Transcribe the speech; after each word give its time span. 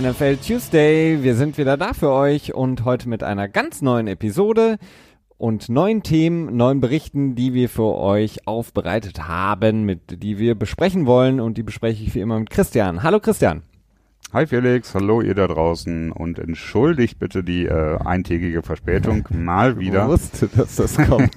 NFL 0.00 0.38
Tuesday, 0.38 1.22
wir 1.22 1.36
sind 1.36 1.56
wieder 1.56 1.76
da 1.76 1.92
für 1.92 2.10
euch 2.10 2.52
und 2.52 2.84
heute 2.84 3.08
mit 3.08 3.22
einer 3.22 3.46
ganz 3.46 3.80
neuen 3.80 4.08
Episode 4.08 4.78
und 5.38 5.68
neuen 5.68 6.02
Themen, 6.02 6.56
neuen 6.56 6.80
Berichten, 6.80 7.36
die 7.36 7.54
wir 7.54 7.68
für 7.68 7.94
euch 7.96 8.48
aufbereitet 8.48 9.28
haben, 9.28 9.84
mit 9.84 10.20
die 10.20 10.38
wir 10.38 10.56
besprechen 10.56 11.06
wollen 11.06 11.38
und 11.38 11.58
die 11.58 11.62
bespreche 11.62 12.02
ich 12.02 12.12
wie 12.16 12.20
immer 12.20 12.40
mit 12.40 12.50
Christian. 12.50 13.04
Hallo 13.04 13.20
Christian. 13.20 13.62
Hi 14.34 14.48
Felix, 14.48 14.92
hallo 14.96 15.20
ihr 15.20 15.36
da 15.36 15.46
draußen 15.46 16.10
und 16.10 16.40
entschuldigt 16.40 17.20
bitte 17.20 17.44
die 17.44 17.66
äh, 17.66 17.98
eintägige 18.04 18.64
Verspätung 18.64 19.28
mal 19.30 19.78
wieder. 19.78 20.02
Ich 20.02 20.08
wusste, 20.08 20.48
dass 20.48 20.74
das 20.74 20.96
kommt. 21.08 21.36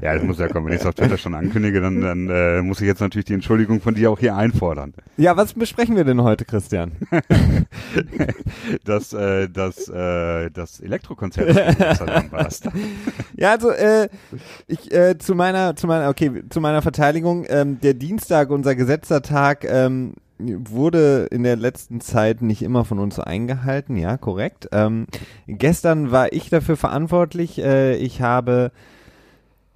ja, 0.00 0.14
das 0.14 0.22
muss 0.22 0.38
ja 0.38 0.48
kommen. 0.48 0.68
Wenn 0.68 0.72
ich 0.72 0.80
es 0.80 0.86
auf 0.86 0.94
Twitter 0.94 1.18
schon 1.18 1.34
ankündige, 1.34 1.82
dann, 1.82 2.00
dann 2.00 2.30
äh, 2.30 2.62
muss 2.62 2.80
ich 2.80 2.86
jetzt 2.86 3.00
natürlich 3.00 3.26
die 3.26 3.34
Entschuldigung 3.34 3.82
von 3.82 3.94
dir 3.94 4.10
auch 4.10 4.18
hier 4.18 4.34
einfordern. 4.34 4.94
Ja, 5.18 5.36
was 5.36 5.52
besprechen 5.52 5.94
wir 5.94 6.04
denn 6.04 6.22
heute, 6.22 6.46
Christian? 6.46 6.92
das, 8.86 9.12
äh, 9.12 9.50
das, 9.50 9.88
äh, 9.90 10.50
das 10.50 10.80
Elektrokonzert. 10.80 11.54
Ja, 13.36 13.50
also 13.50 13.70
äh, 13.70 14.08
ich 14.68 14.90
äh, 14.92 15.18
zu 15.18 15.34
meiner, 15.34 15.76
zu 15.76 15.86
meiner, 15.86 16.08
okay, 16.08 16.44
zu 16.48 16.62
meiner 16.62 16.80
Verteidigung. 16.80 17.44
Ähm, 17.48 17.78
der 17.80 17.92
Dienstag, 17.92 18.50
unser 18.50 18.74
gesetzter 18.74 19.20
Tag, 19.20 19.64
ähm, 19.64 20.14
wurde 20.68 21.28
in 21.30 21.42
der 21.42 21.56
letzten 21.56 22.00
Zeit 22.00 22.42
nicht 22.42 22.62
immer 22.62 22.84
von 22.84 22.98
uns 22.98 23.18
eingehalten, 23.18 23.96
ja, 23.96 24.16
korrekt. 24.16 24.68
Ähm, 24.72 25.06
gestern 25.46 26.10
war 26.10 26.32
ich 26.32 26.50
dafür 26.50 26.76
verantwortlich. 26.76 27.58
Äh, 27.58 27.96
ich 27.96 28.20
habe 28.22 28.72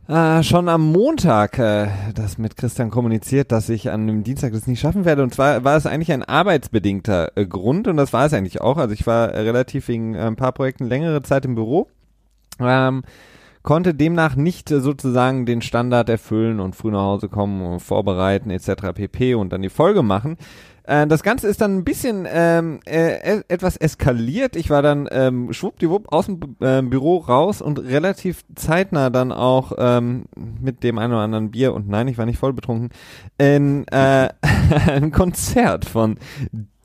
äh, 0.08 0.44
schon 0.44 0.68
am 0.68 0.92
Montag 0.92 1.58
äh, 1.58 1.88
das 2.14 2.38
mit 2.38 2.56
Christian 2.56 2.90
kommuniziert, 2.90 3.50
dass 3.50 3.68
ich 3.68 3.90
an 3.90 4.06
dem 4.06 4.22
Dienstag 4.22 4.52
das 4.52 4.68
nicht 4.68 4.78
schaffen 4.78 5.04
werde. 5.04 5.22
Und 5.22 5.34
zwar 5.34 5.64
war 5.64 5.76
es 5.76 5.86
eigentlich 5.86 6.12
ein 6.12 6.22
arbeitsbedingter 6.22 7.32
äh, 7.36 7.44
Grund 7.44 7.88
und 7.88 7.96
das 7.96 8.12
war 8.12 8.26
es 8.26 8.32
eigentlich 8.32 8.60
auch. 8.60 8.76
Also 8.76 8.94
ich 8.94 9.06
war 9.06 9.30
relativ 9.30 9.88
wegen 9.88 10.14
äh, 10.14 10.20
ein 10.20 10.36
paar 10.36 10.52
Projekten 10.52 10.86
längere 10.86 11.22
Zeit 11.22 11.44
im 11.44 11.56
Büro. 11.56 11.88
Ähm, 12.60 13.02
konnte 13.66 13.94
demnach 13.94 14.36
nicht 14.36 14.70
äh, 14.70 14.80
sozusagen 14.80 15.44
den 15.44 15.60
Standard 15.60 16.08
erfüllen 16.08 16.60
und 16.60 16.74
früh 16.74 16.90
nach 16.90 17.02
Hause 17.02 17.28
kommen, 17.28 17.80
vorbereiten 17.80 18.48
etc. 18.48 18.94
pp. 18.94 19.34
und 19.34 19.52
dann 19.52 19.60
die 19.60 19.68
Folge 19.68 20.02
machen. 20.02 20.38
Äh, 20.84 21.08
das 21.08 21.24
Ganze 21.24 21.48
ist 21.48 21.60
dann 21.60 21.78
ein 21.78 21.84
bisschen 21.84 22.28
ähm, 22.30 22.78
äh, 22.86 23.42
etwas 23.48 23.76
eskaliert. 23.76 24.54
Ich 24.54 24.70
war 24.70 24.82
dann 24.82 25.08
ähm, 25.10 25.52
schwuppdiwupp 25.52 26.12
aus 26.12 26.26
dem 26.26 26.38
äh, 26.60 26.80
Büro 26.80 27.18
raus 27.18 27.60
und 27.60 27.80
relativ 27.80 28.44
zeitnah 28.54 29.10
dann 29.10 29.32
auch 29.32 29.72
ähm, 29.76 30.26
mit 30.36 30.84
dem 30.84 30.98
einen 30.98 31.12
oder 31.12 31.22
anderen 31.22 31.50
Bier 31.50 31.74
und 31.74 31.88
nein, 31.88 32.06
ich 32.06 32.18
war 32.18 32.26
nicht 32.26 32.38
voll 32.38 32.52
betrunken, 32.52 32.90
in 33.36 33.84
äh, 33.88 34.28
ein 34.86 35.10
Konzert 35.10 35.86
von 35.86 36.18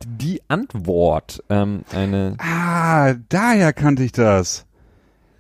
Die 0.04 0.42
Antwort. 0.48 1.44
Ähm, 1.50 1.84
eine 1.94 2.38
ah, 2.40 3.14
daher 3.30 3.72
kannte 3.72 4.04
ich 4.04 4.14
das. 4.14 4.66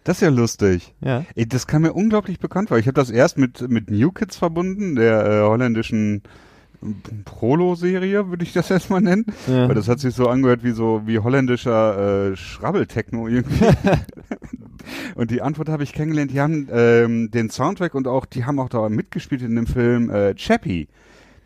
Das 0.03 0.17
ist 0.17 0.21
ja 0.21 0.29
lustig. 0.29 0.93
Ja. 1.01 1.25
Ey, 1.35 1.47
das 1.47 1.67
kam 1.67 1.83
mir 1.83 1.93
unglaublich 1.93 2.39
bekannt 2.39 2.69
vor. 2.69 2.77
Ich 2.77 2.87
habe 2.87 2.95
das 2.95 3.11
erst 3.11 3.37
mit, 3.37 3.69
mit 3.69 3.91
New 3.91 4.11
Kids 4.11 4.35
verbunden, 4.35 4.95
der 4.95 5.25
äh, 5.25 5.41
holländischen 5.41 6.23
Prolo-Serie, 7.25 8.29
würde 8.29 8.43
ich 8.43 8.53
das 8.53 8.71
erstmal 8.71 9.01
nennen. 9.01 9.25
Ja. 9.47 9.67
Weil 9.67 9.75
das 9.75 9.87
hat 9.87 9.99
sich 9.99 10.15
so 10.15 10.27
angehört 10.27 10.63
wie 10.63 10.71
so 10.71 11.03
wie 11.05 11.19
holländischer 11.19 12.31
äh, 12.31 12.35
Schrabbeltechno 12.35 13.27
irgendwie. 13.27 13.65
und 15.15 15.31
die 15.31 15.41
Antwort 15.41 15.69
habe 15.69 15.83
ich 15.83 15.93
kennengelernt. 15.93 16.31
Die 16.31 16.41
haben 16.41 16.67
ähm, 16.71 17.31
den 17.31 17.49
Soundtrack 17.49 17.93
und 17.93 18.07
auch, 18.07 18.25
die 18.25 18.45
haben 18.45 18.59
auch 18.59 18.69
da 18.69 18.89
mitgespielt 18.89 19.43
in 19.43 19.55
dem 19.55 19.67
Film 19.67 20.09
äh, 20.09 20.33
Chappie. 20.35 20.87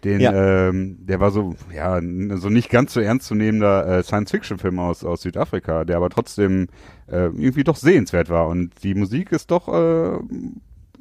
Den, 0.06 0.22
ja. 0.22 0.68
ähm, 0.70 0.98
der 1.00 1.20
war 1.20 1.32
so, 1.32 1.56
ja, 1.74 2.00
so 2.36 2.50
nicht 2.50 2.70
ganz 2.70 2.94
so 2.94 3.00
ernstzunehmender 3.00 3.88
äh, 3.88 4.04
Science-Fiction-Film 4.04 4.78
aus, 4.78 5.04
aus 5.04 5.24
Südafrika, 5.24 5.84
der 5.84 5.98
aber 5.98 6.12
trotzdem 6.12 6.68
äh, 7.08 7.26
irgendwie 7.26 7.64
doch 7.64 7.76
sehenswert 7.76 8.30
war. 8.30 8.48
Und 8.48 8.84
die 8.84 8.94
Musik 8.94 9.32
ist 9.32 9.50
doch 9.50 9.68
äh, 9.68 10.20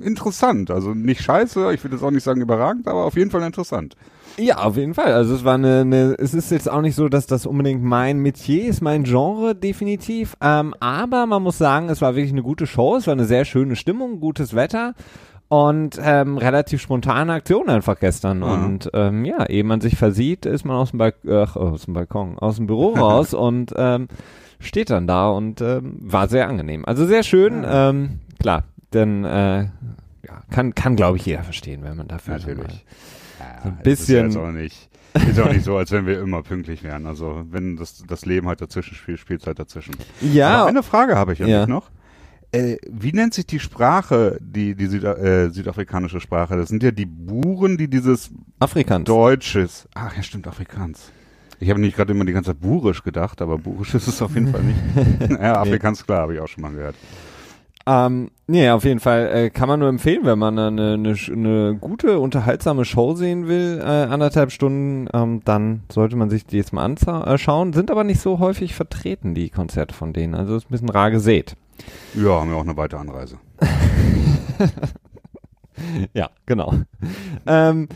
interessant. 0.03 0.71
Also 0.71 0.95
nicht 0.95 1.21
scheiße, 1.21 1.75
ich 1.75 1.85
würde 1.85 1.97
jetzt 1.97 2.03
auch 2.03 2.11
nicht 2.11 2.23
sagen 2.23 2.41
überragend, 2.41 2.89
aber 2.89 3.05
auf 3.05 3.15
jeden 3.15 3.31
Fall 3.31 3.43
interessant. 3.43 3.95
Ja, 4.39 4.59
auf 4.59 4.79
jeden 4.79 4.95
Fall. 4.95 5.13
Also 5.13 5.35
es 5.35 5.45
war 5.45 5.55
eine, 5.55 5.83
eine, 5.83 6.17
es 6.19 6.33
ist 6.33 6.51
jetzt 6.51 6.71
auch 6.71 6.81
nicht 6.81 6.97
so, 6.97 7.11
dass 7.11 7.27
das 7.27 7.45
unbedingt 7.45 7.85
mein 7.85 8.21
Metier 8.21 8.65
ist, 8.65 8.81
mein 8.81 9.05
Genre 9.05 9.55
definitiv. 9.55 10.35
Ähm, 10.41 10.75
aber 10.81 11.27
man 11.27 11.43
muss 11.43 11.59
sagen, 11.59 11.91
es 11.91 12.01
war 12.01 12.17
wirklich 12.17 12.33
eine 12.33 12.43
gute 12.43 12.67
Show, 12.67 12.97
es 12.97 13.07
war 13.07 13.13
eine 13.13 13.27
sehr 13.27 13.45
schöne 13.45 13.77
Stimmung, 13.77 14.19
gutes 14.19 14.55
Wetter 14.55 14.95
und 15.49 16.01
ähm, 16.03 16.39
relativ 16.39 16.81
spontane 16.81 17.33
Aktion 17.33 17.69
einfach 17.69 17.99
gestern. 17.99 18.39
Mhm. 18.39 18.45
Und 18.45 18.91
ähm, 18.95 19.25
ja, 19.25 19.47
ehe 19.47 19.65
man 19.65 19.81
sich 19.81 19.97
versieht, 19.97 20.47
ist 20.47 20.65
man 20.65 20.77
aus 20.77 20.91
dem, 20.91 20.99
Balk 20.99 21.17
ach, 21.29 21.57
aus 21.57 21.85
dem 21.85 21.95
Balkon, 21.95 22.39
aus 22.39 22.57
dem 22.57 22.67
Büro 22.67 22.95
raus 22.97 23.35
und 23.35 23.73
ähm, 23.77 24.09
steht 24.59 24.91
dann 24.91 25.07
da 25.07 25.29
und 25.29 25.61
ähm, 25.61 25.97
war 26.01 26.29
sehr 26.29 26.49
angenehm. 26.49 26.85
Also 26.85 27.07
sehr 27.07 27.23
schön, 27.23 27.63
ja. 27.63 27.91
ähm, 27.91 28.21
klar, 28.39 28.65
denn 28.93 29.25
äh, 29.25 29.65
ja, 30.27 30.43
kann, 30.51 30.75
kann 30.75 30.97
glaube 30.97 31.19
ich 31.19 31.27
jeder 31.27 31.43
verstehen, 31.43 31.83
wenn 31.85 31.97
man 31.97 32.09
dafür 32.09 32.35
Natürlich. 32.35 32.85
So 33.63 33.69
ein 33.69 33.79
bisschen. 33.83 34.29
Ist 34.29 34.35
ja 34.35 34.43
auch 34.43 34.51
nicht, 34.51 34.89
ist 35.29 35.41
auch 35.41 35.53
nicht 35.53 35.65
so, 35.65 35.77
als 35.77 35.91
wenn 35.91 36.07
wir 36.07 36.21
immer 36.21 36.43
pünktlich 36.43 36.83
wären. 36.83 37.07
Also 37.07 37.45
wenn 37.51 37.77
das, 37.77 38.03
das 38.07 38.25
Leben 38.27 38.49
halt 38.49 38.61
dazwischen 38.61 38.95
spielt, 38.95 39.21
spielt 39.21 39.41
es 39.43 39.47
halt 39.47 39.59
dazwischen. 39.59 39.95
Ja. 40.21 40.61
Aber 40.61 40.69
eine 40.69 40.83
Frage 40.83 41.17
habe 41.17 41.33
ich 41.33 41.39
ja 41.39 41.67
noch. 41.67 41.91
Äh, 42.55 42.77
wie 42.89 43.13
nennt 43.13 43.35
sich 43.35 43.47
die 43.47 43.59
Sprache, 43.59 44.39
die, 44.41 44.77
die 44.77 44.87
Süda 44.87 45.15
äh, 45.15 45.51
südafrikanische 45.51 46.21
Sprache? 46.21 46.57
Das 46.57 46.69
sind 46.69 46.85
ja 46.85 46.93
die 46.93 47.05
Buren, 47.05 47.77
die 47.77 47.89
dieses 47.89 48.31
Afrikaans. 48.61 49.07
Deutsches. 49.07 49.89
Ach 49.95 50.17
ja, 50.17 50.23
stimmt, 50.23 50.47
Afrikaans. 50.47 51.11
Ich 51.59 51.69
habe 51.69 51.81
nicht 51.81 51.97
gerade 51.97 52.13
immer 52.13 52.25
die 52.25 52.33
ganze 52.33 52.53
Zeit 52.53 52.61
Burisch 52.61 53.03
gedacht, 53.03 53.43
aber 53.43 53.59
Burisch 53.59 53.95
ist 53.95 54.07
es 54.07 54.23
auf 54.23 54.35
jeden 54.35 54.53
Fall 54.53 54.63
nicht. 54.63 54.79
ja, 55.31 55.61
Afrikaans, 55.61 56.07
klar, 56.07 56.21
habe 56.23 56.35
ich 56.35 56.41
auch 56.41 56.47
schon 56.47 56.63
mal 56.63 56.71
gehört. 56.71 56.95
Ähm, 57.87 58.31
nee, 58.47 58.71
auf 58.71 58.85
jeden 58.85 59.01
Fall 59.01 59.31
äh, 59.35 59.51
kann 59.51 59.69
man 59.69 59.81
nur 59.81 59.89
empfehlen, 59.89 60.21
wenn 60.23 60.39
man 60.39 60.57
eine, 60.57 60.95
eine, 60.95 61.17
eine 61.29 61.77
gute, 61.79 62.21
unterhaltsame 62.21 62.85
Show 62.85 63.17
sehen 63.17 63.49
will, 63.49 63.81
äh, 63.83 63.85
anderthalb 63.85 64.53
Stunden, 64.53 65.09
ähm, 65.13 65.43
dann 65.45 65.83
sollte 65.91 66.15
man 66.15 66.31
sich 66.31 66.47
die 66.47 66.57
jetzt 66.57 66.73
mal 66.73 66.85
anschauen. 66.85 67.73
Sind 67.73 67.91
aber 67.91 68.05
nicht 68.05 68.21
so 68.21 68.39
häufig 68.39 68.77
vertreten, 68.77 69.35
die 69.35 69.51
Konzerte 69.51 69.93
von 69.93 70.13
denen. 70.13 70.37
Also 70.37 70.55
ist 70.55 70.67
ein 70.67 70.71
bisschen 70.71 70.89
rar 70.89 71.11
gesät. 71.11 71.57
Ja, 72.15 72.41
haben 72.41 72.51
wir 72.51 72.57
auch 72.57 72.63
eine 72.63 72.77
weitere 72.77 73.01
Anreise. 73.01 73.39
ja, 76.15 76.31
genau. 76.47 76.75
ähm, 77.47 77.89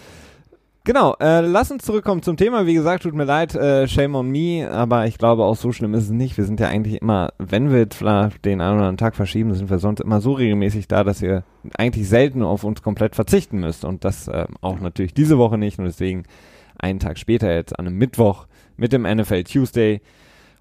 Genau, 0.88 1.14
äh, 1.20 1.42
lass 1.42 1.70
uns 1.70 1.84
zurückkommen 1.84 2.22
zum 2.22 2.38
Thema. 2.38 2.64
Wie 2.64 2.72
gesagt, 2.72 3.02
tut 3.02 3.12
mir 3.12 3.24
leid, 3.24 3.54
äh, 3.54 3.86
shame 3.86 4.14
on 4.14 4.30
me, 4.30 4.66
aber 4.70 5.06
ich 5.06 5.18
glaube, 5.18 5.44
auch 5.44 5.54
so 5.54 5.70
schlimm 5.70 5.92
ist 5.92 6.04
es 6.04 6.10
nicht. 6.10 6.38
Wir 6.38 6.44
sind 6.44 6.60
ja 6.60 6.68
eigentlich 6.68 7.02
immer, 7.02 7.34
wenn 7.36 7.70
wir 7.70 7.84
den 7.84 8.62
einen 8.62 8.76
oder 8.76 8.82
anderen 8.86 8.96
Tag 8.96 9.14
verschieben, 9.14 9.52
sind 9.52 9.68
wir 9.68 9.80
sonst 9.80 10.00
immer 10.00 10.22
so 10.22 10.32
regelmäßig 10.32 10.88
da, 10.88 11.04
dass 11.04 11.20
ihr 11.20 11.44
eigentlich 11.76 12.08
selten 12.08 12.42
auf 12.42 12.64
uns 12.64 12.80
komplett 12.80 13.16
verzichten 13.16 13.60
müsst. 13.60 13.84
Und 13.84 14.02
das 14.02 14.28
äh, 14.28 14.46
auch 14.62 14.80
natürlich 14.80 15.12
diese 15.12 15.36
Woche 15.36 15.58
nicht. 15.58 15.78
Und 15.78 15.84
deswegen 15.84 16.22
einen 16.78 17.00
Tag 17.00 17.18
später 17.18 17.54
jetzt 17.54 17.78
an 17.78 17.86
einem 17.86 17.98
Mittwoch 17.98 18.46
mit 18.78 18.94
dem 18.94 19.02
NFL 19.02 19.44
Tuesday 19.44 20.00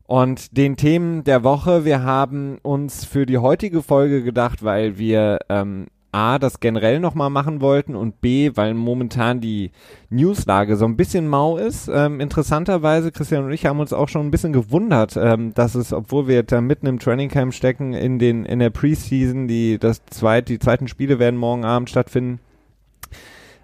und 0.07 0.57
den 0.57 0.77
Themen 0.77 1.23
der 1.23 1.43
Woche. 1.43 1.85
Wir 1.85 2.01
haben 2.01 2.57
uns 2.63 3.05
für 3.05 3.25
die 3.25 3.37
heutige 3.37 3.83
Folge 3.83 4.23
gedacht, 4.23 4.63
weil 4.63 4.97
wir 4.97 5.39
ähm, 5.49 5.87
A, 6.13 6.39
das 6.39 6.61
generell 6.61 6.99
nochmal 6.99 7.29
machen 7.29 7.59
wollten 7.59 7.95
und 7.95 8.21
B, 8.21 8.51
weil 8.55 8.73
momentan 8.73 9.41
die 9.41 9.71
Newslage 10.09 10.77
so 10.77 10.85
ein 10.85 10.95
bisschen 10.95 11.27
mau 11.27 11.57
ist. 11.57 11.89
Ähm, 11.93 12.21
interessanterweise, 12.21 13.11
Christian 13.11 13.43
und 13.43 13.51
ich 13.51 13.65
haben 13.65 13.81
uns 13.81 13.91
auch 13.93 14.07
schon 14.07 14.25
ein 14.25 14.31
bisschen 14.31 14.53
gewundert, 14.53 15.17
ähm, 15.17 15.53
dass 15.53 15.75
es, 15.75 15.91
obwohl 15.91 16.27
wir 16.27 16.41
da 16.43 16.61
mitten 16.61 16.87
im 16.87 16.99
Training 16.99 17.29
Camp 17.29 17.53
stecken, 17.53 17.93
in 17.93 18.17
den, 18.17 18.45
in 18.45 18.59
der 18.59 18.69
Preseason, 18.69 19.47
die, 19.47 19.77
das 19.77 20.05
zweit, 20.05 20.47
die 20.47 20.59
zweiten 20.59 20.87
Spiele 20.87 21.19
werden 21.19 21.37
morgen 21.37 21.65
Abend 21.65 21.89
stattfinden, 21.89 22.39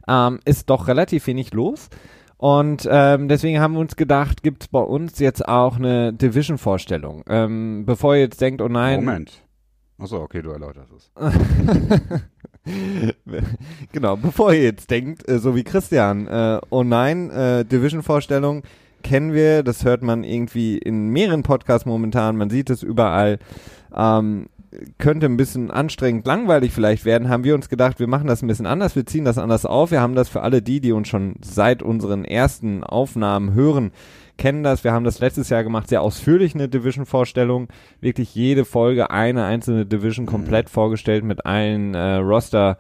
ähm, 0.08 0.40
ist 0.44 0.70
doch 0.70 0.90
relativ 0.90 1.26
wenig 1.28 1.54
los. 1.54 1.90
Und 2.44 2.86
ähm, 2.92 3.30
deswegen 3.30 3.62
haben 3.62 3.76
wir 3.76 3.80
uns 3.80 3.96
gedacht, 3.96 4.44
gibt 4.44 4.64
es 4.64 4.68
bei 4.68 4.82
uns 4.82 5.18
jetzt 5.20 5.48
auch 5.48 5.78
eine 5.78 6.12
Division-Vorstellung. 6.12 7.24
Ähm, 7.30 7.86
bevor 7.86 8.16
ihr 8.16 8.24
jetzt 8.24 8.42
denkt, 8.42 8.62
oh 8.62 8.68
nein. 8.68 9.06
Moment. 9.06 9.46
Achso, 9.98 10.22
okay, 10.22 10.42
du 10.42 10.50
erläuterst 10.50 10.92
es. 10.92 11.10
genau, 13.94 14.18
bevor 14.18 14.52
ihr 14.52 14.64
jetzt 14.64 14.92
denkt, 14.92 15.26
äh, 15.30 15.40
so 15.40 15.56
wie 15.56 15.64
Christian, 15.64 16.28
äh, 16.28 16.60
oh 16.70 16.84
nein, 16.84 17.30
äh, 17.30 17.64
Division-Vorstellung 17.64 18.64
kennen 19.04 19.32
wir, 19.32 19.64
das 19.64 19.86
hört 19.86 20.02
man 20.02 20.26
irgendwie 20.26 20.78
in 20.78 21.12
mehreren 21.12 21.44
Podcasts 21.44 21.86
momentan, 21.86 22.36
man 22.36 22.50
sieht 22.50 22.70
es 22.70 22.84
überall. 22.84 23.40
Ähm, 23.96 24.48
könnte 24.98 25.26
ein 25.26 25.38
bisschen 25.38 25.72
anstrengend 25.72 26.26
langweilig 26.26 26.72
vielleicht 26.72 27.06
werden, 27.06 27.30
haben 27.30 27.44
wir 27.44 27.56
uns 27.56 27.70
gedacht, 27.70 28.00
wir 28.00 28.08
machen 28.08 28.28
das 28.28 28.42
ein 28.42 28.48
bisschen 28.48 28.66
anders, 28.66 28.96
wir 28.96 29.06
ziehen 29.06 29.26
das 29.26 29.38
anders 29.38 29.66
auf. 29.66 29.92
Wir 29.92 30.02
haben 30.02 30.16
das 30.16 30.30
für 30.30 30.42
alle 30.42 30.62
die, 30.62 30.82
die 30.82 30.92
uns 30.92 31.08
schon 31.08 31.36
seit 31.42 31.84
unseren 31.84 32.26
ersten 32.26 32.84
Aufnahmen 32.84 33.54
hören, 33.54 33.92
kennen 34.38 34.64
das. 34.64 34.84
Wir 34.84 34.94
haben 34.94 35.06
das 35.06 35.20
letztes 35.20 35.50
Jahr 35.50 35.64
gemacht, 35.64 35.90
sehr 35.90 36.02
ausführlich 36.02 36.56
eine 36.56 36.70
Division-Vorstellung. 36.70 37.68
Wirklich 38.02 38.34
jede 38.36 38.66
Folge 38.66 39.12
eine 39.12 39.46
einzelne 39.46 39.86
Division 39.86 40.26
komplett 40.26 40.68
mhm. 40.68 40.72
vorgestellt 40.72 41.24
mit 41.24 41.46
allen 41.46 41.94
äh, 41.94 42.16
Roster- 42.16 42.78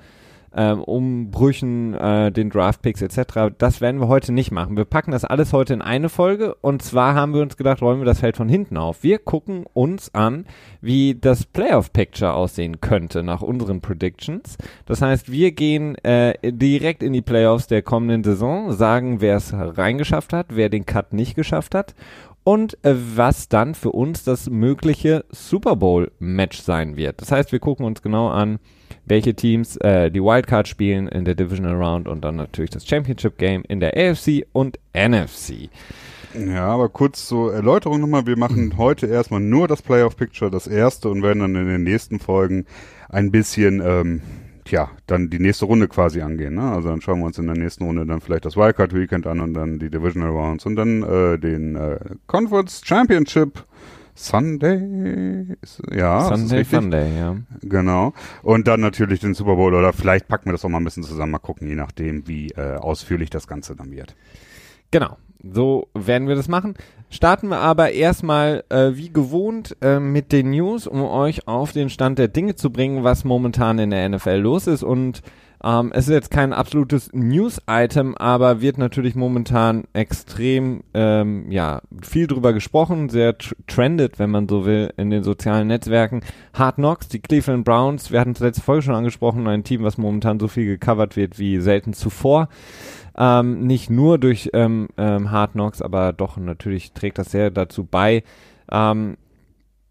ähm, 0.55 0.81
Umbrüchen, 0.83 1.93
äh, 1.93 2.31
den 2.31 2.49
Draftpicks 2.49 3.01
etc. 3.01 3.55
Das 3.57 3.81
werden 3.81 3.99
wir 3.99 4.07
heute 4.07 4.31
nicht 4.31 4.51
machen. 4.51 4.77
Wir 4.77 4.85
packen 4.85 5.11
das 5.11 5.25
alles 5.25 5.53
heute 5.53 5.73
in 5.73 5.81
eine 5.81 6.09
Folge 6.09 6.55
und 6.55 6.81
zwar 6.81 7.15
haben 7.15 7.33
wir 7.33 7.41
uns 7.41 7.57
gedacht, 7.57 7.81
räumen 7.81 8.01
wir 8.01 8.05
das 8.05 8.19
Feld 8.19 8.37
von 8.37 8.49
hinten 8.49 8.77
auf. 8.77 9.03
Wir 9.03 9.19
gucken 9.19 9.65
uns 9.73 10.13
an, 10.13 10.45
wie 10.81 11.15
das 11.15 11.45
Playoff-Picture 11.45 12.33
aussehen 12.33 12.81
könnte 12.81 13.23
nach 13.23 13.41
unseren 13.41 13.81
Predictions. 13.81 14.57
Das 14.85 15.01
heißt, 15.01 15.31
wir 15.31 15.51
gehen 15.51 15.95
äh, 16.03 16.33
direkt 16.43 17.03
in 17.03 17.13
die 17.13 17.21
Playoffs 17.21 17.67
der 17.67 17.81
kommenden 17.81 18.23
Saison, 18.23 18.71
sagen, 18.71 19.21
wer 19.21 19.37
es 19.37 19.53
reingeschafft 19.53 20.33
hat, 20.33 20.47
wer 20.49 20.69
den 20.69 20.85
Cut 20.85 21.13
nicht 21.13 21.35
geschafft 21.35 21.75
hat 21.75 21.95
und 22.43 22.77
äh, 22.83 22.95
was 23.15 23.47
dann 23.47 23.75
für 23.75 23.91
uns 23.91 24.23
das 24.23 24.49
mögliche 24.49 25.25
Super 25.29 25.75
Bowl 25.75 26.11
Match 26.19 26.61
sein 26.61 26.97
wird. 26.97 27.21
Das 27.21 27.31
heißt, 27.31 27.51
wir 27.51 27.59
gucken 27.59 27.85
uns 27.85 28.01
genau 28.01 28.29
an, 28.29 28.59
welche 29.05 29.33
Teams 29.33 29.77
äh, 29.77 30.09
die 30.11 30.21
Wildcard 30.21 30.67
spielen 30.67 31.07
in 31.07 31.25
der 31.25 31.35
Divisional 31.35 31.75
Round 31.75 32.07
und 32.07 32.23
dann 32.23 32.35
natürlich 32.35 32.71
das 32.71 32.87
Championship 32.87 33.37
Game 33.37 33.63
in 33.67 33.79
der 33.79 33.95
AFC 33.97 34.45
und 34.53 34.79
NFC. 34.93 35.69
Ja, 36.35 36.67
aber 36.67 36.89
kurz 36.89 37.27
zur 37.27 37.53
Erläuterung 37.53 38.01
nochmal. 38.01 38.25
Wir 38.25 38.37
machen 38.37 38.73
heute 38.77 39.07
erstmal 39.07 39.39
nur 39.39 39.67
das 39.67 39.81
Playoff 39.81 40.17
Picture, 40.17 40.49
das 40.49 40.67
erste, 40.67 41.09
und 41.09 41.21
werden 41.21 41.39
dann 41.39 41.55
in 41.55 41.67
den 41.67 41.83
nächsten 41.83 42.19
Folgen 42.19 42.65
ein 43.09 43.29
bisschen, 43.29 43.81
ähm, 43.85 44.21
tja, 44.65 44.89
dann 45.05 45.29
die 45.29 45.39
nächste 45.39 45.65
Runde 45.65 45.87
quasi 45.87 46.21
angehen. 46.21 46.55
Ne? 46.55 46.71
Also 46.71 46.89
dann 46.89 47.01
schauen 47.01 47.19
wir 47.19 47.25
uns 47.25 47.37
in 47.37 47.45
der 47.45 47.57
nächsten 47.57 47.83
Runde 47.83 48.05
dann 48.05 48.21
vielleicht 48.21 48.45
das 48.45 48.57
Wildcard 48.57 48.95
Weekend 48.95 49.27
an 49.27 49.41
und 49.41 49.53
dann 49.53 49.77
die 49.77 49.89
Divisional 49.89 50.31
Rounds 50.31 50.65
und 50.65 50.75
dann 50.75 51.03
äh, 51.03 51.37
den 51.37 51.75
äh, 51.75 51.99
Conference 52.25 52.81
Championship 52.83 53.63
Sunday, 54.15 55.57
ja. 55.91 56.35
Sunday, 56.35 56.63
Sunday, 56.63 57.17
ja. 57.17 57.35
Genau. 57.61 58.13
Und 58.43 58.67
dann 58.67 58.79
natürlich 58.81 59.19
den 59.19 59.33
Super 59.33 59.55
Bowl 59.55 59.73
oder 59.73 59.91
vielleicht 59.91 60.27
packen 60.27 60.45
wir 60.45 60.51
das 60.51 60.63
auch 60.63 60.69
mal 60.69 60.77
ein 60.77 60.83
bisschen 60.83 61.03
zusammen, 61.03 61.31
mal 61.31 61.39
gucken, 61.39 61.67
je 61.67 61.75
nachdem, 61.75 62.27
wie 62.27 62.49
äh, 62.49 62.75
ausführlich 62.75 63.31
das 63.31 63.47
Ganze 63.47 63.75
dann 63.75 63.91
wird. 63.91 64.15
Genau. 64.91 65.17
So 65.51 65.89
werden 65.93 66.27
wir 66.27 66.35
das 66.35 66.47
machen. 66.47 66.75
Starten 67.09 67.49
wir 67.49 67.57
aber 67.57 67.91
erstmal 67.91 68.63
äh, 68.69 68.91
wie 68.93 69.11
gewohnt 69.11 69.75
äh, 69.81 69.99
mit 69.99 70.31
den 70.31 70.51
News, 70.51 70.87
um 70.87 71.01
euch 71.03 71.47
auf 71.47 71.73
den 71.73 71.89
Stand 71.89 72.17
der 72.17 72.29
Dinge 72.29 72.55
zu 72.55 72.71
bringen, 72.71 73.03
was 73.03 73.25
momentan 73.25 73.77
in 73.77 73.89
der 73.89 74.07
NFL 74.07 74.37
los 74.37 74.67
ist 74.67 74.83
und 74.83 75.21
ähm, 75.63 75.91
es 75.93 76.07
ist 76.07 76.13
jetzt 76.13 76.31
kein 76.31 76.51
absolutes 76.51 77.09
News-Item, 77.13 78.15
aber 78.17 78.59
wird 78.61 78.77
natürlich 78.77 79.15
momentan 79.15 79.85
extrem, 79.93 80.83
ähm, 80.93 81.49
ja, 81.49 81.81
viel 82.01 82.27
drüber 82.27 82.51
gesprochen, 82.51 83.09
sehr 83.09 83.37
tr 83.37 83.55
trendet, 83.67 84.19
wenn 84.19 84.29
man 84.29 84.49
so 84.49 84.65
will, 84.65 84.93
in 84.97 85.09
den 85.09 85.23
sozialen 85.23 85.67
Netzwerken. 85.67 86.21
Hard 86.53 86.75
Knocks, 86.75 87.07
die 87.07 87.19
Cleveland 87.19 87.63
Browns, 87.63 88.11
wir 88.11 88.19
hatten 88.19 88.31
es 88.31 88.39
letzte 88.39 88.61
Folge 88.61 88.81
schon 88.81 88.95
angesprochen, 88.95 89.47
ein 89.47 89.63
Team, 89.63 89.83
was 89.83 89.97
momentan 89.97 90.39
so 90.39 90.47
viel 90.47 90.65
gecovert 90.65 91.15
wird 91.15 91.39
wie 91.39 91.59
selten 91.59 91.93
zuvor. 91.93 92.49
Ähm, 93.15 93.65
nicht 93.65 93.89
nur 93.89 94.17
durch 94.17 94.49
ähm, 94.53 94.89
ähm, 94.97 95.31
Hard 95.31 95.53
Knocks, 95.53 95.81
aber 95.81 96.11
doch 96.13 96.37
natürlich 96.37 96.91
trägt 96.91 97.19
das 97.19 97.31
sehr 97.31 97.51
dazu 97.51 97.85
bei. 97.85 98.23
Ähm, 98.71 99.17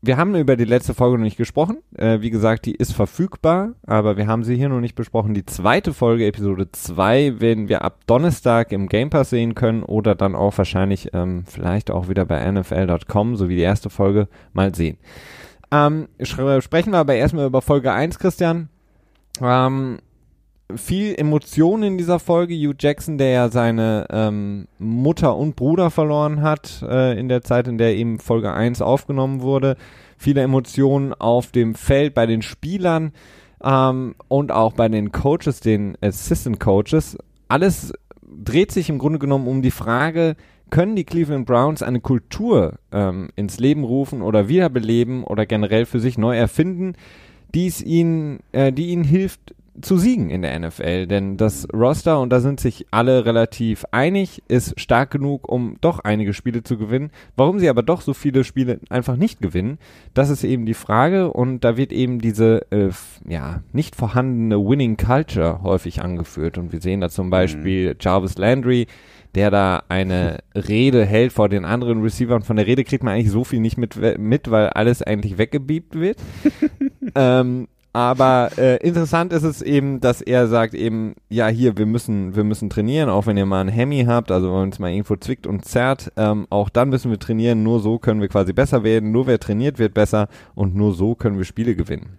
wir 0.04 0.16
haben 0.16 0.34
über 0.34 0.56
die 0.56 0.64
letzte 0.64 0.94
Folge 0.94 1.16
noch 1.16 1.24
nicht 1.24 1.36
gesprochen. 1.36 1.78
Äh, 1.96 2.20
wie 2.20 2.30
gesagt, 2.30 2.66
die 2.66 2.74
ist 2.74 2.92
verfügbar, 2.92 3.74
aber 3.86 4.16
wir 4.16 4.26
haben 4.26 4.42
sie 4.42 4.56
hier 4.56 4.68
noch 4.68 4.80
nicht 4.80 4.96
besprochen. 4.96 5.32
Die 5.32 5.46
zweite 5.46 5.94
Folge, 5.94 6.26
Episode 6.26 6.70
2, 6.72 7.40
werden 7.40 7.68
wir 7.68 7.82
ab 7.82 8.00
Donnerstag 8.08 8.72
im 8.72 8.88
Game 8.88 9.10
Pass 9.10 9.30
sehen 9.30 9.54
können 9.54 9.84
oder 9.84 10.16
dann 10.16 10.34
auch 10.34 10.58
wahrscheinlich 10.58 11.10
ähm, 11.12 11.44
vielleicht 11.46 11.92
auch 11.92 12.08
wieder 12.08 12.24
bei 12.24 12.50
NFL.com, 12.50 13.36
so 13.36 13.48
wie 13.48 13.54
die 13.54 13.62
erste 13.62 13.90
Folge, 13.90 14.26
mal 14.52 14.74
sehen. 14.74 14.98
Ähm, 15.70 16.08
sprechen 16.20 16.92
wir 16.92 16.98
aber 16.98 17.14
erstmal 17.14 17.46
über 17.46 17.62
Folge 17.62 17.92
1, 17.92 18.18
Christian. 18.18 18.68
Ähm, 19.40 20.00
viel 20.76 21.14
Emotionen 21.16 21.82
in 21.82 21.98
dieser 21.98 22.18
Folge. 22.18 22.54
Hugh 22.54 22.74
Jackson, 22.78 23.18
der 23.18 23.30
ja 23.30 23.48
seine 23.48 24.06
ähm, 24.10 24.66
Mutter 24.78 25.36
und 25.36 25.56
Bruder 25.56 25.90
verloren 25.90 26.42
hat 26.42 26.82
äh, 26.88 27.18
in 27.18 27.28
der 27.28 27.42
Zeit, 27.42 27.68
in 27.68 27.78
der 27.78 27.96
eben 27.96 28.18
Folge 28.18 28.52
1 28.52 28.82
aufgenommen 28.82 29.42
wurde. 29.42 29.76
Viele 30.18 30.42
Emotionen 30.42 31.14
auf 31.14 31.52
dem 31.52 31.74
Feld 31.74 32.14
bei 32.14 32.26
den 32.26 32.42
Spielern 32.42 33.12
ähm, 33.62 34.14
und 34.28 34.52
auch 34.52 34.72
bei 34.72 34.88
den 34.88 35.12
Coaches, 35.12 35.60
den 35.60 35.96
Assistant 36.00 36.60
Coaches. 36.60 37.16
Alles 37.48 37.92
dreht 38.22 38.72
sich 38.72 38.88
im 38.88 38.98
Grunde 38.98 39.18
genommen 39.18 39.46
um 39.46 39.62
die 39.62 39.70
Frage, 39.70 40.36
können 40.70 40.96
die 40.96 41.04
Cleveland 41.04 41.46
Browns 41.46 41.82
eine 41.82 42.00
Kultur 42.00 42.78
ähm, 42.92 43.28
ins 43.36 43.58
Leben 43.58 43.84
rufen 43.84 44.22
oder 44.22 44.48
wiederbeleben 44.48 45.22
oder 45.22 45.44
generell 45.44 45.84
für 45.84 46.00
sich 46.00 46.16
neu 46.16 46.36
erfinden, 46.36 46.94
die 47.54 47.70
ihnen, 47.84 48.40
äh, 48.52 48.72
die 48.72 48.88
ihnen 48.88 49.04
hilft, 49.04 49.54
zu 49.80 49.96
siegen 49.96 50.28
in 50.28 50.42
der 50.42 50.58
NFL, 50.58 51.06
denn 51.06 51.36
das 51.36 51.66
Roster, 51.72 52.20
und 52.20 52.30
da 52.30 52.40
sind 52.40 52.60
sich 52.60 52.86
alle 52.90 53.24
relativ 53.24 53.84
einig, 53.90 54.42
ist 54.48 54.78
stark 54.78 55.10
genug, 55.10 55.48
um 55.48 55.76
doch 55.80 56.00
einige 56.00 56.34
Spiele 56.34 56.62
zu 56.62 56.76
gewinnen. 56.76 57.10
Warum 57.36 57.58
sie 57.58 57.70
aber 57.70 57.82
doch 57.82 58.02
so 58.02 58.12
viele 58.12 58.44
Spiele 58.44 58.80
einfach 58.90 59.16
nicht 59.16 59.40
gewinnen, 59.40 59.78
das 60.12 60.28
ist 60.28 60.44
eben 60.44 60.66
die 60.66 60.74
Frage 60.74 61.32
und 61.32 61.60
da 61.60 61.76
wird 61.76 61.92
eben 61.92 62.18
diese 62.18 62.70
äh, 62.70 62.90
ja 63.26 63.62
nicht 63.72 63.96
vorhandene 63.96 64.58
Winning 64.58 64.98
Culture 64.98 65.62
häufig 65.62 66.02
angeführt 66.02 66.58
und 66.58 66.72
wir 66.72 66.82
sehen 66.82 67.00
da 67.00 67.08
zum 67.08 67.30
Beispiel 67.30 67.90
mhm. 67.90 67.96
Jarvis 67.98 68.36
Landry, 68.36 68.86
der 69.34 69.50
da 69.50 69.84
eine 69.88 70.38
Rede 70.54 71.06
hält 71.06 71.32
vor 71.32 71.48
den 71.48 71.64
anderen 71.64 72.02
Receivern. 72.02 72.42
Von 72.42 72.56
der 72.56 72.66
Rede 72.66 72.84
kriegt 72.84 73.02
man 73.02 73.14
eigentlich 73.14 73.32
so 73.32 73.44
viel 73.44 73.60
nicht 73.60 73.78
mit, 73.78 73.96
mit 74.18 74.50
weil 74.50 74.68
alles 74.68 75.02
eigentlich 75.02 75.38
weggebiebt 75.38 75.98
wird. 75.98 76.18
ähm, 77.14 77.68
aber 77.92 78.50
äh, 78.56 78.76
interessant 78.78 79.32
ist 79.32 79.42
es 79.42 79.60
eben, 79.60 80.00
dass 80.00 80.22
er 80.22 80.48
sagt 80.48 80.72
eben, 80.72 81.14
ja 81.28 81.48
hier, 81.48 81.76
wir 81.76 81.84
müssen, 81.84 82.34
wir 82.34 82.44
müssen 82.44 82.70
trainieren, 82.70 83.10
auch 83.10 83.26
wenn 83.26 83.36
ihr 83.36 83.44
mal 83.44 83.60
ein 83.60 83.68
Hemi 83.68 84.04
habt, 84.06 84.30
also 84.30 84.54
wenn 84.54 84.70
es 84.70 84.78
mal 84.78 84.90
irgendwo 84.90 85.16
zwickt 85.16 85.46
und 85.46 85.64
zerrt, 85.66 86.10
ähm, 86.16 86.46
auch 86.48 86.70
dann 86.70 86.88
müssen 86.88 87.10
wir 87.10 87.18
trainieren, 87.18 87.62
nur 87.62 87.80
so 87.80 87.98
können 87.98 88.22
wir 88.22 88.28
quasi 88.28 88.52
besser 88.54 88.82
werden, 88.82 89.12
nur 89.12 89.26
wer 89.26 89.38
trainiert 89.38 89.78
wird 89.78 89.92
besser 89.92 90.28
und 90.54 90.74
nur 90.74 90.94
so 90.94 91.14
können 91.14 91.36
wir 91.36 91.44
Spiele 91.44 91.74
gewinnen. 91.74 92.16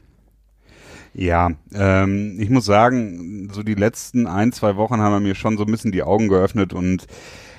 Ja, 1.16 1.52
ähm, 1.74 2.38
ich 2.40 2.50
muss 2.50 2.66
sagen, 2.66 3.50
so 3.52 3.64
die 3.64 3.76
letzten 3.76 4.26
ein, 4.26 4.52
zwei 4.52 4.76
Wochen 4.78 5.00
haben 5.00 5.24
mir 5.24 5.36
schon 5.36 5.58
so 5.58 5.64
ein 5.64 5.72
bisschen 5.72 5.92
die 5.92 6.04
Augen 6.04 6.28
geöffnet 6.28 6.74
und 6.74 7.06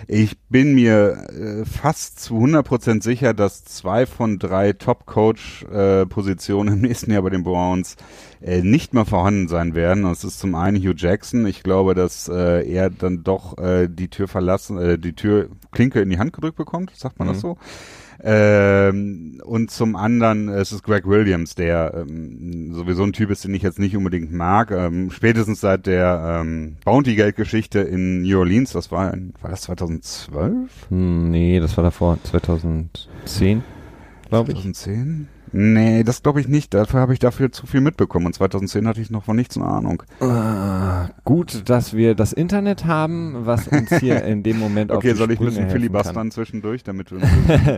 ich 0.06 0.38
bin 0.49 0.75
mir 0.75 1.26
äh, 1.30 1.64
fast 1.64 2.20
zu 2.20 2.37
100% 2.37 3.02
sicher, 3.02 3.34
dass 3.34 3.64
zwei 3.64 4.06
von 4.06 4.38
drei 4.38 4.73
Top-Coach-Positionen 4.73 6.68
äh, 6.68 6.76
im 6.76 6.80
nächsten 6.82 7.11
Jahr 7.11 7.23
bei 7.23 7.30
den 7.30 7.44
Browns 7.44 7.96
äh, 8.40 8.62
nicht 8.62 8.94
mehr 8.94 9.04
vorhanden 9.04 9.49
sein 9.49 9.75
werden. 9.75 10.04
Das 10.04 10.25
ist 10.25 10.38
zum 10.38 10.54
einen 10.54 10.76
Hugh 10.76 10.94
Jackson. 10.96 11.46
Ich 11.46 11.62
glaube, 11.62 11.94
dass 11.94 12.28
äh, 12.28 12.68
er 12.68 12.90
dann 12.90 13.25
doch 13.25 13.58
äh, 13.58 13.88
die 13.88 14.08
Tür 14.08 14.28
verlassen, 14.28 14.78
äh, 14.78 14.99
die 14.99 15.14
Tür 15.14 15.49
Klinke 15.73 16.00
in 16.00 16.11
die 16.11 16.18
Hand 16.18 16.32
gedrückt 16.32 16.56
bekommt. 16.56 16.92
Sagt 16.94 17.18
man 17.18 17.28
mhm. 17.28 17.32
das 17.32 17.40
so? 17.40 17.56
Ähm, 18.26 19.43
und 19.45 19.71
zum 19.71 19.97
anderen 19.97 20.49
es 20.49 20.73
ist 20.73 20.83
Greg 20.83 21.07
Williams, 21.07 21.54
der 21.54 21.93
ähm, 21.95 22.73
sowieso 22.73 23.02
ein 23.02 23.12
Typ 23.12 23.31
ist, 23.31 23.45
den 23.45 23.52
ich 23.52 23.62
jetzt 23.62 23.78
nicht 23.78 23.97
unbedingt 23.97 24.33
mag. 24.33 24.71
Ähm, 24.71 25.11
spätestens 25.11 25.61
seit 25.61 25.87
der 25.87 26.40
ähm, 26.40 26.76
Bounty-Geld-Geschichte 26.87 27.81
in 27.81 28.23
New 28.23 28.38
Orleans, 28.38 28.73
das 28.73 28.90
war, 28.90 29.12
war 29.43 29.50
das 29.50 29.62
2012? 29.62 30.71
Hm, 30.88 31.31
nee, 31.31 31.61
das 31.61 31.76
war 31.76 31.85
davor, 31.85 32.19
2010, 32.23 33.62
glaube 34.31 34.52
ich. 34.52 34.57
2010? 34.57 35.28
Nee, 35.56 36.02
das 36.02 36.20
glaube 36.20 36.40
ich 36.40 36.49
nicht. 36.49 36.75
Dafür 36.75 36.99
habe 36.99 37.12
ich 37.12 37.20
dafür 37.20 37.52
zu 37.52 37.68
viel 37.68 37.80
mitbekommen. 37.80 38.26
Und 38.26 38.32
2010 38.32 38.88
hatte 38.88 39.00
ich 39.00 39.11
noch 39.11 39.23
von 39.23 39.37
nichts 39.37 39.56
eine 39.56 39.66
Ahnung. 39.66 40.02
Äh, 40.20 41.12
gut, 41.25 41.68
dass 41.68 41.94
wir 41.94 42.16
das 42.16 42.32
Internet 42.32 42.87
haben, 42.87 43.46
was 43.46 43.68
uns 43.68 43.88
hier 44.00 44.25
in 44.25 44.42
dem 44.42 44.58
Moment 44.58 44.90
okay, 44.90 44.96
auf 44.96 45.02
die 45.12 45.16
soll 45.16 45.30
ich 45.30 45.38
ein 45.38 45.46
bisschen 45.46 45.70
filibustern 45.70 46.32
zwischendurch, 46.32 46.82
damit 46.82 47.12
du 47.12 47.18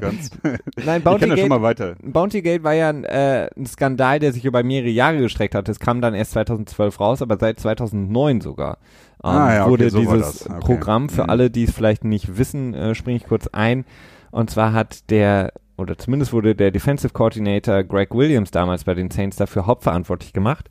kannst? 0.00 0.38
Nein, 0.86 1.02
Bounty 1.02 1.28
Gate, 1.28 1.40
schon 1.40 1.48
mal 1.50 1.60
weiter. 1.60 1.96
Bounty 2.02 2.40
Gate 2.40 2.64
war 2.64 2.72
ja 2.72 2.88
ein, 2.88 3.04
äh, 3.04 3.50
ein 3.54 3.66
Skandal, 3.66 4.20
der 4.20 4.32
sich 4.32 4.46
über 4.46 4.62
mehrere 4.62 4.88
Jahre 4.88 5.18
gestreckt 5.18 5.54
hat. 5.54 5.68
Es 5.68 5.78
kam 5.78 6.00
dann 6.00 6.14
erst 6.14 6.30
2012 6.30 6.98
raus, 6.98 7.20
aber 7.20 7.36
seit 7.38 7.60
2009 7.60 8.40
sogar. 8.40 8.78
Ähm, 9.22 9.30
ah, 9.30 9.54
ja, 9.54 9.62
okay, 9.62 9.70
wurde 9.70 9.90
so 9.90 10.00
dieses 10.00 10.48
okay. 10.48 10.60
Programm, 10.60 11.10
für 11.10 11.24
mhm. 11.24 11.30
alle, 11.30 11.50
die 11.50 11.64
es 11.64 11.72
vielleicht 11.72 12.04
nicht 12.04 12.38
wissen, 12.38 12.72
äh, 12.72 12.94
springe 12.94 13.18
ich 13.18 13.24
kurz 13.24 13.48
ein. 13.48 13.84
Und 14.30 14.48
zwar 14.48 14.72
hat 14.72 15.10
der 15.10 15.52
oder 15.76 15.98
zumindest 15.98 16.32
wurde 16.32 16.54
der 16.54 16.70
Defensive 16.70 17.12
Coordinator 17.12 17.82
Greg 17.84 18.14
Williams 18.14 18.50
damals 18.50 18.84
bei 18.84 18.94
den 18.94 19.10
Saints 19.10 19.36
dafür 19.36 19.66
hauptverantwortlich 19.66 20.32
gemacht, 20.32 20.68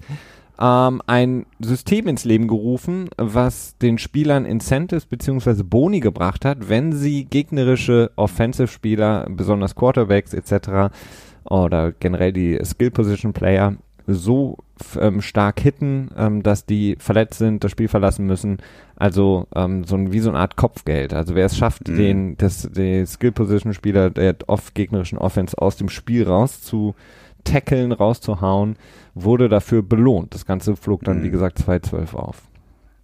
ähm, 0.59 1.01
ein 1.05 1.45
System 1.59 2.07
ins 2.07 2.23
Leben 2.23 2.47
gerufen, 2.47 3.09
was 3.17 3.77
den 3.77 3.97
Spielern 3.97 4.45
Incentives 4.45 5.05
bzw. 5.05 5.63
Boni 5.63 5.99
gebracht 5.99 6.45
hat, 6.45 6.69
wenn 6.69 6.93
sie 6.93 7.25
gegnerische 7.25 8.11
Offensive-Spieler, 8.15 9.27
besonders 9.29 9.75
Quarterbacks 9.75 10.33
etc. 10.33 10.95
oder 11.43 11.91
generell 11.91 12.31
die 12.31 12.59
Skill-Position-Player 12.63 13.75
so 14.07 14.57
ähm, 14.99 15.21
stark 15.21 15.59
hitten, 15.59 16.11
ähm, 16.17 16.43
dass 16.43 16.65
die 16.65 16.95
verletzt 16.99 17.39
sind, 17.39 17.63
das 17.63 17.71
Spiel 17.71 17.87
verlassen 17.87 18.25
müssen. 18.25 18.57
Also 18.95 19.47
ähm, 19.55 19.83
so 19.83 19.95
ein, 19.95 20.11
wie 20.11 20.19
so 20.19 20.29
eine 20.29 20.39
Art 20.39 20.55
Kopfgeld. 20.55 21.13
Also 21.13 21.35
wer 21.35 21.45
es 21.45 21.57
schafft, 21.57 21.87
mhm. 21.87 21.97
den 21.97 22.37
das, 22.37 22.69
den 22.71 23.05
Skill 23.05 23.31
Position 23.31 23.73
Spieler 23.73 24.09
der 24.09 24.35
oft 24.47 24.75
gegnerischen 24.75 25.17
Offense 25.17 25.57
aus 25.57 25.77
dem 25.77 25.89
Spiel 25.89 26.27
raus 26.27 26.61
zu 26.61 26.95
Tackeln 27.43 27.91
rauszuhauen, 27.91 28.75
wurde 29.13 29.49
dafür 29.49 29.83
belohnt. 29.83 30.33
Das 30.33 30.45
Ganze 30.45 30.75
flog 30.75 31.03
dann, 31.03 31.19
mhm. 31.19 31.23
wie 31.23 31.29
gesagt, 31.29 31.59
2-12 31.59 32.15
auf. 32.15 32.41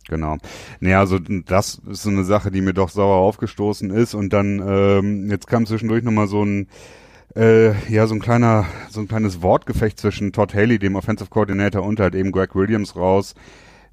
Genau. 0.08 0.38
Naja, 0.80 1.00
also 1.00 1.20
das 1.20 1.82
ist 1.90 2.04
so 2.04 2.10
eine 2.10 2.24
Sache, 2.24 2.52
die 2.52 2.62
mir 2.62 2.74
doch 2.74 2.90
sauer 2.90 3.18
aufgestoßen 3.18 3.92
ist. 3.92 4.14
Und 4.14 4.34
dann, 4.34 4.62
ähm, 4.66 5.30
jetzt 5.30 5.48
kam 5.48 5.66
zwischendurch 5.66 6.04
nochmal 6.04 6.28
so 6.28 6.44
ein 6.44 6.68
äh, 7.36 7.74
ja, 7.92 8.08
so 8.08 8.16
ein 8.16 8.20
kleiner, 8.20 8.66
so 8.90 9.00
ein 9.00 9.08
kleines 9.08 9.42
Wortgefecht 9.42 10.00
zwischen 10.00 10.34
Todd 10.34 10.54
Haley, 10.54 10.80
dem 10.80 10.96
Offensive 10.96 11.30
Coordinator, 11.30 11.84
und 11.84 12.00
halt 12.00 12.16
eben 12.16 12.32
Greg 12.32 12.56
Williams 12.56 12.96
raus, 12.96 13.36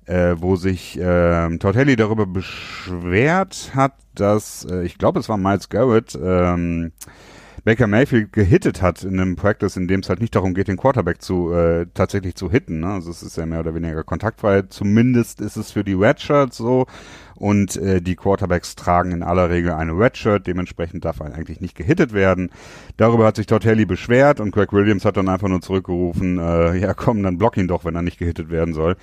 äh, 0.07 0.35
wo 0.39 0.57
sich 0.57 0.99
äh, 0.99 1.57
Todd 1.59 1.77
Haley 1.77 1.97
darüber 1.97 2.27
beschwert 2.27 3.73
hat, 3.75 3.95
dass, 4.15 4.65
äh, 4.65 4.83
ich 4.83 4.99
glaube, 4.99 5.21
es 5.21 5.29
war 5.29 5.37
Miles 5.37 5.69
Garrett, 5.69 6.19
ähm, 6.21 6.93
Baker 7.65 7.87
Mayfield 7.87 8.33
gehittet 8.33 8.81
hat 8.81 9.03
in 9.05 9.21
einem 9.21 9.37
Practice, 9.37 9.77
in 9.77 9.89
dem 9.89 10.01
es 10.01 10.09
halt 10.09 10.21
nicht 10.21 10.35
darum 10.35 10.55
geht, 10.55 10.69
den 10.69 10.79
Quarterback 10.79 11.21
zu 11.21 11.53
äh, 11.53 11.87
tatsächlich 11.93 12.35
zu 12.35 12.51
hitten. 12.51 12.81
Ne? 12.81 12.87
Also 12.87 13.11
es 13.11 13.23
ist 13.23 13.37
ja 13.37 13.45
mehr 13.45 13.61
oder 13.61 13.75
weniger 13.75 14.05
kontaktfrei. 14.05 14.63
Zumindest 14.63 15.43
ist 15.43 15.57
es 15.57 15.73
für 15.73 15.85
die 15.85 15.93
Redshirts 15.93 16.57
so. 16.57 16.87
Und 17.39 17.77
äh, 17.77 18.03
die 18.03 18.17
Quarterbacks 18.17 18.75
tragen 18.75 19.13
in 19.13 19.23
aller 19.23 19.49
Regel 19.49 19.73
eine 19.73 19.93
Redshirt, 19.93 20.49
dementsprechend 20.49 21.05
darf 21.05 21.21
eigentlich 21.21 21.61
nicht 21.61 21.77
gehittet 21.77 22.13
werden. 22.13 22.51
Darüber 22.97 23.27
hat 23.27 23.37
sich 23.37 23.47
Todd 23.47 23.65
Haley 23.65 23.87
beschwert 23.87 24.41
und 24.41 24.51
Craig 24.51 24.73
Williams 24.73 25.05
hat 25.05 25.17
dann 25.17 25.29
einfach 25.29 25.47
nur 25.47 25.61
zurückgerufen, 25.61 26.39
äh, 26.39 26.77
ja 26.79 26.95
komm, 26.95 27.23
dann 27.23 27.39
block 27.39 27.57
ihn 27.57 27.69
doch, 27.69 27.85
wenn 27.85 27.95
er 27.95 28.03
nicht 28.03 28.19
gehittet 28.19 28.51
werden 28.51 28.75
soll. 28.75 28.97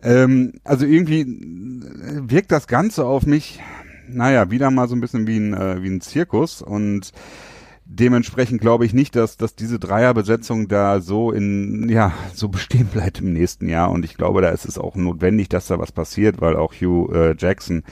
Ähm, 0.00 0.52
also 0.62 0.86
irgendwie 0.86 1.26
wirkt 1.26 2.52
das 2.52 2.68
Ganze 2.68 3.04
auf 3.04 3.26
mich, 3.26 3.60
naja, 4.08 4.52
wieder 4.52 4.70
mal 4.70 4.86
so 4.86 4.94
ein 4.94 5.00
bisschen 5.00 5.26
wie 5.26 5.38
ein, 5.38 5.52
äh, 5.52 5.82
wie 5.82 5.90
ein 5.90 6.00
Zirkus 6.00 6.62
und 6.62 7.10
dementsprechend 7.98 8.60
glaube 8.60 8.86
ich 8.86 8.94
nicht, 8.94 9.14
dass, 9.16 9.36
dass 9.36 9.54
diese 9.54 9.78
Dreierbesetzung 9.78 10.68
da 10.68 11.00
so 11.00 11.30
in, 11.30 11.88
ja, 11.88 12.12
so 12.34 12.48
bestehen 12.48 12.86
bleibt 12.86 13.20
im 13.20 13.32
nächsten 13.32 13.68
Jahr. 13.68 13.90
Und 13.90 14.04
ich 14.04 14.16
glaube, 14.16 14.42
da 14.42 14.48
ist 14.48 14.64
es 14.64 14.78
auch 14.78 14.96
notwendig, 14.96 15.48
dass 15.48 15.66
da 15.66 15.78
was 15.78 15.92
passiert, 15.92 16.40
weil 16.40 16.56
auch 16.56 16.72
Hugh 16.72 17.12
äh, 17.12 17.34
Jackson 17.38 17.82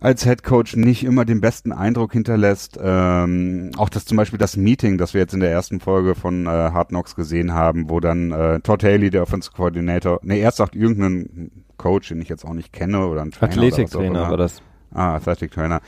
als 0.00 0.22
Head 0.22 0.44
Coach 0.44 0.76
nicht 0.76 1.02
immer 1.02 1.24
den 1.24 1.40
besten 1.40 1.72
Eindruck 1.72 2.12
hinterlässt. 2.12 2.78
Ähm, 2.80 3.72
auch 3.76 3.88
das 3.88 4.04
zum 4.04 4.16
Beispiel 4.16 4.38
das 4.38 4.56
Meeting, 4.56 4.96
das 4.96 5.12
wir 5.12 5.20
jetzt 5.20 5.34
in 5.34 5.40
der 5.40 5.50
ersten 5.50 5.80
Folge 5.80 6.14
von 6.14 6.46
äh, 6.46 6.48
Hard 6.48 6.90
Knocks 6.90 7.16
gesehen 7.16 7.52
haben, 7.52 7.90
wo 7.90 7.98
dann 7.98 8.30
äh, 8.30 8.60
Todd 8.60 8.84
Haley, 8.84 9.10
der 9.10 9.22
Offensive 9.22 9.54
Coordinator, 9.56 10.20
ne, 10.22 10.38
erst 10.38 10.58
sagt 10.58 10.76
irgendeinen 10.76 11.64
Coach, 11.78 12.08
den 12.08 12.20
ich 12.20 12.28
jetzt 12.28 12.44
auch 12.44 12.54
nicht 12.54 12.72
kenne 12.72 13.06
oder 13.06 13.22
ein 13.22 13.32
Trainer. 13.32 13.52
Athletiktrainer 13.52 14.30
war 14.30 14.36
das. 14.36 14.62
Ah, 14.92 15.16
Athletic 15.16 15.50
Trainer 15.50 15.80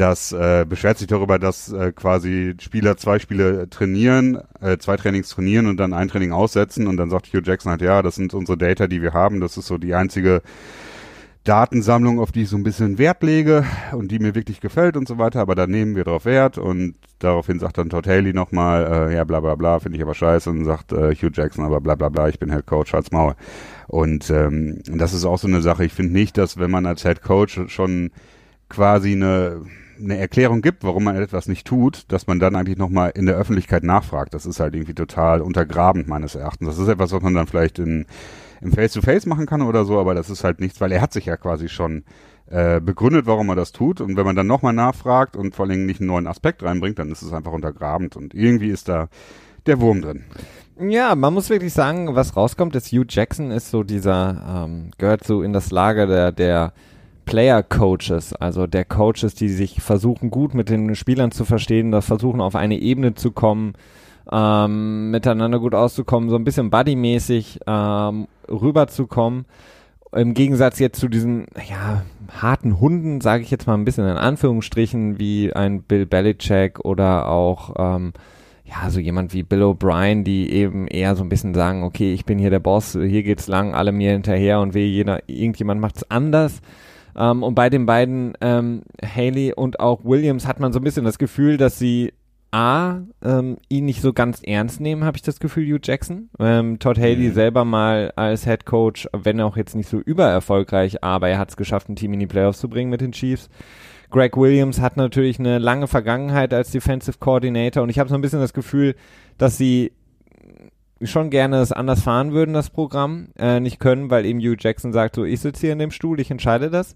das 0.00 0.32
äh, 0.32 0.64
beschwert 0.66 0.96
sich 0.96 1.08
darüber, 1.08 1.38
dass 1.38 1.70
äh, 1.72 1.92
quasi 1.92 2.54
Spieler 2.58 2.96
zwei 2.96 3.18
Spiele 3.18 3.68
trainieren, 3.68 4.40
äh, 4.60 4.78
zwei 4.78 4.96
Trainings 4.96 5.28
trainieren 5.28 5.66
und 5.66 5.76
dann 5.76 5.92
ein 5.92 6.08
Training 6.08 6.32
aussetzen 6.32 6.86
und 6.86 6.96
dann 6.96 7.10
sagt 7.10 7.26
Hugh 7.26 7.42
Jackson 7.44 7.70
halt, 7.70 7.82
ja, 7.82 8.00
das 8.00 8.14
sind 8.14 8.32
unsere 8.32 8.56
Data, 8.56 8.86
die 8.86 9.02
wir 9.02 9.12
haben, 9.12 9.40
das 9.40 9.58
ist 9.58 9.66
so 9.66 9.76
die 9.76 9.94
einzige 9.94 10.40
Datensammlung, 11.44 12.18
auf 12.18 12.32
die 12.32 12.42
ich 12.42 12.48
so 12.48 12.56
ein 12.56 12.62
bisschen 12.62 12.96
Wert 12.96 13.22
lege 13.22 13.64
und 13.92 14.10
die 14.10 14.18
mir 14.18 14.34
wirklich 14.34 14.60
gefällt 14.60 14.96
und 14.96 15.06
so 15.06 15.18
weiter, 15.18 15.40
aber 15.40 15.54
da 15.54 15.66
nehmen 15.66 15.96
wir 15.96 16.04
drauf 16.04 16.24
Wert 16.24 16.56
und 16.56 16.94
daraufhin 17.18 17.58
sagt 17.58 17.76
dann 17.76 17.90
Todd 17.90 18.06
Haley 18.06 18.32
nochmal, 18.32 19.10
äh, 19.10 19.14
ja 19.14 19.24
bla 19.24 19.40
bla 19.40 19.54
bla, 19.54 19.80
finde 19.80 19.98
ich 19.98 20.02
aber 20.02 20.14
scheiße 20.14 20.48
und 20.48 20.64
sagt 20.64 20.92
äh, 20.92 21.14
Hugh 21.14 21.30
Jackson 21.30 21.64
aber 21.64 21.82
bla 21.82 21.94
bla 21.94 22.08
bla, 22.08 22.28
ich 22.28 22.38
bin 22.38 22.50
Head 22.50 22.64
Coach, 22.64 22.94
als 22.94 23.10
Maul. 23.10 23.34
Und 23.86 24.30
ähm, 24.30 24.80
das 24.86 25.12
ist 25.12 25.26
auch 25.26 25.38
so 25.38 25.46
eine 25.46 25.60
Sache, 25.60 25.84
ich 25.84 25.92
finde 25.92 26.12
nicht, 26.12 26.38
dass 26.38 26.58
wenn 26.58 26.70
man 26.70 26.86
als 26.86 27.02
Head 27.02 27.20
Coach 27.20 27.60
schon 27.66 28.10
quasi 28.70 29.12
eine 29.12 29.62
eine 30.02 30.18
Erklärung 30.18 30.62
gibt, 30.62 30.84
warum 30.84 31.04
man 31.04 31.16
etwas 31.16 31.46
nicht 31.46 31.66
tut, 31.66 32.04
dass 32.08 32.26
man 32.26 32.38
dann 32.38 32.56
eigentlich 32.56 32.78
nochmal 32.78 33.12
in 33.14 33.26
der 33.26 33.36
Öffentlichkeit 33.36 33.82
nachfragt. 33.82 34.34
Das 34.34 34.46
ist 34.46 34.60
halt 34.60 34.74
irgendwie 34.74 34.94
total 34.94 35.40
untergrabend 35.40 36.08
meines 36.08 36.34
Erachtens. 36.34 36.68
Das 36.68 36.78
ist 36.78 36.88
etwas, 36.88 37.12
was 37.12 37.22
man 37.22 37.34
dann 37.34 37.46
vielleicht 37.46 37.78
in, 37.78 38.06
im 38.60 38.72
Face-to-Face 38.72 39.24
-face 39.24 39.28
machen 39.28 39.46
kann 39.46 39.62
oder 39.62 39.84
so, 39.84 39.98
aber 39.98 40.14
das 40.14 40.30
ist 40.30 40.44
halt 40.44 40.60
nichts, 40.60 40.80
weil 40.80 40.92
er 40.92 41.00
hat 41.00 41.12
sich 41.12 41.26
ja 41.26 41.36
quasi 41.36 41.68
schon 41.68 42.04
äh, 42.50 42.80
begründet, 42.80 43.26
warum 43.26 43.48
er 43.48 43.56
das 43.56 43.72
tut. 43.72 44.00
Und 44.00 44.16
wenn 44.16 44.24
man 44.24 44.36
dann 44.36 44.46
nochmal 44.46 44.72
nachfragt 44.72 45.36
und 45.36 45.54
vor 45.54 45.66
allem 45.66 45.86
nicht 45.86 46.00
einen 46.00 46.08
neuen 46.08 46.26
Aspekt 46.26 46.62
reinbringt, 46.62 46.98
dann 46.98 47.10
ist 47.10 47.22
es 47.22 47.32
einfach 47.32 47.52
untergrabend 47.52 48.16
und 48.16 48.34
irgendwie 48.34 48.70
ist 48.70 48.88
da 48.88 49.08
der 49.66 49.80
Wurm 49.80 50.00
drin. 50.00 50.24
Ja, 50.80 51.14
man 51.14 51.34
muss 51.34 51.50
wirklich 51.50 51.72
sagen, 51.72 52.14
was 52.14 52.36
rauskommt, 52.36 52.74
ist 52.74 52.90
Hugh 52.90 53.04
Jackson 53.06 53.50
ist 53.50 53.70
so 53.70 53.82
dieser, 53.82 54.64
ähm, 54.66 54.90
gehört 54.96 55.24
so 55.24 55.42
in 55.42 55.52
das 55.52 55.70
Lager 55.70 56.06
der, 56.06 56.32
der 56.32 56.72
Player 57.24 57.62
Coaches, 57.62 58.34
also 58.34 58.66
der 58.66 58.84
Coaches, 58.84 59.34
die 59.34 59.48
sich 59.48 59.80
versuchen 59.80 60.30
gut 60.30 60.54
mit 60.54 60.68
den 60.68 60.94
Spielern 60.94 61.30
zu 61.30 61.44
verstehen, 61.44 61.92
das 61.92 62.06
versuchen 62.06 62.40
auf 62.40 62.54
eine 62.54 62.78
Ebene 62.78 63.14
zu 63.14 63.30
kommen, 63.30 63.74
ähm, 64.30 65.10
miteinander 65.10 65.58
gut 65.58 65.74
auszukommen, 65.74 66.30
so 66.30 66.36
ein 66.36 66.44
bisschen 66.44 66.70
buddymäßig 66.70 67.60
ähm, 67.66 68.28
rüberzukommen. 68.48 69.46
Im 70.12 70.34
Gegensatz 70.34 70.80
jetzt 70.80 70.98
zu 70.98 71.08
diesen 71.08 71.46
ja, 71.68 72.02
harten 72.40 72.80
Hunden, 72.80 73.20
sage 73.20 73.44
ich 73.44 73.50
jetzt 73.50 73.66
mal 73.66 73.74
ein 73.74 73.84
bisschen 73.84 74.08
in 74.08 74.16
Anführungsstrichen, 74.16 75.20
wie 75.20 75.52
ein 75.52 75.82
Bill 75.82 76.06
Belichick 76.06 76.80
oder 76.80 77.28
auch 77.28 77.74
ähm, 77.78 78.12
ja, 78.70 78.90
so 78.90 79.00
jemand 79.00 79.32
wie 79.32 79.42
Bill 79.42 79.62
O'Brien, 79.62 80.22
die 80.22 80.50
eben 80.50 80.86
eher 80.86 81.16
so 81.16 81.22
ein 81.22 81.28
bisschen 81.28 81.54
sagen, 81.54 81.82
okay, 81.82 82.12
ich 82.12 82.24
bin 82.24 82.38
hier 82.38 82.50
der 82.50 82.60
Boss, 82.60 82.92
hier 82.92 83.22
geht's 83.22 83.48
lang, 83.48 83.74
alle 83.74 83.92
mir 83.92 84.12
hinterher 84.12 84.60
und 84.60 84.74
weh, 84.74 84.86
jeder, 84.86 85.28
irgendjemand 85.28 85.80
macht's 85.80 86.08
anders. 86.08 86.60
Ähm, 87.16 87.42
und 87.42 87.54
bei 87.54 87.70
den 87.70 87.86
beiden, 87.86 88.34
ähm, 88.40 88.82
Haley 89.04 89.52
und 89.54 89.80
auch 89.80 90.04
Williams, 90.04 90.46
hat 90.46 90.60
man 90.60 90.72
so 90.72 90.80
ein 90.80 90.84
bisschen 90.84 91.04
das 91.04 91.18
Gefühl, 91.18 91.56
dass 91.56 91.78
sie 91.78 92.12
A, 92.52 93.02
ähm, 93.22 93.58
ihn 93.68 93.84
nicht 93.84 94.02
so 94.02 94.12
ganz 94.12 94.40
ernst 94.42 94.80
nehmen, 94.80 95.04
habe 95.04 95.16
ich 95.16 95.22
das 95.22 95.38
Gefühl, 95.38 95.66
Hugh 95.66 95.80
Jackson. 95.82 96.30
Ähm, 96.40 96.80
Todd 96.80 96.98
Haley 96.98 97.28
mhm. 97.28 97.34
selber 97.34 97.64
mal 97.64 98.12
als 98.16 98.44
Head 98.44 98.66
Coach, 98.66 99.08
wenn 99.12 99.40
auch 99.40 99.56
jetzt 99.56 99.76
nicht 99.76 99.88
so 99.88 99.98
übererfolgreich, 99.98 101.04
aber 101.04 101.28
er 101.28 101.38
hat 101.38 101.50
es 101.50 101.56
geschafft, 101.56 101.88
ein 101.88 101.96
Team 101.96 102.12
in 102.12 102.20
die 102.20 102.26
Playoffs 102.26 102.58
zu 102.58 102.68
bringen 102.68 102.90
mit 102.90 103.00
den 103.00 103.12
Chiefs. 103.12 103.48
Greg 104.10 104.36
Williams 104.36 104.80
hat 104.80 104.96
natürlich 104.96 105.38
eine 105.38 105.58
lange 105.58 105.86
Vergangenheit 105.86 106.52
als 106.52 106.72
Defensive 106.72 107.18
Coordinator 107.20 107.84
und 107.84 107.90
ich 107.90 108.00
habe 108.00 108.08
so 108.08 108.16
ein 108.16 108.20
bisschen 108.20 108.40
das 108.40 108.52
Gefühl, 108.52 108.96
dass 109.38 109.56
sie 109.56 109.92
schon 111.02 111.30
gerne 111.30 111.60
es 111.60 111.72
anders 111.72 112.02
fahren 112.02 112.32
würden, 112.32 112.52
das 112.52 112.70
Programm, 112.70 113.28
äh, 113.38 113.60
nicht 113.60 113.80
können, 113.80 114.10
weil 114.10 114.26
eben 114.26 114.40
Hugh 114.40 114.56
Jackson 114.58 114.92
sagt, 114.92 115.16
so, 115.16 115.24
ich 115.24 115.40
sitze 115.40 115.62
hier 115.62 115.72
in 115.72 115.78
dem 115.78 115.90
Stuhl, 115.90 116.20
ich 116.20 116.30
entscheide 116.30 116.70
das. 116.70 116.94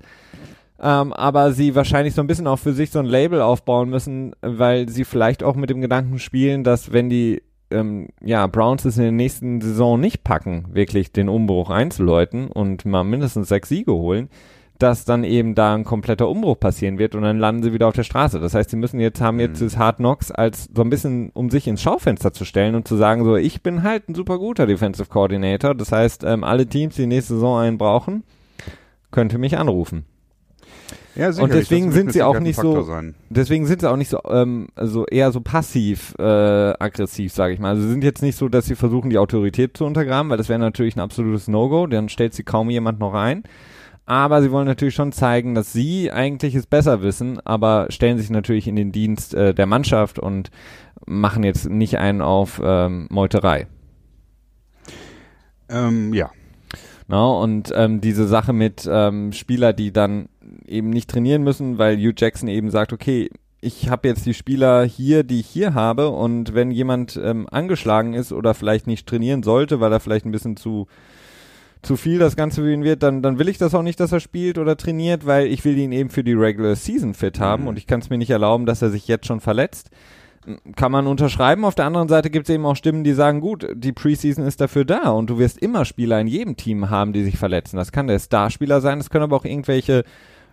Ähm, 0.80 1.12
aber 1.12 1.52
sie 1.52 1.74
wahrscheinlich 1.74 2.14
so 2.14 2.20
ein 2.20 2.26
bisschen 2.26 2.46
auch 2.46 2.58
für 2.58 2.72
sich 2.72 2.90
so 2.90 2.98
ein 2.98 3.06
Label 3.06 3.40
aufbauen 3.40 3.88
müssen, 3.88 4.34
weil 4.42 4.88
sie 4.88 5.04
vielleicht 5.04 5.42
auch 5.42 5.54
mit 5.54 5.70
dem 5.70 5.80
Gedanken 5.80 6.18
spielen, 6.18 6.64
dass 6.64 6.92
wenn 6.92 7.08
die 7.08 7.42
ähm, 7.70 8.08
ja, 8.20 8.46
Browns 8.46 8.84
es 8.84 8.96
in 8.96 9.04
der 9.04 9.12
nächsten 9.12 9.60
Saison 9.60 9.98
nicht 9.98 10.24
packen, 10.24 10.66
wirklich 10.72 11.12
den 11.12 11.28
Umbruch 11.28 11.70
einzuläuten 11.70 12.48
und 12.48 12.84
mal 12.84 13.04
mindestens 13.04 13.48
sechs 13.48 13.68
Siege 13.68 13.92
holen, 13.92 14.28
dass 14.78 15.04
dann 15.04 15.22
eben 15.22 15.54
da 15.54 15.74
ein 15.74 15.84
kompletter 15.84 16.28
Umbruch 16.28 16.58
passieren 16.58 16.98
wird 16.98 17.14
und 17.14 17.22
dann 17.22 17.38
landen 17.38 17.62
sie 17.62 17.72
wieder 17.72 17.86
auf 17.86 17.94
der 17.94 18.02
Straße. 18.02 18.40
Das 18.40 18.54
heißt, 18.54 18.70
sie 18.70 18.76
müssen 18.76 18.98
jetzt, 18.98 19.20
haben 19.20 19.38
jetzt 19.38 19.60
mhm. 19.60 19.66
das 19.66 19.76
Hard 19.78 19.96
Knocks 19.98 20.32
als 20.32 20.68
so 20.74 20.82
ein 20.82 20.90
bisschen, 20.90 21.30
um 21.32 21.50
sich 21.50 21.68
ins 21.68 21.80
Schaufenster 21.80 22.32
zu 22.32 22.44
stellen 22.44 22.74
und 22.74 22.88
zu 22.88 22.96
sagen, 22.96 23.24
so, 23.24 23.36
ich 23.36 23.62
bin 23.62 23.82
halt 23.84 24.08
ein 24.08 24.14
super 24.14 24.38
guter 24.38 24.66
Defensive 24.66 25.08
Coordinator. 25.08 25.74
Das 25.74 25.92
heißt, 25.92 26.24
ähm, 26.24 26.42
alle 26.42 26.66
Teams, 26.66 26.96
die 26.96 27.06
nächste 27.06 27.34
Saison 27.34 27.58
einen 27.58 27.78
brauchen, 27.78 28.24
könnte 29.12 29.38
mich 29.38 29.56
anrufen. 29.56 30.06
Ja. 31.14 31.28
Und 31.28 31.54
deswegen 31.54 31.92
sind 31.92 32.12
sie 32.12 32.24
auch 32.24 32.40
nicht 32.40 32.56
so, 32.56 32.82
sein. 32.82 33.14
deswegen 33.30 33.66
sind 33.66 33.82
sie 33.82 33.88
auch 33.88 33.96
nicht 33.96 34.08
so, 34.08 34.18
ähm, 34.28 34.66
also 34.74 35.06
eher 35.06 35.30
so 35.30 35.40
passiv 35.40 36.16
äh, 36.18 36.22
aggressiv, 36.22 37.32
sage 37.32 37.54
ich 37.54 37.60
mal. 37.60 37.68
Also 37.68 37.82
sie 37.82 37.90
sind 37.90 38.02
jetzt 38.02 38.22
nicht 38.22 38.36
so, 38.36 38.48
dass 38.48 38.66
sie 38.66 38.74
versuchen, 38.74 39.10
die 39.10 39.18
Autorität 39.18 39.76
zu 39.76 39.84
untergraben, 39.84 40.30
weil 40.30 40.38
das 40.38 40.48
wäre 40.48 40.58
natürlich 40.58 40.96
ein 40.96 41.00
absolutes 41.00 41.46
No-Go. 41.46 41.86
Dann 41.86 42.08
stellt 42.08 42.34
sie 42.34 42.42
kaum 42.42 42.68
jemand 42.68 42.98
noch 42.98 43.14
ein 43.14 43.44
aber 44.06 44.42
sie 44.42 44.50
wollen 44.50 44.66
natürlich 44.66 44.94
schon 44.94 45.12
zeigen, 45.12 45.54
dass 45.54 45.72
sie 45.72 46.12
eigentlich 46.12 46.54
es 46.54 46.66
besser 46.66 47.02
wissen, 47.02 47.40
aber 47.44 47.86
stellen 47.88 48.18
sich 48.18 48.30
natürlich 48.30 48.68
in 48.68 48.76
den 48.76 48.92
Dienst 48.92 49.34
äh, 49.34 49.54
der 49.54 49.66
Mannschaft 49.66 50.18
und 50.18 50.50
machen 51.06 51.42
jetzt 51.42 51.68
nicht 51.68 51.98
einen 51.98 52.20
auf 52.20 52.60
ähm, 52.62 53.06
Meuterei. 53.10 53.66
Ähm, 55.68 56.12
ja. 56.12 56.30
Na, 57.06 57.26
und 57.26 57.72
ähm, 57.74 58.00
diese 58.00 58.26
Sache 58.26 58.52
mit 58.52 58.88
ähm, 58.90 59.32
Spieler, 59.32 59.72
die 59.72 59.92
dann 59.92 60.28
eben 60.66 60.90
nicht 60.90 61.10
trainieren 61.10 61.42
müssen, 61.42 61.78
weil 61.78 61.96
Hugh 61.96 62.14
Jackson 62.16 62.48
eben 62.48 62.70
sagt, 62.70 62.92
okay, 62.92 63.30
ich 63.60 63.88
habe 63.88 64.08
jetzt 64.08 64.26
die 64.26 64.34
Spieler 64.34 64.84
hier, 64.84 65.22
die 65.22 65.40
ich 65.40 65.46
hier 65.46 65.72
habe 65.74 66.10
und 66.10 66.54
wenn 66.54 66.70
jemand 66.70 67.18
ähm, 67.22 67.46
angeschlagen 67.50 68.12
ist 68.12 68.32
oder 68.32 68.52
vielleicht 68.54 68.86
nicht 68.86 69.06
trainieren 69.06 69.42
sollte, 69.42 69.80
weil 69.80 69.92
er 69.92 70.00
vielleicht 70.00 70.26
ein 70.26 70.32
bisschen 70.32 70.56
zu 70.56 70.86
zu 71.84 71.96
viel 71.96 72.18
das 72.18 72.36
Ganze 72.36 72.62
für 72.62 72.72
ihn 72.72 72.84
wird, 72.84 73.02
dann, 73.02 73.22
dann 73.22 73.38
will 73.38 73.48
ich 73.48 73.58
das 73.58 73.74
auch 73.74 73.82
nicht, 73.82 74.00
dass 74.00 74.12
er 74.12 74.20
spielt 74.20 74.58
oder 74.58 74.76
trainiert, 74.76 75.26
weil 75.26 75.46
ich 75.46 75.64
will 75.64 75.76
ihn 75.78 75.92
eben 75.92 76.10
für 76.10 76.24
die 76.24 76.32
Regular 76.32 76.74
Season 76.74 77.14
fit 77.14 77.40
haben 77.40 77.62
mhm. 77.62 77.68
und 77.68 77.78
ich 77.78 77.86
kann 77.86 78.00
es 78.00 78.10
mir 78.10 78.18
nicht 78.18 78.30
erlauben, 78.30 78.66
dass 78.66 78.82
er 78.82 78.90
sich 78.90 79.08
jetzt 79.08 79.26
schon 79.26 79.40
verletzt. 79.40 79.90
Kann 80.76 80.92
man 80.92 81.06
unterschreiben. 81.06 81.64
Auf 81.64 81.74
der 81.74 81.86
anderen 81.86 82.08
Seite 82.08 82.28
gibt 82.28 82.48
es 82.48 82.54
eben 82.54 82.66
auch 82.66 82.76
Stimmen, 82.76 83.02
die 83.02 83.14
sagen, 83.14 83.40
gut, 83.40 83.66
die 83.74 83.92
Preseason 83.92 84.44
ist 84.46 84.60
dafür 84.60 84.84
da 84.84 85.10
und 85.10 85.30
du 85.30 85.38
wirst 85.38 85.56
immer 85.58 85.86
Spieler 85.86 86.20
in 86.20 86.26
jedem 86.26 86.56
Team 86.56 86.90
haben, 86.90 87.14
die 87.14 87.24
sich 87.24 87.38
verletzen. 87.38 87.78
Das 87.78 87.92
kann 87.92 88.08
der 88.08 88.18
Starspieler 88.18 88.82
sein, 88.82 88.98
das 88.98 89.08
können 89.08 89.24
aber 89.24 89.36
auch 89.36 89.46
irgendwelche 89.46 90.04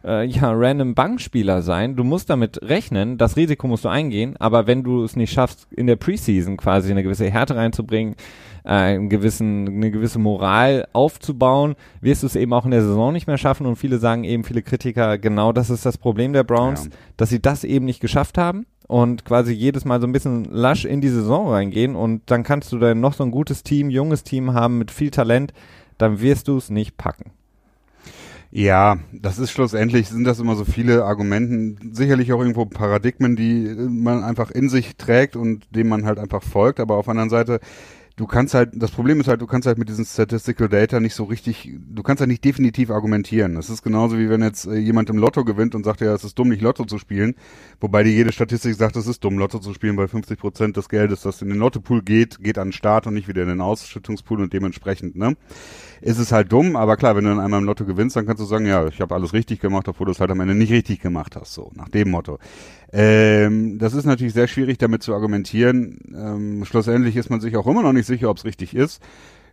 äh, 0.04 0.26
ja, 0.26 0.52
random 0.52 0.96
Bankspieler 0.96 1.62
sein. 1.62 1.96
Du 1.96 2.04
musst 2.04 2.30
damit 2.30 2.62
rechnen, 2.62 3.18
das 3.18 3.36
Risiko 3.36 3.68
musst 3.68 3.86
du 3.86 3.90
eingehen, 3.90 4.36
aber 4.40 4.68
wenn 4.68 4.84
du 4.84 5.04
es 5.04 5.16
nicht 5.16 5.34
schaffst, 5.34 5.68
in 5.72 5.88
der 5.88 5.96
Preseason 5.96 6.58
quasi 6.58 6.92
eine 6.92 7.04
gewisse 7.04 7.30
Härte 7.30 7.56
reinzubringen, 7.56 8.16
einen 8.64 9.10
gewissen, 9.10 9.68
eine 9.68 9.92
gewisse 9.92 10.20
Moral 10.20 10.88
aufzubauen, 10.94 11.76
wirst 12.02 12.24
du 12.24 12.28
es 12.28 12.36
eben 12.36 12.54
auch 12.54 12.66
in 12.66 12.72
der 12.72 12.84
Saison 12.84 13.14
nicht 13.14 13.28
mehr 13.28 13.38
schaffen? 13.38 13.66
Und 13.66 13.76
viele 13.76 13.98
sagen 13.98 14.24
eben, 14.24 14.44
viele 14.44 14.62
Kritiker, 14.62 15.18
genau 15.18 15.52
das 15.52 15.70
ist 15.70 15.86
das 15.86 15.98
Problem 15.98 16.34
der 16.34 16.44
Browns, 16.44 16.86
ja. 16.86 16.92
dass 17.18 17.30
sie 17.30 17.42
das 17.42 17.64
eben 17.64 17.86
nicht 17.86 18.00
geschafft 18.00 18.38
haben 18.38 18.66
und 18.88 19.24
quasi 19.24 19.54
jedes 19.54 19.86
Mal 19.86 20.02
so 20.02 20.08
ein 20.08 20.12
bisschen 20.12 20.46
lasch 20.46 20.84
in 20.84 21.00
die 21.00 21.10
Saison 21.10 21.50
reingehen. 21.50 21.96
Und 21.96 22.24
dann 22.26 22.44
kannst 22.44 22.72
du 22.72 22.78
dann 22.78 23.00
noch 23.00 23.14
so 23.14 23.24
ein 23.24 23.32
gutes 23.32 23.64
Team, 23.64 23.90
junges 23.90 24.24
Team 24.24 24.54
haben 24.54 24.78
mit 24.78 24.92
viel 24.92 25.12
Talent, 25.12 25.54
dann 25.98 26.20
wirst 26.20 26.48
du 26.48 26.58
es 26.58 26.70
nicht 26.70 26.98
packen. 26.98 27.32
Ja, 28.54 28.98
das 29.14 29.40
ist 29.40 29.52
schlussendlich, 29.52 30.10
sind 30.10 30.26
das 30.26 30.42
immer 30.42 30.58
so 30.58 30.66
viele 30.66 31.06
Argumenten, 31.06 31.94
sicherlich 31.94 32.34
auch 32.34 32.42
irgendwo 32.42 32.66
Paradigmen, 32.66 33.38
die 33.38 33.74
man 33.88 34.26
einfach 34.26 34.52
in 34.52 34.68
sich 34.68 34.98
trägt 34.98 35.38
und 35.38 35.74
dem 35.74 35.88
man 35.88 36.04
halt 36.04 36.20
einfach 36.20 36.44
folgt, 36.44 36.82
aber 36.82 36.98
auf 36.98 37.06
der 37.06 37.12
anderen 37.12 37.30
Seite 37.30 37.62
du 38.22 38.28
kannst 38.28 38.54
halt, 38.54 38.70
das 38.76 38.92
Problem 38.92 39.20
ist 39.20 39.28
halt, 39.28 39.42
du 39.42 39.48
kannst 39.48 39.68
halt 39.68 39.80
mit 39.80 39.90
diesen 39.90 40.06
Statistical 40.06 40.70
Data 40.70 41.00
nicht 41.00 41.16
so 41.16 41.24
richtig, 41.24 41.72
du 41.76 42.04
kannst 42.04 42.22
halt 42.22 42.30
nicht 42.30 42.46
definitiv 42.46 42.92
argumentieren. 42.92 43.56
Das 43.56 43.72
ist 43.72 43.82
genauso 43.82 44.20
wie 44.20 44.30
wenn 44.30 44.44
jetzt 44.44 44.68
äh, 44.68 44.76
jemand 44.76 45.10
im 45.10 45.18
Lotto 45.18 45.44
gewinnt 45.44 45.74
und 45.74 45.84
sagt, 45.84 46.02
ja, 46.02 46.14
es 46.14 46.24
ist 46.24 46.38
dumm, 46.38 46.50
nicht 46.50 46.62
Lotto 46.62 46.86
zu 46.86 47.00
spielen, 47.00 47.34
wobei 47.80 48.04
dir 48.04 48.12
jede 48.12 48.32
Statistik 48.32 48.76
sagt, 48.76 48.96
es 48.96 49.08
ist 49.08 49.24
dumm, 49.24 49.40
Lotto 49.40 49.58
zu 49.58 49.74
spielen, 49.74 49.98
weil 49.98 50.08
50 50.08 50.38
Prozent 50.38 50.78
des 50.78 50.88
Geldes, 50.88 51.22
das 51.22 51.42
in 51.42 51.50
den 51.50 51.58
Lottopool 51.58 52.04
geht, 52.04 52.44
geht 52.44 52.60
an 52.60 52.68
den 52.68 52.74
Start 52.74 53.08
und 53.08 53.16
nicht 53.16 53.28
wieder 53.28 53.42
in 53.42 53.50
den 53.50 53.62
Ausschüttungspool 53.62 54.40
und 54.40 54.54
dementsprechend, 54.54 55.16
ne? 55.16 55.36
Ist 56.02 56.18
es 56.18 56.32
halt 56.32 56.52
dumm, 56.52 56.76
aber 56.76 56.98
klar, 56.98 57.16
wenn 57.16 57.26
du 57.26 57.30
dann 57.30 57.40
einmal 57.40 57.60
im 57.60 57.66
Lotto 57.66 57.86
gewinnst, 57.86 58.16
dann 58.16 58.26
kannst 58.26 58.42
du 58.42 58.46
sagen, 58.46 58.66
ja, 58.66 58.88
ich 58.88 59.00
habe 59.02 59.14
alles 59.14 59.34
richtig 59.34 59.60
gemacht, 59.60 59.88
obwohl 59.88 60.06
du 60.06 60.12
es 60.12 60.20
halt 60.20 60.32
am 60.32 60.40
Ende 60.40 60.56
nicht 60.56 60.72
richtig 60.72 61.00
gemacht 61.00 61.36
hast, 61.36 61.54
so, 61.54 61.72
nach 61.76 61.90
dem 61.90 62.10
Motto. 62.10 62.40
Ähm, 62.92 63.78
das 63.78 63.94
ist 63.94 64.06
natürlich 64.06 64.34
sehr 64.34 64.48
schwierig 64.48 64.80
damit 64.80 65.04
zu 65.04 65.14
argumentieren. 65.14 66.00
Ähm, 66.14 66.66
schlussendlich 66.66 67.16
ist 67.16 67.30
man 67.30 67.40
sich 67.40 67.56
auch 67.56 67.68
immer 67.68 67.84
noch 67.84 67.94
nicht 67.94 68.08
sicher, 68.08 68.32
ob 68.32 68.38
es 68.38 68.46
richtig 68.46 68.76
ist. 68.76 69.02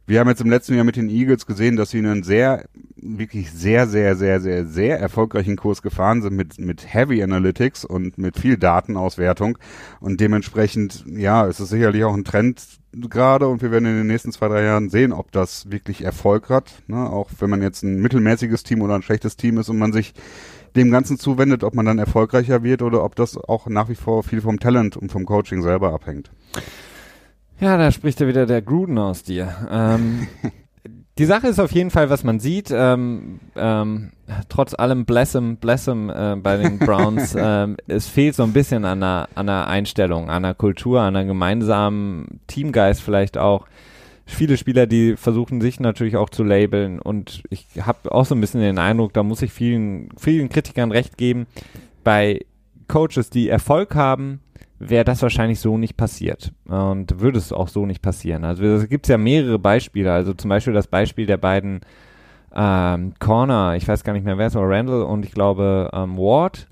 Wir 0.07 0.21
haben 0.21 0.28
jetzt 0.31 0.40
im 0.40 0.49
letzten 0.49 0.75
Jahr 0.75 0.85
mit 0.85 0.97
den 0.97 1.11
Eagles 1.11 1.45
gesehen, 1.45 1.76
dass 1.76 1.90
sie 1.90 1.99
einen 1.99 2.23
sehr, 2.23 2.64
wirklich 2.97 3.50
sehr, 3.52 3.87
sehr, 3.87 4.17
sehr, 4.17 4.40
sehr, 4.40 4.64
sehr 4.64 4.99
erfolgreichen 4.99 5.57
Kurs 5.57 5.83
gefahren 5.83 6.23
sind 6.23 6.35
mit, 6.35 6.59
mit 6.59 6.95
Heavy 6.95 7.23
Analytics 7.23 7.85
und 7.85 8.17
mit 8.17 8.38
viel 8.38 8.57
Datenauswertung. 8.57 9.59
Und 10.00 10.19
dementsprechend, 10.19 11.05
ja, 11.07 11.47
es 11.47 11.61
ist 11.61 11.69
sicherlich 11.69 12.05
auch 12.05 12.14
ein 12.14 12.25
Trend 12.25 12.77
gerade 12.92 13.49
und 13.49 13.62
wir 13.62 13.71
werden 13.71 13.87
in 13.87 13.97
den 13.97 14.07
nächsten 14.07 14.33
zwei, 14.33 14.49
drei 14.49 14.64
Jahren 14.64 14.88
sehen, 14.88 15.12
ob 15.12 15.33
das 15.33 15.71
wirklich 15.71 16.02
Erfolg 16.02 16.49
hat. 16.49 16.83
Ne? 16.87 16.97
Auch 17.11 17.30
wenn 17.38 17.50
man 17.50 17.62
jetzt 17.62 17.83
ein 17.83 18.00
mittelmäßiges 18.00 18.62
Team 18.62 18.83
oder 18.83 18.95
ein 18.95 19.02
schlechtes 19.02 19.37
Team 19.37 19.59
ist 19.59 19.68
und 19.68 19.78
man 19.78 19.92
sich 19.92 20.14
dem 20.76 20.90
Ganzen 20.90 21.18
zuwendet, 21.18 21.64
ob 21.64 21.75
man 21.75 21.87
dann 21.87 21.99
erfolgreicher 21.99 22.62
wird 22.62 22.83
oder 22.83 23.04
ob 23.04 23.16
das 23.16 23.37
auch 23.37 23.66
nach 23.66 23.88
wie 23.88 23.95
vor 23.95 24.23
viel 24.23 24.40
vom 24.40 24.61
Talent 24.61 24.97
und 24.97 25.11
vom 25.11 25.26
Coaching 25.26 25.62
selber 25.62 25.92
abhängt. 25.92 26.30
Ja, 27.61 27.76
da 27.76 27.90
spricht 27.90 28.21
ja 28.21 28.28
wieder 28.28 28.47
der 28.47 28.62
Gruden 28.62 28.99
aus 28.99 29.23
dir. 29.23 29.54
Ähm, 29.71 30.28
die 31.18 31.25
Sache 31.25 31.48
ist 31.48 31.58
auf 31.58 31.72
jeden 31.72 31.90
Fall, 31.90 32.10
was 32.10 32.22
man 32.22 32.38
sieht, 32.38 32.70
ähm, 32.72 33.40
ähm, 33.56 34.12
trotz 34.48 34.75
allem 34.75 35.04
Blessem, 35.04 35.56
Blessem 35.56 36.10
äh, 36.10 36.37
bei 36.37 36.56
den 36.56 36.78
Browns, 36.78 37.34
ähm, 37.37 37.76
es 37.88 38.06
fehlt 38.06 38.37
so 38.37 38.44
ein 38.44 38.52
bisschen 38.52 38.84
an 38.84 39.02
einer, 39.02 39.28
an 39.34 39.48
einer 39.48 39.66
Einstellung, 39.66 40.30
an 40.30 40.44
einer 40.44 40.54
Kultur, 40.54 41.00
an 41.00 41.16
einer 41.16 41.26
gemeinsamen 41.26 42.40
Teamgeist 42.46 43.02
vielleicht 43.02 43.37
auch. 43.37 43.66
Viele 44.26 44.58
Spieler, 44.58 44.87
die 44.87 45.16
versuchen 45.16 45.60
sich 45.60 45.80
natürlich 45.80 46.16
auch 46.16 46.28
zu 46.28 46.44
labeln 46.44 47.00
und 47.00 47.42
ich 47.50 47.66
habe 47.80 48.12
auch 48.12 48.26
so 48.26 48.34
ein 48.34 48.40
bisschen 48.40 48.61
den 48.61 48.78
Eindruck, 48.78 49.14
da 49.14 49.22
muss 49.22 49.42
ich 49.42 49.52
vielen, 49.52 50.11
vielen 50.18 50.50
Kritikern 50.50 50.92
recht 50.92 51.16
geben, 51.16 51.46
bei 52.04 52.44
Coaches, 52.88 53.31
die 53.31 53.48
Erfolg 53.48 53.94
haben, 53.94 54.40
wäre 54.79 55.05
das 55.05 55.23
wahrscheinlich 55.23 55.61
so 55.61 55.77
nicht 55.77 55.97
passiert 55.97 56.53
und 56.67 57.21
würde 57.21 57.38
es 57.38 57.53
auch 57.53 57.69
so 57.69 57.87
nicht 57.87 58.03
passieren. 58.03 58.45
Also 58.45 58.64
es 58.64 58.88
gibt 58.88 59.09
ja 59.09 59.19
mehrere 59.19 59.59
Beispiele, 59.59 60.12
also 60.12 60.33
zum 60.35 60.49
Beispiel 60.49 60.73
das 60.73 60.87
Beispiel 60.87 61.27
der 61.27 61.37
beiden 61.37 61.81
ähm, 62.55 63.14
Corner, 63.19 63.75
ich 63.77 63.87
weiß 63.87 64.05
gar 64.05 64.12
nicht 64.12 64.25
mehr 64.25 64.38
wer 64.38 64.47
es 64.47 64.55
war, 64.55 64.69
Randall 64.69 65.03
und 65.03 65.25
ich 65.25 65.33
glaube 65.33 65.91
ähm, 65.93 66.17
Ward, 66.17 66.69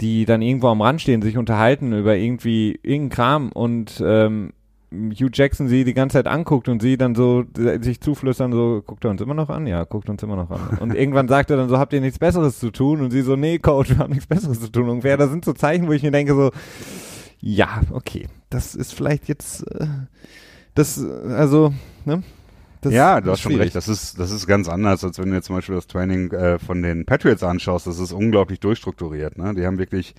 die 0.00 0.24
dann 0.24 0.42
irgendwo 0.42 0.68
am 0.68 0.80
Rand 0.80 1.00
stehen, 1.00 1.22
sich 1.22 1.36
unterhalten 1.36 1.92
über 1.92 2.16
irgendwie 2.16 2.78
irgendeinen 2.82 3.10
Kram 3.10 3.52
und 3.52 4.02
ähm, 4.04 4.52
Hugh 4.92 5.30
Jackson 5.32 5.68
sie 5.68 5.84
die 5.84 5.94
ganze 5.94 6.14
Zeit 6.14 6.26
anguckt 6.26 6.68
und 6.68 6.82
sie 6.82 6.96
dann 6.96 7.14
so 7.14 7.44
sich 7.80 8.00
zuflüstern, 8.00 8.50
so, 8.50 8.82
guckt 8.84 9.04
er 9.04 9.10
uns 9.12 9.20
immer 9.20 9.34
noch 9.34 9.48
an? 9.48 9.68
Ja, 9.68 9.84
guckt 9.84 10.10
uns 10.10 10.20
immer 10.22 10.34
noch 10.34 10.50
an. 10.50 10.78
Und 10.80 10.96
irgendwann 10.96 11.28
sagt 11.28 11.50
er 11.50 11.56
dann 11.56 11.68
so, 11.68 11.78
habt 11.78 11.92
ihr 11.92 12.00
nichts 12.00 12.18
Besseres 12.18 12.58
zu 12.58 12.72
tun? 12.72 13.00
Und 13.00 13.12
sie 13.12 13.22
so, 13.22 13.36
nee, 13.36 13.60
Coach, 13.60 13.90
wir 13.90 13.98
haben 13.98 14.10
nichts 14.10 14.26
Besseres 14.26 14.60
zu 14.60 14.68
tun. 14.68 14.88
Und 14.88 15.04
wer, 15.04 15.16
da 15.16 15.28
sind 15.28 15.44
so 15.44 15.52
Zeichen, 15.52 15.86
wo 15.86 15.92
ich 15.92 16.02
mir 16.02 16.10
denke 16.10 16.34
so, 16.34 16.50
ja, 17.40 17.80
okay, 17.90 18.28
das 18.50 18.74
ist 18.74 18.94
vielleicht 18.94 19.28
jetzt, 19.28 19.62
äh, 19.72 19.86
das, 20.74 21.02
also, 21.02 21.72
ne? 22.04 22.22
Das 22.82 22.94
ja, 22.94 23.20
du 23.20 23.30
hast 23.30 23.40
schon 23.40 23.56
recht. 23.56 23.74
Das 23.74 23.88
ist, 23.88 24.18
das 24.18 24.30
ist 24.30 24.46
ganz 24.46 24.66
anders, 24.66 25.04
als 25.04 25.18
wenn 25.18 25.28
du 25.28 25.36
jetzt 25.36 25.46
zum 25.46 25.56
Beispiel 25.56 25.74
das 25.74 25.86
Training 25.86 26.30
äh, 26.32 26.58
von 26.58 26.80
den 26.80 27.04
Patriots 27.04 27.42
anschaust. 27.42 27.86
Das 27.86 27.98
ist 27.98 28.12
unglaublich 28.12 28.58
durchstrukturiert. 28.58 29.36
Ne? 29.36 29.54
Die 29.54 29.66
haben 29.66 29.76
wirklich 29.76 30.14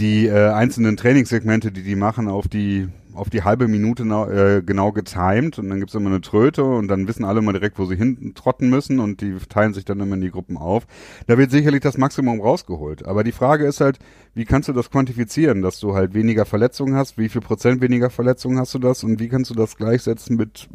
die 0.00 0.26
äh, 0.26 0.48
einzelnen 0.50 0.96
Trainingssegmente, 0.96 1.70
die 1.70 1.84
die 1.84 1.94
machen, 1.94 2.26
auf 2.26 2.48
die 2.48 2.88
auf 3.14 3.30
die 3.30 3.42
halbe 3.42 3.68
Minute 3.68 4.02
äh, 4.02 4.62
genau 4.62 4.92
getimed 4.92 5.58
und 5.58 5.70
dann 5.70 5.80
gibt's 5.80 5.94
immer 5.94 6.10
eine 6.10 6.20
Tröte 6.20 6.64
und 6.64 6.88
dann 6.88 7.08
wissen 7.08 7.24
alle 7.24 7.42
mal 7.42 7.52
direkt, 7.52 7.78
wo 7.78 7.86
sie 7.86 7.96
hinten 7.96 8.34
trotten 8.34 8.68
müssen 8.68 9.00
und 9.00 9.20
die 9.20 9.36
teilen 9.48 9.74
sich 9.74 9.84
dann 9.84 10.00
immer 10.00 10.14
in 10.14 10.20
die 10.20 10.30
Gruppen 10.30 10.56
auf. 10.56 10.86
Da 11.26 11.38
wird 11.38 11.50
sicherlich 11.50 11.80
das 11.80 11.98
Maximum 11.98 12.40
rausgeholt. 12.40 13.06
Aber 13.06 13.24
die 13.24 13.32
Frage 13.32 13.66
ist 13.66 13.80
halt, 13.80 13.98
wie 14.34 14.44
kannst 14.44 14.68
du 14.68 14.72
das 14.72 14.90
quantifizieren, 14.90 15.62
dass 15.62 15.80
du 15.80 15.94
halt 15.94 16.14
weniger 16.14 16.44
Verletzungen 16.44 16.94
hast? 16.96 17.18
Wie 17.18 17.28
viel 17.28 17.40
Prozent 17.40 17.80
weniger 17.80 18.10
Verletzungen 18.10 18.58
hast 18.58 18.74
du 18.74 18.78
das? 18.78 19.04
Und 19.04 19.20
wie 19.20 19.28
kannst 19.28 19.50
du 19.50 19.54
das 19.54 19.76
gleichsetzen 19.76 20.36
mit 20.36 20.68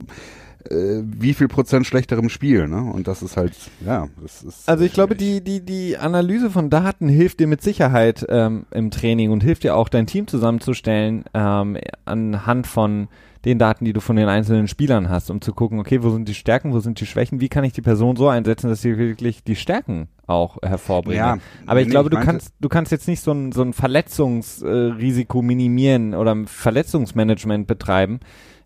äh, 0.70 1.02
wie 1.04 1.34
viel 1.34 1.48
Prozent 1.48 1.86
schlechterem 1.86 2.30
Spiel, 2.30 2.68
ne? 2.68 2.82
Und 2.82 3.08
das 3.08 3.22
ist 3.22 3.38
halt, 3.38 3.54
ja, 3.86 4.08
das 4.22 4.44
ist. 4.44 4.68
Also 4.68 4.84
ich 4.84 4.94
glaube, 4.94 5.16
die, 5.16 5.42
die, 5.42 5.62
die 5.62 5.98
Analyse 5.98 6.50
von 6.50 6.70
Daten 6.70 7.08
hilft 7.08 7.40
dir 7.40 7.48
mit 7.48 7.62
Sicherheit 7.62 8.26
ähm, 8.30 8.66
im 8.72 8.92
Training 8.92 9.32
und 9.32 9.42
hilft 9.42 9.64
dir 9.64 9.76
auch, 9.76 9.90
dein 9.90 10.08
Team 10.08 10.28
zusammenzustellen 10.28 11.24
ähm, 11.34 11.78
anhand 12.06 12.68
von 12.68 13.08
den 13.46 13.58
Daten, 13.58 13.86
die 13.86 13.94
du 13.94 14.02
von 14.02 14.18
den 14.18 14.28
einzelnen 14.28 14.68
Spielern 14.68 15.10
hast, 15.10 15.32
um 15.32 15.40
zu 15.40 15.54
gucken, 15.54 15.80
okay, 15.80 16.04
wo 16.04 16.10
sind 16.10 16.28
die 16.28 16.34
Stärken, 16.34 16.74
wo 16.74 16.80
sind 16.80 17.00
die 17.00 17.06
Schwächen, 17.06 17.40
wie 17.40 17.48
kann 17.48 17.64
ich 17.64 17.72
die 17.72 17.82
Person 17.82 18.18
so 18.18 18.28
einsetzen, 18.28 18.70
dass 18.70 18.82
sie 18.82 18.98
wirklich 18.98 19.44
die 19.44 19.56
Stärken 19.56 20.10
auch 20.28 20.58
hervorbringen. 20.62 21.24
Ja, 21.24 21.38
Aber 21.66 21.80
ich 21.80 21.88
nee, 21.88 21.92
glaube, 21.92 22.10
ich 22.12 22.20
du 22.20 22.26
kannst, 22.26 22.54
du 22.60 22.68
kannst 22.68 22.92
jetzt 22.92 23.08
nicht 23.08 23.22
so 23.22 23.32
ein, 23.32 23.54
so 23.54 23.62
ein 23.62 23.72
Verletzungsrisiko 23.72 25.42
minimieren 25.42 26.14
oder 26.14 26.36
Verletzungsmanagement 26.46 27.66
betreiben, 27.66 28.20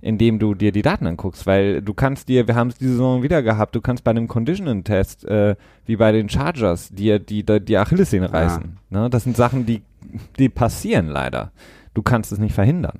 indem 0.03 0.37
du 0.37 0.53
dir 0.53 0.73
die 0.73 0.81
Daten 0.81 1.07
anguckst, 1.07 1.47
weil 1.47 1.81
du 1.81 1.93
kannst 1.93 2.27
dir, 2.27 2.45
wir 2.47 2.55
haben 2.55 2.67
es 2.67 2.75
diese 2.75 2.91
Saison 2.91 3.23
wieder 3.23 3.41
gehabt, 3.41 3.73
du 3.73 3.81
kannst 3.81 4.03
bei 4.03 4.11
einem 4.11 4.27
Conditioning-Test, 4.27 5.25
äh, 5.25 5.55
wie 5.85 5.95
bei 5.95 6.11
den 6.11 6.27
Chargers, 6.27 6.89
dir 6.89 7.19
die, 7.19 7.45
die, 7.45 7.59
die 7.61 7.77
Achillessehne 7.77 8.31
reißen. 8.31 8.77
Ja. 8.89 9.01
Ne? 9.01 9.09
Das 9.09 9.23
sind 9.23 9.37
Sachen, 9.37 9.65
die, 9.65 9.81
die 10.37 10.49
passieren 10.49 11.07
leider. 11.07 11.51
Du 11.93 12.01
kannst 12.01 12.33
es 12.33 12.39
nicht 12.39 12.53
verhindern. 12.53 12.99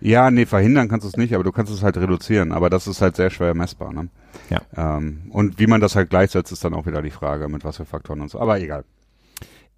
Ja, 0.00 0.30
nee, 0.30 0.46
verhindern 0.46 0.88
kannst 0.88 1.04
du 1.04 1.08
es 1.08 1.16
nicht, 1.16 1.34
aber 1.34 1.44
du 1.44 1.52
kannst 1.52 1.72
es 1.72 1.82
halt 1.82 1.96
reduzieren. 1.96 2.52
Aber 2.52 2.70
das 2.70 2.86
ist 2.86 3.02
halt 3.02 3.14
sehr 3.14 3.30
schwer 3.30 3.54
messbar. 3.54 3.92
Ne? 3.92 4.08
Ja. 4.50 4.60
Ähm, 4.76 5.24
und 5.30 5.58
wie 5.60 5.66
man 5.66 5.80
das 5.80 5.94
halt 5.94 6.10
gleichsetzt, 6.10 6.52
ist 6.52 6.64
dann 6.64 6.74
auch 6.74 6.86
wieder 6.86 7.02
die 7.02 7.10
Frage, 7.10 7.48
mit 7.48 7.64
was 7.64 7.76
für 7.76 7.84
Faktoren 7.84 8.22
und 8.22 8.30
so. 8.30 8.40
Aber 8.40 8.58
egal. 8.58 8.84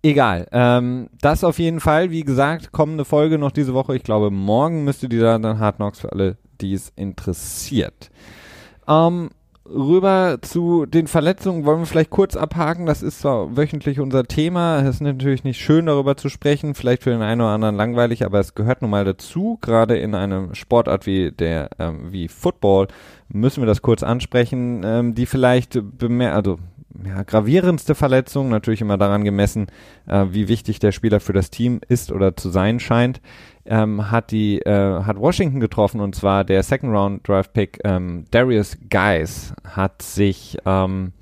Egal. 0.05 0.47
Ähm, 0.53 1.09
das 1.23 1.45
auf 1.45 1.59
jeden 1.59 1.81
Fall, 1.81 2.11
wie 2.11 2.25
gesagt, 2.25 2.73
kommende 2.73 3.07
Folge 3.07 3.39
noch 3.39 3.53
diese 3.53 3.73
Woche. 3.73 3.97
Ich 3.97 4.03
glaube, 4.03 4.31
morgen 4.31 4.85
müsste 4.85 5.09
die 5.09 5.19
da 5.19 5.39
dann 5.39 5.59
Hard 5.59 5.77
Knocks 5.77 6.01
für 6.01 6.13
alle, 6.13 6.37
die 6.61 6.75
es 6.75 6.93
interessiert. 6.95 8.11
Ähm, 8.87 9.31
rüber 9.67 10.41
zu 10.43 10.85
den 10.85 11.07
Verletzungen 11.07 11.65
wollen 11.65 11.79
wir 11.79 11.87
vielleicht 11.87 12.11
kurz 12.11 12.37
abhaken. 12.37 12.85
Das 12.85 13.03
ist 13.03 13.21
zwar 13.21 13.57
wöchentlich 13.57 13.99
unser 13.99 14.25
Thema. 14.25 14.81
Es 14.81 14.97
ist 14.97 15.01
natürlich 15.01 15.43
nicht 15.43 15.59
schön, 15.59 15.87
darüber 15.87 16.19
zu 16.19 16.29
sprechen. 16.29 16.75
Vielleicht 16.75 17.03
für 17.03 17.11
den 17.11 17.23
einen 17.23 17.41
oder 17.41 17.53
anderen 17.53 17.77
langweilig, 17.77 18.27
aber 18.27 18.41
es 18.41 18.55
gehört 18.55 18.83
nun 18.83 18.91
mal 18.91 19.07
dazu. 19.07 19.57
Gerade 19.63 19.97
in 19.97 20.15
einem 20.15 20.55
Sportart 20.55 21.07
wie 21.07 21.33
der, 21.33 21.71
ähm, 21.79 22.13
wie 22.13 22.29
Football 22.29 22.89
müssen 23.29 23.63
wir 23.63 23.67
das 23.67 23.81
kurz 23.81 24.03
ansprechen, 24.03 24.83
ähm, 24.85 25.15
die 25.15 25.25
vielleicht 25.25 25.81
bemer 25.97 26.35
also 26.35 26.59
ja, 27.07 27.23
gravierendste 27.23 27.95
Verletzung, 27.95 28.49
natürlich 28.49 28.81
immer 28.81 28.99
daran 28.99 29.25
gemessen, 29.25 29.67
äh, 30.07 30.27
wie 30.31 30.49
wichtig 30.49 30.79
der 30.79 30.93
Spieler 30.93 31.21
für 31.21 31.33
das 31.33 31.51
Team 31.51 31.81
ist 31.89 32.13
oder 32.13 32.37
zu 32.37 32.51
sein 32.51 32.81
scheint, 32.81 33.21
ähm, 33.67 34.11
hat 34.11 34.31
die 34.31 34.61
äh, 34.61 35.03
hat 35.03 35.19
Washington 35.19 35.61
getroffen 35.61 36.01
und 36.01 36.15
zwar 36.15 36.45
der 36.45 36.63
Second 36.63 36.93
Round 36.93 37.27
Draft 37.27 37.53
Pick 37.53 37.79
ähm, 37.85 38.25
Darius 38.31 38.77
Guys 38.91 39.55
hat 39.65 40.03
sich 40.03 40.59
ähm, 40.67 41.13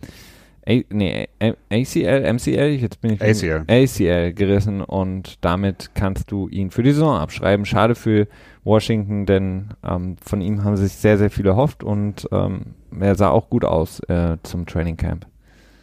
A, 0.64 0.80
nee, 0.90 1.28
ACL, 1.40 2.32
MCL, 2.34 2.78
jetzt 2.80 3.00
bin 3.00 3.14
ich 3.14 3.20
ACL. 3.20 3.64
ACL 3.66 4.32
gerissen 4.32 4.80
und 4.80 5.44
damit 5.44 5.90
kannst 5.94 6.30
du 6.30 6.48
ihn 6.48 6.70
für 6.70 6.84
die 6.84 6.92
Saison 6.92 7.16
abschreiben. 7.16 7.66
Schade 7.66 7.96
für 7.96 8.28
Washington, 8.62 9.26
denn 9.26 9.70
ähm, 9.82 10.16
von 10.24 10.40
ihm 10.40 10.62
haben 10.62 10.76
sich 10.76 10.92
sehr, 10.92 11.18
sehr 11.18 11.30
viele 11.30 11.50
erhofft 11.50 11.82
und 11.82 12.28
ähm, 12.30 12.74
er 12.98 13.16
sah 13.16 13.30
auch 13.30 13.50
gut 13.50 13.64
aus 13.64 13.98
äh, 14.08 14.36
zum 14.44 14.66
Training 14.66 14.96
Camp. 14.96 15.26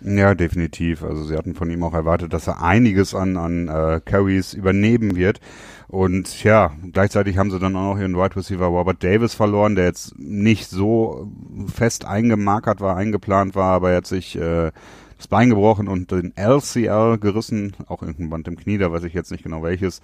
Ja, 0.01 0.33
definitiv. 0.33 1.03
Also 1.03 1.25
sie 1.25 1.35
hatten 1.35 1.55
von 1.55 1.69
ihm 1.69 1.83
auch 1.83 1.93
erwartet, 1.93 2.31
dass 2.31 2.47
er 2.47 2.61
einiges 2.61 3.13
an, 3.13 3.35
an 3.35 3.67
äh, 3.67 3.99
Carries 4.03 4.53
übernehmen 4.53 5.15
wird. 5.15 5.41
Und 5.89 6.43
ja, 6.43 6.71
gleichzeitig 6.93 7.37
haben 7.37 7.51
sie 7.51 7.59
dann 7.59 7.75
auch 7.75 7.95
noch 7.95 7.99
ihren 7.99 8.15
Wide 8.15 8.35
Receiver 8.35 8.67
Robert 8.67 9.03
Davis 9.03 9.33
verloren, 9.33 9.75
der 9.75 9.85
jetzt 9.85 10.17
nicht 10.17 10.69
so 10.69 11.29
fest 11.67 12.05
eingemarkert 12.05 12.79
war, 12.79 12.95
eingeplant 12.95 13.55
war, 13.55 13.73
aber 13.73 13.91
er 13.91 13.97
hat 13.97 14.07
sich 14.07 14.35
äh, 14.37 14.71
das 15.17 15.27
Bein 15.27 15.49
gebrochen 15.49 15.87
und 15.87 16.11
den 16.11 16.31
LCL 16.37 17.17
gerissen, 17.17 17.75
auch 17.87 18.03
irgendein 18.03 18.29
Band 18.29 18.47
im 18.47 18.55
Knie, 18.55 18.77
da 18.77 18.91
weiß 18.91 19.03
ich 19.03 19.13
jetzt 19.13 19.31
nicht 19.31 19.43
genau 19.43 19.63
welches. 19.63 20.01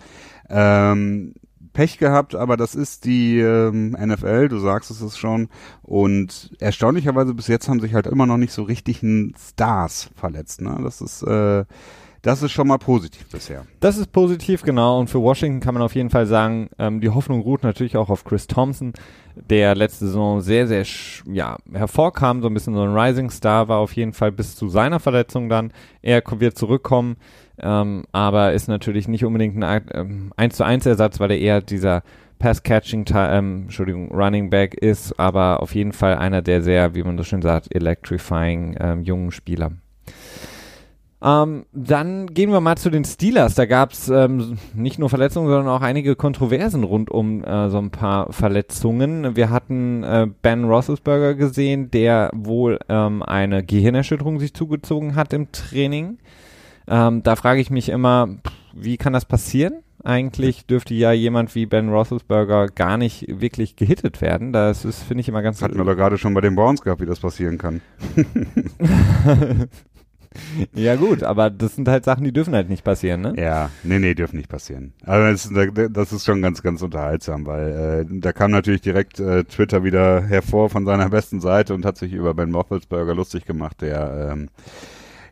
Ähm, 0.49 1.35
Pech 1.75 1.99
gehabt, 1.99 2.33
aber 2.33 2.57
das 2.57 2.73
ist 2.73 3.05
die 3.05 3.39
ähm, 3.39 3.91
NFL, 3.91 4.47
du 4.47 4.57
sagst 4.57 4.89
es 4.89 5.01
ist 5.01 5.17
schon. 5.17 5.49
Und 5.83 6.55
erstaunlicherweise 6.59 7.35
bis 7.35 7.47
jetzt 7.47 7.69
haben 7.69 7.81
sich 7.81 7.93
halt 7.93 8.07
immer 8.07 8.25
noch 8.25 8.37
nicht 8.37 8.53
so 8.53 8.63
richtigen 8.63 9.35
Stars 9.37 10.09
verletzt. 10.15 10.61
Ne? 10.61 10.79
Das 10.81 11.01
ist 11.01 11.21
äh, 11.21 11.65
das 12.25 12.41
ist 12.41 12.53
schon 12.53 12.67
mal 12.67 12.79
positiv 12.79 13.29
bisher. 13.29 13.67
Das 13.81 13.97
ist 13.97 14.11
positiv, 14.11 14.63
genau. 14.63 14.99
Und 14.99 15.11
für 15.11 15.21
Washington 15.21 15.59
kann 15.59 15.75
man 15.75 15.83
auf 15.83 15.93
jeden 15.93 16.09
Fall 16.09 16.25
sagen, 16.25 16.71
ähm, 16.79 16.99
die 16.99 17.11
Hoffnung 17.11 17.41
ruht 17.41 17.61
natürlich 17.61 17.97
auch 17.97 18.09
auf 18.09 18.23
Chris 18.23 18.47
Thompson, 18.47 18.93
der 19.35 19.75
letzte 19.75 20.07
Saison 20.07 20.41
sehr, 20.41 20.65
sehr 20.65 20.83
ja, 21.31 21.57
hervorkam, 21.71 22.41
so 22.41 22.47
ein 22.47 22.53
bisschen 22.55 22.73
so 22.73 22.81
ein 22.81 22.97
Rising 22.97 23.29
Star 23.29 23.67
war 23.67 23.77
auf 23.77 23.95
jeden 23.95 24.13
Fall 24.13 24.31
bis 24.31 24.55
zu 24.55 24.69
seiner 24.69 24.99
Verletzung 24.99 25.49
dann. 25.49 25.71
Er 26.01 26.23
wird 26.39 26.57
zurückkommen 26.57 27.17
ähm, 27.61 28.03
aber 28.11 28.53
ist 28.53 28.67
natürlich 28.67 29.07
nicht 29.07 29.25
unbedingt 29.25 29.61
ein 29.63 29.81
ähm, 29.93 30.33
1 30.35 30.55
zu 30.55 30.63
1 30.63 30.85
Ersatz, 30.85 31.19
weil 31.19 31.31
er 31.31 31.39
eher 31.39 31.61
dieser 31.61 32.03
Pass-Catching, 32.39 33.05
ähm, 33.15 33.61
Entschuldigung, 33.63 34.11
Running 34.11 34.49
Back 34.49 34.75
ist, 34.75 35.17
aber 35.19 35.61
auf 35.61 35.73
jeden 35.73 35.93
Fall 35.93 36.17
einer 36.17 36.41
der 36.41 36.61
sehr, 36.61 36.95
wie 36.95 37.03
man 37.03 37.17
so 37.17 37.23
schön 37.23 37.41
sagt, 37.41 37.73
electrifying 37.73 38.75
ähm, 38.79 39.03
jungen 39.03 39.31
Spieler. 39.31 39.71
Ähm, 41.23 41.65
dann 41.73 42.27
gehen 42.27 42.51
wir 42.51 42.59
mal 42.59 42.77
zu 42.77 42.91
den 42.91 43.03
Steelers. 43.03 43.55
Da 43.55 43.65
gab 43.65 43.93
es 43.93 44.09
ähm, 44.09 44.59
nicht 44.75 44.99
nur 44.99 45.09
Verletzungen, 45.09 45.47
sondern 45.47 45.69
auch 45.69 45.81
einige 45.81 46.15
Kontroversen 46.15 46.83
rund 46.83 47.09
um 47.09 47.43
äh, 47.43 47.69
so 47.69 47.79
ein 47.79 47.89
paar 47.89 48.31
Verletzungen. 48.31 49.35
Wir 49.35 49.49
hatten 49.49 50.03
äh, 50.03 50.27
Ben 50.41 50.65
Roethlisberger 50.65 51.33
gesehen, 51.33 51.89
der 51.89 52.29
wohl 52.33 52.79
ähm, 52.89 53.23
eine 53.23 53.63
Gehirnerschütterung 53.63 54.39
sich 54.39 54.53
zugezogen 54.53 55.15
hat 55.15 55.33
im 55.33 55.51
Training. 55.51 56.19
Ähm, 56.87 57.23
da 57.23 57.35
frage 57.35 57.61
ich 57.61 57.69
mich 57.69 57.89
immer, 57.89 58.29
wie 58.73 58.97
kann 58.97 59.13
das 59.13 59.25
passieren? 59.25 59.75
Eigentlich 60.03 60.67
dürfte 60.67 60.93
ja 60.93 61.13
jemand 61.13 61.55
wie 61.55 61.65
Ben 61.65 61.89
Roethlisberger 61.89 62.67
gar 62.67 62.97
nicht 62.97 63.25
wirklich 63.27 63.75
gehittet 63.75 64.21
werden. 64.21 64.53
Das 64.53 64.85
ist, 64.85 65.01
finde 65.01 65.21
ich, 65.21 65.29
immer 65.29 65.41
ganz... 65.41 65.63
Hatten 65.63 65.77
wir 65.77 65.83
doch 65.83 65.95
gerade 65.95 66.19
schon 66.19 66.35
bei 66.35 66.41
den 66.41 66.55
Browns 66.55 66.81
gehabt, 66.81 67.01
wie 67.01 67.07
das 67.07 67.19
passieren 67.21 67.57
kann. 67.57 67.81
ja 70.75 70.95
gut, 70.95 71.23
aber 71.23 71.49
das 71.49 71.75
sind 71.75 71.87
halt 71.87 72.05
Sachen, 72.05 72.23
die 72.23 72.33
dürfen 72.33 72.53
halt 72.53 72.69
nicht 72.69 72.83
passieren, 72.83 73.21
ne? 73.21 73.33
Ja, 73.35 73.71
nee, 73.81 73.97
nee, 73.97 74.13
dürfen 74.13 74.37
nicht 74.37 74.49
passieren. 74.49 74.93
Aber 75.05 75.31
das, 75.31 75.49
das 75.91 76.13
ist 76.13 76.25
schon 76.25 76.43
ganz, 76.43 76.61
ganz 76.61 76.83
unterhaltsam, 76.83 77.47
weil 77.47 78.05
äh, 78.07 78.19
da 78.19 78.31
kam 78.31 78.51
natürlich 78.51 78.81
direkt 78.81 79.19
äh, 79.19 79.43
Twitter 79.45 79.83
wieder 79.83 80.21
hervor 80.21 80.69
von 80.69 80.85
seiner 80.85 81.09
besten 81.09 81.41
Seite 81.41 81.73
und 81.73 81.83
hat 81.83 81.97
sich 81.97 82.13
über 82.13 82.35
Ben 82.35 82.53
Roethlisberger 82.53 83.15
lustig 83.15 83.45
gemacht, 83.45 83.81
der 83.81 84.33
ähm, 84.33 84.49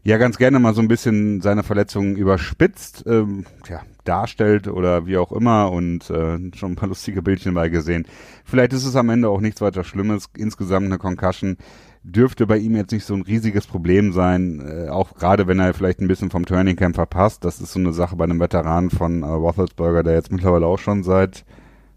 ja 0.03 0.17
ganz 0.17 0.37
gerne 0.37 0.59
mal 0.59 0.73
so 0.73 0.81
ein 0.81 0.87
bisschen 0.87 1.41
seine 1.41 1.63
Verletzungen 1.63 2.15
überspitzt 2.15 3.05
ähm, 3.07 3.45
ja, 3.67 3.81
darstellt 4.03 4.67
oder 4.67 5.05
wie 5.05 5.17
auch 5.17 5.31
immer 5.31 5.71
und 5.71 6.09
äh, 6.09 6.37
schon 6.55 6.73
ein 6.73 6.75
paar 6.75 6.89
lustige 6.89 7.21
Bildchen 7.21 7.53
mal 7.53 7.69
gesehen. 7.69 8.05
Vielleicht 8.43 8.73
ist 8.73 8.85
es 8.85 8.95
am 8.95 9.09
Ende 9.09 9.29
auch 9.29 9.39
nichts 9.39 9.61
weiter 9.61 9.83
Schlimmes. 9.83 10.29
Insgesamt 10.37 10.87
eine 10.87 10.97
Concussion 10.97 11.57
dürfte 12.03 12.45
bei 12.45 12.57
ihm 12.57 12.75
jetzt 12.75 12.91
nicht 12.91 13.05
so 13.05 13.13
ein 13.13 13.21
riesiges 13.21 13.65
Problem 13.65 14.11
sein, 14.11 14.59
äh, 14.59 14.89
auch 14.89 15.15
gerade 15.15 15.47
wenn 15.47 15.59
er 15.59 15.73
vielleicht 15.73 16.01
ein 16.01 16.09
bisschen 16.09 16.29
vom 16.29 16.45
Turning 16.45 16.75
Camp 16.75 16.95
verpasst. 16.95 17.45
Das 17.45 17.61
ist 17.61 17.71
so 17.71 17.79
eine 17.79 17.93
Sache 17.93 18.17
bei 18.17 18.25
einem 18.25 18.41
Veteran 18.41 18.89
von 18.89 19.23
äh, 19.23 19.25
Roethlisberger, 19.25 20.03
der 20.03 20.13
jetzt 20.13 20.31
mittlerweile 20.31 20.65
auch 20.65 20.79
schon 20.79 21.03
seit, 21.03 21.45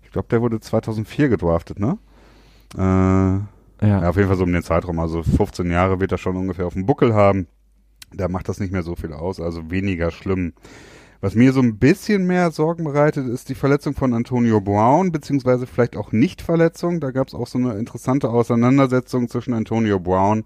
ich 0.05 0.13
glaube, 0.13 0.29
der 0.31 0.41
wurde 0.43 0.61
2004 0.61 1.29
gedraftet, 1.29 1.81
ne? 1.81 1.99
Äh, 2.77 2.81
ja. 2.81 4.01
ja. 4.01 4.09
Auf 4.09 4.17
jeden 4.17 4.29
Fall 4.29 4.37
so 4.37 4.45
um 4.45 4.53
den 4.53 4.63
Zeitraum, 4.63 5.01
also 5.01 5.25
15 5.25 5.71
Jahre 5.71 6.01
wird 6.01 6.13
er 6.13 6.19
schon 6.19 6.37
ungefähr 6.37 6.67
auf 6.67 6.75
dem 6.75 6.87
Buckel 6.87 7.13
haben. 7.13 7.49
Da 8.17 8.29
macht 8.29 8.49
das 8.49 8.61
nicht 8.61 8.73
mehr 8.73 8.83
so 8.83 8.97
viel 8.97 9.13
aus, 9.13 9.41
also 9.41 9.71
weniger 9.71 10.11
schlimm. 10.11 10.53
Was 11.21 11.35
mir 11.35 11.53
so 11.53 11.61
ein 11.61 11.79
bisschen 11.79 12.27
mehr 12.27 12.51
Sorgen 12.51 12.85
bereitet, 12.85 13.27
ist 13.27 13.49
die 13.49 13.55
Verletzung 13.55 13.95
von 13.95 14.13
Antonio 14.13 14.61
Brown, 14.61 15.13
beziehungsweise 15.13 15.67
vielleicht 15.67 15.97
auch 15.97 16.13
Nicht-Verletzung. 16.13 17.01
Da 17.01 17.11
gab 17.11 17.29
es 17.29 17.35
auch 17.35 17.47
so 17.47 17.59
eine 17.59 17.75
interessante 17.75 18.29
Auseinandersetzung 18.29 19.29
zwischen 19.29 19.55
Antonio 19.55 19.99
Brown 19.99 20.45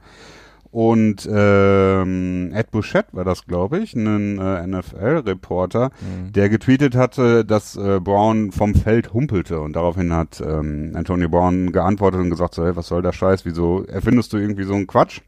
und 0.72 1.28
ähm, 1.30 2.52
Ed 2.54 2.70
Bouchette 2.70 3.08
war 3.12 3.24
das, 3.24 3.46
glaube 3.46 3.80
ich, 3.80 3.94
ein 3.94 4.38
äh, 4.38 4.66
NFL-Reporter, 4.66 5.90
mhm. 6.00 6.32
der 6.32 6.48
getweetet 6.48 6.94
hatte, 6.94 7.44
dass 7.44 7.76
äh, 7.76 7.98
Brown 7.98 8.52
vom 8.52 8.76
Feld 8.76 9.12
humpelte 9.12 9.60
und 9.60 9.74
daraufhin 9.74 10.12
hat 10.12 10.40
ähm, 10.40 10.92
Antonio 10.94 11.28
Brown 11.28 11.72
geantwortet 11.72 12.20
und 12.20 12.30
gesagt 12.30 12.54
so, 12.54 12.64
hey, 12.64 12.76
was 12.76 12.86
soll 12.86 13.02
der 13.02 13.12
Scheiß, 13.12 13.44
wieso 13.44 13.82
erfindest 13.84 14.32
du 14.32 14.36
irgendwie 14.36 14.62
so 14.62 14.74
einen 14.74 14.86
Quatsch? 14.86 15.22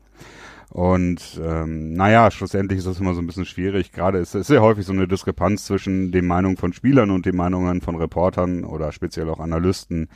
Und 0.72 1.38
ähm, 1.44 1.92
naja, 1.92 2.30
schlussendlich 2.30 2.78
ist 2.78 2.86
das 2.86 2.98
immer 2.98 3.12
so 3.12 3.20
ein 3.20 3.26
bisschen 3.26 3.44
schwierig. 3.44 3.92
Gerade 3.92 4.16
ist 4.18 4.34
es 4.34 4.46
sehr 4.46 4.62
häufig 4.62 4.86
so 4.86 4.94
eine 4.94 5.06
Diskrepanz 5.06 5.66
zwischen 5.66 6.12
den 6.12 6.26
Meinungen 6.26 6.56
von 6.56 6.72
Spielern 6.72 7.10
und 7.10 7.26
den 7.26 7.36
Meinungen 7.36 7.82
von 7.82 7.94
Reportern 7.94 8.64
oder 8.64 8.90
speziell 8.90 9.28
auch 9.28 9.38
Analysten. 9.38 10.08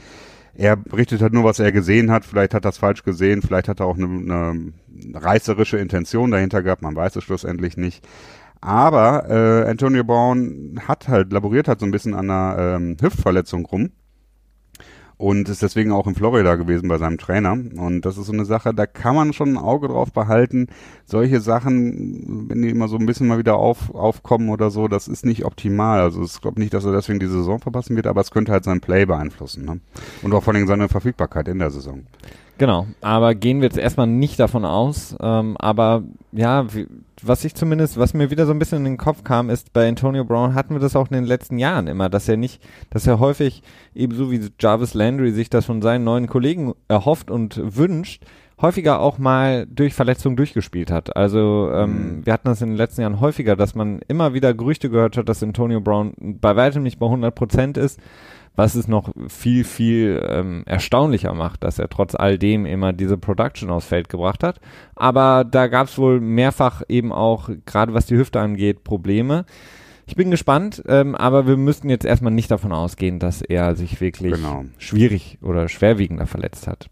Er 0.55 0.77
berichtet 0.77 1.21
halt 1.21 1.35
nur, 1.35 1.45
was 1.45 1.59
er 1.59 1.73
gesehen 1.73 2.11
hat. 2.11 2.25
Vielleicht 2.25 2.55
hat 2.55 2.64
er 2.64 2.71
das 2.71 2.79
falsch 2.79 3.03
gesehen, 3.03 3.42
vielleicht 3.42 3.69
hat 3.69 3.81
er 3.81 3.87
auch 3.87 3.99
eine, 3.99 4.07
eine 4.07 4.73
reißerische 5.12 5.77
Intention 5.77 6.31
dahinter 6.31 6.62
gehabt. 6.62 6.81
Man 6.81 6.97
weiß 6.97 7.16
es 7.16 7.25
schlussendlich 7.25 7.77
nicht. 7.77 8.03
Aber 8.62 9.29
äh, 9.29 9.69
Antonio 9.69 10.05
Brown 10.05 10.81
hat 10.88 11.09
halt, 11.09 11.35
laboriert 11.35 11.69
halt 11.69 11.81
so 11.81 11.85
ein 11.85 11.92
bisschen 11.92 12.14
an 12.14 12.31
einer 12.31 12.77
ähm, 12.77 12.97
Hüftverletzung 12.99 13.66
rum 13.66 13.90
und 15.18 15.48
ist 15.48 15.62
deswegen 15.62 15.92
auch 15.92 16.07
in 16.07 16.14
Florida 16.14 16.57
gewesen 16.57 16.88
bei 16.88 16.98
seinem 16.98 17.18
Trainer. 17.18 17.52
Und 17.52 18.02
das 18.02 18.18
ist 18.18 18.26
so 18.26 18.33
eine 18.33 18.44
Sache, 18.44 18.74
da 18.74 18.87
kann 18.87 19.14
man 19.14 19.33
schon 19.33 19.55
ein 19.55 19.59
Auge 19.59 19.88
drauf 19.88 20.12
behalten. 20.12 20.68
Solche 21.07 21.40
Sachen, 21.40 22.48
wenn 22.48 22.62
die 22.62 22.68
immer 22.68 22.88
so 22.88 22.96
ein 22.96 23.07
bisschen 23.07 23.26
mal 23.26 23.38
wieder 23.38 23.57
auf, 23.57 23.94
aufkommen 23.94 24.50
oder 24.50 24.70
so, 24.70 24.88
das 24.88 25.09
ist 25.09 25.24
nicht 25.24 25.44
optimal. 25.44 26.00
Also 26.00 26.22
ich 26.22 26.40
glaube 26.40 26.61
nicht, 26.61 26.74
dass 26.74 26.85
er 26.85 26.92
deswegen 26.92 27.20
die 27.20 27.26
Saison 27.26 27.59
verpassen 27.59 27.96
wird, 27.96 28.07
aber 28.07 28.20
es 28.20 28.31
könnte 28.31 28.52
halt 28.52 28.64
sein 28.64 28.81
Play 28.81 29.07
beeinflussen. 29.07 29.64
Ne? 29.64 29.81
Und 30.22 30.35
auch 30.35 30.42
vor 30.42 30.55
allem 30.55 30.66
seine 30.66 30.88
Verfügbarkeit 30.88 31.48
in 31.48 31.61
der 31.61 31.70
Saison. 31.70 32.05
Genau, 32.59 32.87
aber 33.03 33.35
gehen 33.35 33.61
wir 33.61 33.66
jetzt 33.66 33.77
erstmal 33.77 34.07
nicht 34.07 34.40
davon 34.40 34.64
aus. 34.64 35.14
Ähm, 35.21 35.57
aber 35.59 36.05
ja, 36.33 36.73
wie, 36.75 36.87
was 37.23 37.45
ich 37.45 37.55
zumindest, 37.55 37.99
was 37.99 38.14
mir 38.14 38.31
wieder 38.31 38.47
so 38.47 38.53
ein 38.53 38.59
bisschen 38.59 38.79
in 38.79 38.85
den 38.85 38.97
Kopf 38.97 39.25
kam, 39.25 39.51
ist, 39.51 39.73
bei 39.75 39.87
Antonio 39.87 40.25
Brown 40.25 40.55
hatten 40.55 40.75
wir 40.75 40.81
das 40.81 40.97
auch 40.97 41.09
in 41.11 41.14
den 41.14 41.25
letzten 41.25 41.59
Jahren 41.59 41.87
immer, 41.87 42.09
dass 42.09 42.29
er 42.29 42.38
nicht, 42.38 42.62
dass 42.90 43.07
er 43.07 43.19
häufig 43.21 43.62
ebenso 43.95 44.31
wie 44.31 44.49
Jarvis 44.59 44.95
Landry 44.95 45.33
sich 45.33 45.51
das 45.51 45.66
von 45.66 45.83
seinen 45.83 46.05
neuen 46.05 46.29
Kollegen 46.29 46.75
erhofft 46.88 47.31
und 47.31 47.61
wünscht, 47.77 48.25
häufiger 48.61 49.01
auch 49.01 49.19
mal 49.19 49.66
durch 49.66 49.95
Verletzungen 49.95 50.37
durchgespielt 50.37 50.90
hat. 50.90 51.16
Also 51.16 51.71
ähm, 51.73 51.90
mhm. 51.90 52.27
wir 52.27 52.33
hatten 52.33 52.49
das 52.49 52.62
in 52.62 52.69
den 52.69 52.77
letzten 52.77 53.03
Jahren 53.03 53.21
häufiger, 53.21 53.57
dass 53.57 53.75
man 53.75 54.01
immer 54.09 54.35
wieder 54.35 54.55
Gerüchte 54.55 54.88
gehört 54.90 55.16
hat, 55.16 55.29
dass 55.29 55.42
Antonio 55.42 55.81
Brown 55.81 56.14
bei 56.19 56.57
weitem 56.57 56.83
nicht 56.83 56.99
bei 56.99 57.07
100 57.07 57.35
Prozent 57.35 57.77
ist 57.77 58.01
was 58.57 58.75
es 58.75 58.88
noch 58.88 59.12
viel, 59.29 59.64
viel 59.64 60.27
ähm, 60.27 60.62
erstaunlicher 60.66 61.35
macht, 61.35 61.62
dass 61.62 61.79
er 61.79 61.88
trotz 61.88 62.14
all 62.14 62.38
dem 62.38 62.64
immer 62.64 62.92
diese 62.92 63.19
Production 63.19 63.71
aufs 63.71 63.87
Feld 63.87 64.09
gebracht 64.09 64.42
hat. 64.42 64.61
Aber 64.95 65.45
da 65.45 65.66
gab 65.66 65.88
es 65.88 65.99
wohl 65.99 66.21
mehrfach 66.21 66.83
eben 66.88 67.12
auch, 67.12 67.51
gerade 67.66 67.92
was 67.92 68.07
die 68.07 68.16
Hüfte 68.16 68.40
angeht, 68.40 68.83
Probleme. 68.83 69.45
Ich 70.07 70.16
bin 70.16 70.31
gespannt, 70.31 70.83
ähm, 70.88 71.14
aber 71.14 71.47
wir 71.47 71.57
müssten 71.57 71.90
jetzt 71.90 72.07
erstmal 72.07 72.33
nicht 72.33 72.51
davon 72.51 72.73
ausgehen, 72.73 73.19
dass 73.19 73.42
er 73.42 73.75
sich 73.77 74.01
wirklich 74.01 74.33
genau. 74.35 74.64
schwierig 74.79 75.38
oder 75.42 75.69
schwerwiegender 75.69 76.27
verletzt 76.27 76.66
hat 76.66 76.88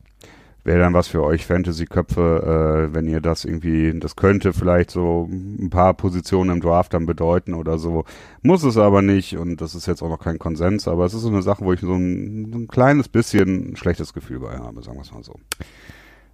wäre 0.65 0.81
dann 0.81 0.95
was 0.95 1.09
für 1.09 1.23
euch 1.23 1.47
Fantasy-Köpfe, 1.47 2.89
äh, 2.91 2.95
wenn 2.95 3.07
ihr 3.07 3.21
das 3.21 3.45
irgendwie, 3.45 3.99
das 4.01 4.17
könnte 4.17 4.53
vielleicht 4.53 4.91
so 4.91 5.29
ein 5.31 5.69
paar 5.71 5.95
Positionen 5.95 6.51
im 6.51 6.61
Draft 6.61 6.95
dann 6.95 7.05
bedeuten 7.07 7.55
oder 7.55 7.79
so. 7.79 8.05
Muss 8.43 8.65
es 8.65 8.79
aber 8.79 9.03
nicht 9.03 9.37
und 9.37 9.61
das 9.61 9.75
ist 9.75 9.87
jetzt 9.87 10.03
auch 10.03 10.09
noch 10.09 10.19
kein 10.19 10.39
Konsens, 10.39 10.89
aber 10.89 11.05
es 11.05 11.13
ist 11.13 11.21
so 11.21 11.29
eine 11.29 11.43
Sache, 11.43 11.65
wo 11.65 11.73
ich 11.73 11.81
so 11.81 11.95
ein, 11.95 12.51
so 12.51 12.59
ein 12.59 12.69
kleines 12.69 13.09
bisschen 13.09 13.73
ein 13.73 13.77
schlechtes 13.77 14.15
Gefühl 14.15 14.41
bei 14.41 14.59
habe, 14.59 14.83
sagen 14.83 14.97
wir 14.97 15.03
es 15.03 15.13
mal 15.13 15.23
so. 15.23 15.35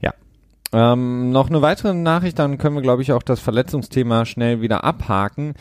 Ja. 0.00 0.14
Ähm, 0.72 1.30
noch 1.30 1.50
eine 1.50 1.60
weitere 1.60 1.92
Nachricht, 1.92 2.38
dann 2.38 2.56
können 2.56 2.76
wir, 2.76 2.82
glaube 2.82 3.02
ich, 3.02 3.12
auch 3.12 3.24
das 3.24 3.40
Verletzungsthema 3.40 4.24
schnell 4.24 4.60
wieder 4.60 4.84
abhaken. 4.84 5.54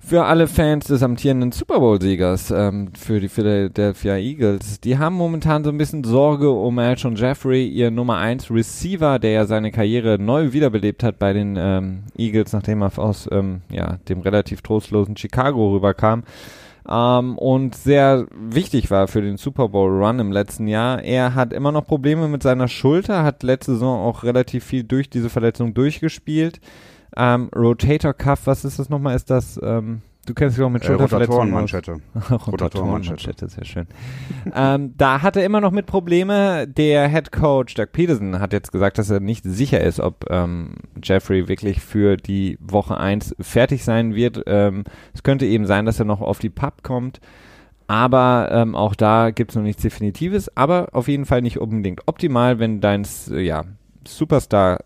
Für 0.00 0.24
alle 0.24 0.46
Fans 0.46 0.86
des 0.86 1.02
amtierenden 1.02 1.52
Super 1.52 1.80
Bowl-Siegers, 1.80 2.50
ähm, 2.50 2.90
für 2.94 3.20
die 3.20 3.28
Philadelphia 3.28 4.16
Eagles, 4.16 4.80
die 4.80 4.96
haben 4.96 5.16
momentan 5.16 5.64
so 5.64 5.70
ein 5.70 5.78
bisschen 5.78 6.04
Sorge 6.04 6.50
um 6.50 6.78
Alshon 6.78 7.16
Jeffrey, 7.16 7.66
ihr 7.66 7.90
Nummer 7.90 8.16
1 8.18 8.50
Receiver, 8.50 9.18
der 9.18 9.32
ja 9.32 9.46
seine 9.46 9.72
Karriere 9.72 10.18
neu 10.18 10.52
wiederbelebt 10.52 11.02
hat 11.02 11.18
bei 11.18 11.32
den 11.32 11.56
ähm, 11.58 12.04
Eagles, 12.16 12.52
nachdem 12.52 12.82
er 12.82 12.96
aus 12.98 13.28
ähm, 13.32 13.62
ja, 13.70 13.98
dem 14.08 14.20
relativ 14.20 14.62
trostlosen 14.62 15.16
Chicago 15.16 15.72
rüberkam. 15.72 16.22
Ähm, 16.88 17.36
und 17.36 17.74
sehr 17.74 18.26
wichtig 18.32 18.90
war 18.90 19.08
für 19.08 19.20
den 19.20 19.36
Super 19.36 19.68
Bowl 19.68 19.90
Run 19.90 20.20
im 20.20 20.32
letzten 20.32 20.68
Jahr. 20.68 21.02
Er 21.02 21.34
hat 21.34 21.52
immer 21.52 21.72
noch 21.72 21.86
Probleme 21.86 22.28
mit 22.28 22.42
seiner 22.42 22.68
Schulter, 22.68 23.24
hat 23.24 23.42
letzte 23.42 23.72
Saison 23.72 24.00
auch 24.00 24.22
relativ 24.22 24.64
viel 24.64 24.84
durch 24.84 25.10
diese 25.10 25.28
Verletzung 25.28 25.74
durchgespielt 25.74 26.60
Ähm, 27.16 27.48
Rotator 27.54 28.12
Cuff, 28.14 28.46
was 28.46 28.64
ist 28.64 28.78
das 28.78 28.88
nochmal? 28.88 29.16
Ist 29.16 29.30
das, 29.30 29.58
ähm, 29.62 30.02
du 30.26 30.34
kennst 30.34 30.56
dich 30.58 30.64
auch 30.64 30.70
mit 30.70 30.82
Äh, 30.82 30.86
Schulterverletzungen 30.86 31.54
aus. 31.54 31.72
Rotatorenmanschette. 31.72 32.00
Rotatorenmanschette, 32.46 33.48
sehr 33.48 33.64
schön. 33.64 33.86
ähm, 34.54 34.94
da 34.96 35.22
hat 35.22 35.36
er 35.36 35.44
immer 35.44 35.60
noch 35.60 35.72
mit 35.72 35.86
Probleme. 35.86 36.66
Der 36.68 37.08
Head 37.08 37.32
Coach 37.32 37.74
Doug 37.74 37.88
Peterson 37.92 38.38
hat 38.40 38.52
jetzt 38.52 38.72
gesagt, 38.72 38.98
dass 38.98 39.10
er 39.10 39.20
nicht 39.20 39.44
sicher 39.44 39.80
ist, 39.80 40.00
ob 40.00 40.26
ähm, 40.30 40.74
Jeffrey 41.02 41.48
wirklich 41.48 41.80
für 41.80 42.16
die 42.16 42.58
Woche 42.60 42.98
1 42.98 43.36
fertig 43.40 43.84
sein 43.84 44.14
wird. 44.14 44.42
Ähm, 44.46 44.84
es 45.14 45.22
könnte 45.22 45.46
eben 45.46 45.66
sein, 45.66 45.86
dass 45.86 45.98
er 45.98 46.04
noch 46.04 46.20
auf 46.20 46.38
die 46.38 46.50
Pub 46.50 46.82
kommt. 46.82 47.20
Aber 47.90 48.50
ähm, 48.52 48.74
auch 48.74 48.94
da 48.94 49.30
gibt 49.30 49.52
es 49.52 49.56
noch 49.56 49.62
nichts 49.62 49.80
Definitives. 49.82 50.54
Aber 50.58 50.88
auf 50.92 51.08
jeden 51.08 51.24
Fall 51.24 51.40
nicht 51.40 51.58
unbedingt 51.58 52.02
optimal, 52.06 52.58
wenn 52.58 52.82
dein 52.82 53.06
äh, 53.30 53.40
ja, 53.40 53.64
Superstar 54.06 54.80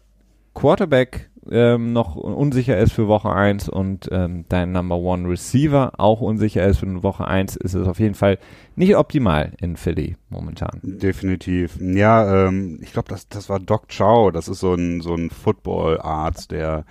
Quarterback 0.54 1.28
ähm, 1.50 1.92
noch 1.92 2.14
unsicher 2.14 2.78
ist 2.78 2.92
für 2.92 3.08
Woche 3.08 3.32
1 3.32 3.68
und 3.68 4.08
ähm, 4.12 4.44
dein 4.48 4.72
Number 4.72 4.96
One 4.96 5.28
Receiver 5.28 5.92
auch 5.98 6.20
unsicher 6.20 6.64
ist 6.64 6.78
für 6.78 7.02
Woche 7.02 7.26
1, 7.26 7.56
ist 7.56 7.74
es 7.74 7.86
auf 7.86 7.98
jeden 7.98 8.14
Fall 8.14 8.38
nicht 8.76 8.96
optimal 8.96 9.52
in 9.60 9.76
Philly 9.76 10.16
momentan. 10.28 10.80
Definitiv. 10.82 11.78
Ja, 11.80 12.46
ähm, 12.46 12.78
ich 12.82 12.92
glaube, 12.92 13.08
das, 13.08 13.28
das 13.28 13.48
war 13.48 13.58
Doc 13.60 13.88
Chow. 13.88 14.30
Das 14.32 14.48
ist 14.48 14.60
so 14.60 14.74
ein, 14.74 15.00
so 15.00 15.14
ein 15.14 15.30
Football-Arzt, 15.30 16.52
der 16.52 16.84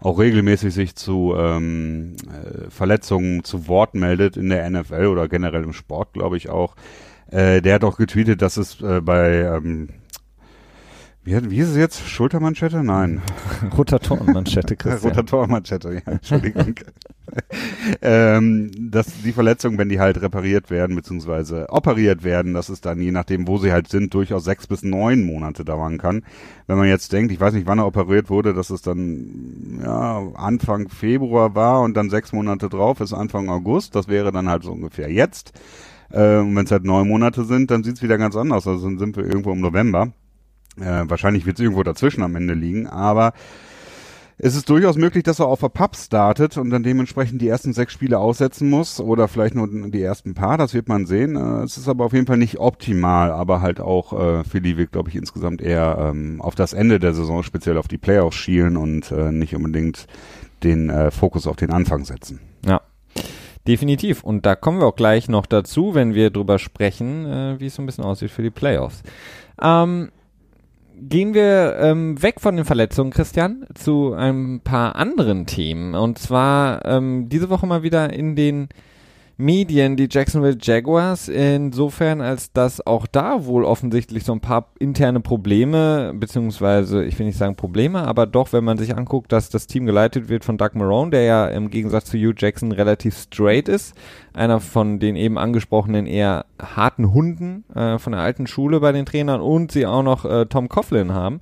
auch 0.00 0.18
regelmäßig 0.18 0.72
sich 0.72 0.94
zu 0.94 1.34
ähm, 1.36 2.16
äh, 2.30 2.70
Verletzungen 2.70 3.44
zu 3.44 3.66
Wort 3.66 3.94
meldet 3.94 4.36
in 4.36 4.50
der 4.50 4.68
NFL 4.68 5.06
oder 5.06 5.26
generell 5.28 5.64
im 5.64 5.72
Sport, 5.72 6.12
glaube 6.12 6.36
ich 6.36 6.48
auch. 6.48 6.76
Äh, 7.30 7.60
der 7.60 7.74
hat 7.74 7.84
auch 7.84 7.96
getweetet, 7.96 8.40
dass 8.40 8.56
es 8.56 8.80
äh, 8.82 9.00
bei 9.00 9.40
ähm, 9.40 9.88
wie, 11.26 11.50
wie 11.50 11.58
ist 11.58 11.70
es 11.70 11.76
jetzt? 11.76 12.08
Schultermanschette? 12.08 12.84
Nein. 12.84 13.20
Rotatorenmanschette, 13.76 14.76
Christian. 14.76 15.12
Rotatormanschette, 15.12 15.94
ja, 15.94 16.12
Entschuldigung. 16.12 16.76
ähm, 18.00 18.70
dass 18.78 19.08
die 19.24 19.32
Verletzungen, 19.32 19.76
wenn 19.76 19.88
die 19.88 19.98
halt 19.98 20.22
repariert 20.22 20.70
werden, 20.70 20.94
beziehungsweise 20.94 21.66
operiert 21.68 22.22
werden, 22.22 22.54
dass 22.54 22.68
es 22.68 22.80
dann, 22.80 23.00
je 23.00 23.10
nachdem, 23.10 23.48
wo 23.48 23.58
sie 23.58 23.72
halt 23.72 23.88
sind, 23.88 24.14
durchaus 24.14 24.44
sechs 24.44 24.68
bis 24.68 24.84
neun 24.84 25.26
Monate 25.26 25.64
dauern 25.64 25.98
kann. 25.98 26.22
Wenn 26.68 26.78
man 26.78 26.86
jetzt 26.86 27.12
denkt, 27.12 27.32
ich 27.32 27.40
weiß 27.40 27.54
nicht, 27.54 27.66
wann 27.66 27.80
er 27.80 27.86
operiert 27.86 28.30
wurde, 28.30 28.54
dass 28.54 28.70
es 28.70 28.82
dann 28.82 29.80
ja, 29.82 30.22
Anfang 30.34 30.88
Februar 30.88 31.56
war 31.56 31.80
und 31.80 31.96
dann 31.96 32.08
sechs 32.08 32.32
Monate 32.32 32.68
drauf 32.68 33.00
ist 33.00 33.12
Anfang 33.12 33.48
August, 33.48 33.96
das 33.96 34.06
wäre 34.06 34.30
dann 34.30 34.48
halt 34.48 34.62
so 34.62 34.70
ungefähr 34.70 35.10
jetzt. 35.10 35.52
Äh, 36.12 36.36
und 36.36 36.54
wenn 36.54 36.66
es 36.66 36.70
halt 36.70 36.84
neun 36.84 37.08
Monate 37.08 37.44
sind, 37.44 37.72
dann 37.72 37.82
sieht 37.82 37.96
es 37.96 38.02
wieder 38.02 38.16
ganz 38.16 38.36
anders. 38.36 38.68
Also 38.68 38.86
dann 38.86 38.98
sind 38.98 39.16
wir 39.16 39.24
irgendwo 39.24 39.50
im 39.50 39.60
November. 39.60 40.12
Äh, 40.80 41.08
wahrscheinlich 41.08 41.46
wird 41.46 41.58
es 41.58 41.62
irgendwo 41.62 41.82
dazwischen 41.82 42.22
am 42.22 42.36
Ende 42.36 42.54
liegen, 42.54 42.86
aber 42.86 43.32
es 44.38 44.54
ist 44.54 44.68
durchaus 44.68 44.96
möglich, 44.96 45.22
dass 45.24 45.38
er 45.38 45.46
auf 45.46 45.60
der 45.60 45.70
Pub 45.70 45.96
startet 45.96 46.58
und 46.58 46.68
dann 46.68 46.82
dementsprechend 46.82 47.40
die 47.40 47.48
ersten 47.48 47.72
sechs 47.72 47.94
Spiele 47.94 48.18
aussetzen 48.18 48.68
muss 48.68 49.00
oder 49.00 49.28
vielleicht 49.28 49.54
nur 49.54 49.66
die 49.90 50.02
ersten 50.02 50.34
paar, 50.34 50.58
das 50.58 50.74
wird 50.74 50.88
man 50.88 51.06
sehen. 51.06 51.36
Äh, 51.36 51.64
Es 51.64 51.78
ist 51.78 51.88
aber 51.88 52.04
auf 52.04 52.12
jeden 52.12 52.26
Fall 52.26 52.36
nicht 52.36 52.58
optimal, 52.58 53.30
aber 53.30 53.62
halt 53.62 53.80
auch 53.80 54.12
äh, 54.12 54.44
Philly 54.44 54.76
wird, 54.76 54.92
glaube 54.92 55.08
ich, 55.08 55.16
insgesamt 55.16 55.62
eher 55.62 55.96
ähm, 55.98 56.42
auf 56.42 56.54
das 56.54 56.74
Ende 56.74 56.98
der 56.98 57.14
Saison, 57.14 57.42
speziell 57.42 57.78
auf 57.78 57.88
die 57.88 57.98
Playoffs 57.98 58.36
schielen 58.36 58.76
und 58.76 59.10
äh, 59.10 59.32
nicht 59.32 59.54
unbedingt 59.56 60.06
den 60.62 60.90
äh, 60.90 61.10
Fokus 61.10 61.46
auf 61.46 61.56
den 61.56 61.70
Anfang 61.70 62.04
setzen. 62.04 62.40
Ja. 62.66 62.82
Definitiv. 63.66 64.22
Und 64.22 64.46
da 64.46 64.54
kommen 64.54 64.78
wir 64.78 64.86
auch 64.86 64.96
gleich 64.96 65.28
noch 65.28 65.46
dazu, 65.46 65.94
wenn 65.94 66.14
wir 66.14 66.30
drüber 66.30 66.58
sprechen, 66.58 67.26
äh, 67.26 67.56
wie 67.58 67.66
es 67.66 67.74
so 67.74 67.82
ein 67.82 67.86
bisschen 67.86 68.04
aussieht 68.04 68.30
für 68.30 68.42
die 68.42 68.50
Playoffs. 68.50 69.02
Ähm, 69.60 70.10
gehen 70.96 71.34
wir 71.34 71.76
ähm, 71.78 72.20
weg 72.22 72.40
von 72.40 72.56
den 72.56 72.64
Verletzungen, 72.64 73.10
Christian, 73.10 73.66
zu 73.74 74.14
ein 74.14 74.60
paar 74.62 74.96
anderen 74.96 75.46
Themen. 75.46 75.94
Und 75.94 76.18
zwar 76.18 76.84
ähm, 76.84 77.28
diese 77.28 77.50
Woche 77.50 77.66
mal 77.66 77.82
wieder 77.82 78.12
in 78.12 78.36
den 78.36 78.68
Medien 79.38 79.96
die 79.96 80.08
Jacksonville 80.10 80.56
Jaguars, 80.58 81.28
insofern 81.28 82.22
als 82.22 82.52
dass 82.52 82.86
auch 82.86 83.06
da 83.06 83.44
wohl 83.44 83.64
offensichtlich 83.64 84.24
so 84.24 84.32
ein 84.32 84.40
paar 84.40 84.68
interne 84.78 85.20
Probleme, 85.20 86.14
beziehungsweise 86.14 87.04
ich 87.04 87.18
will 87.18 87.26
nicht 87.26 87.36
sagen 87.36 87.54
Probleme, 87.54 88.06
aber 88.06 88.24
doch, 88.24 88.54
wenn 88.54 88.64
man 88.64 88.78
sich 88.78 88.96
anguckt, 88.96 89.30
dass 89.32 89.50
das 89.50 89.66
Team 89.66 89.84
geleitet 89.84 90.30
wird 90.30 90.46
von 90.46 90.56
Doug 90.56 90.70
Marone, 90.72 91.10
der 91.10 91.22
ja 91.24 91.46
im 91.48 91.68
Gegensatz 91.68 92.06
zu 92.06 92.16
Hugh 92.16 92.34
Jackson 92.34 92.72
relativ 92.72 93.18
straight 93.18 93.68
ist, 93.68 93.94
einer 94.32 94.58
von 94.58 95.00
den 95.00 95.16
eben 95.16 95.36
angesprochenen 95.36 96.06
eher 96.06 96.46
harten 96.58 97.12
Hunden 97.12 97.64
äh, 97.74 97.98
von 97.98 98.12
der 98.12 98.22
alten 98.22 98.46
Schule 98.46 98.80
bei 98.80 98.92
den 98.92 99.04
Trainern 99.04 99.42
und 99.42 99.70
sie 99.70 99.84
auch 99.84 100.02
noch 100.02 100.24
äh, 100.24 100.46
Tom 100.46 100.70
Coughlin 100.70 101.12
haben. 101.12 101.40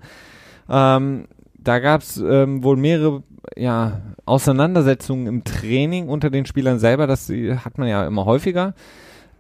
Ähm, 0.68 1.26
da 1.56 1.78
gab 1.78 2.02
es 2.02 2.16
ähm, 2.16 2.64
wohl 2.64 2.76
mehrere 2.76 3.22
ja, 3.56 4.00
Auseinandersetzungen 4.24 5.26
im 5.26 5.44
Training 5.44 6.08
unter 6.08 6.30
den 6.30 6.46
Spielern 6.46 6.78
selber. 6.78 7.06
Das 7.06 7.30
äh, 7.30 7.56
hat 7.56 7.78
man 7.78 7.88
ja 7.88 8.06
immer 8.06 8.24
häufiger. 8.24 8.74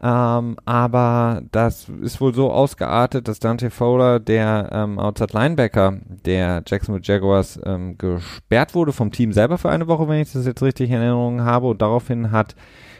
Ähm, 0.02 0.56
aber 0.66 1.42
das 1.50 1.88
ist 2.02 2.20
wohl 2.20 2.34
so 2.34 2.50
ausgeartet, 2.50 3.26
dass 3.26 3.38
Dante 3.38 3.70
Fowler, 3.70 4.20
der 4.20 4.68
ähm, 4.70 4.98
Outside 4.98 5.32
Linebacker 5.32 5.98
der 6.26 6.62
Jacksonville 6.66 7.02
Jaguars, 7.02 7.58
ähm, 7.64 7.96
gesperrt 7.96 8.74
wurde 8.74 8.92
vom 8.92 9.12
Team 9.12 9.32
selber 9.32 9.56
für 9.56 9.70
eine 9.70 9.88
Woche, 9.88 10.06
wenn 10.08 10.20
ich 10.20 10.32
das 10.32 10.44
jetzt 10.44 10.62
richtig 10.62 10.90
in 10.90 10.96
Erinnerung 10.96 11.40
habe. 11.42 11.68
Und 11.68 11.80
daraufhin 11.80 12.32
hat 12.32 12.54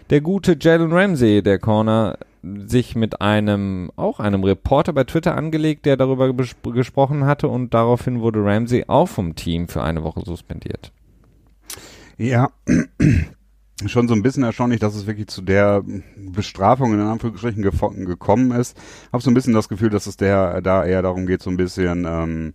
der 0.08 0.22
gute 0.22 0.56
Jalen 0.58 0.92
Ramsey, 0.92 1.42
der 1.42 1.58
Corner, 1.58 2.16
sich 2.66 2.94
mit 2.94 3.20
einem, 3.20 3.90
auch 3.96 4.20
einem 4.20 4.44
Reporter 4.44 4.92
bei 4.92 5.04
Twitter 5.04 5.36
angelegt, 5.36 5.86
der 5.86 5.96
darüber 5.96 6.32
gesprochen 6.32 7.24
hatte 7.26 7.48
und 7.48 7.74
daraufhin 7.74 8.20
wurde 8.20 8.44
Ramsey 8.44 8.84
auch 8.88 9.08
vom 9.08 9.34
Team 9.34 9.68
für 9.68 9.82
eine 9.82 10.02
Woche 10.02 10.22
suspendiert. 10.24 10.92
Ja, 12.16 12.50
schon 13.86 14.08
so 14.08 14.14
ein 14.14 14.22
bisschen 14.22 14.44
erstaunlich, 14.44 14.80
dass 14.80 14.94
es 14.94 15.06
wirklich 15.06 15.28
zu 15.28 15.42
der 15.42 15.82
Bestrafung 16.16 16.94
in 16.94 17.00
Anführungsstrichen 17.00 17.62
gekommen 17.62 18.52
ist. 18.52 18.76
Hab 19.12 19.22
so 19.22 19.30
ein 19.30 19.34
bisschen 19.34 19.54
das 19.54 19.68
Gefühl, 19.68 19.90
dass 19.90 20.06
es 20.06 20.16
der 20.16 20.60
da 20.60 20.84
eher 20.84 21.02
darum 21.02 21.26
geht, 21.26 21.42
so 21.42 21.50
ein 21.50 21.56
bisschen 21.56 22.04
ähm, 22.06 22.54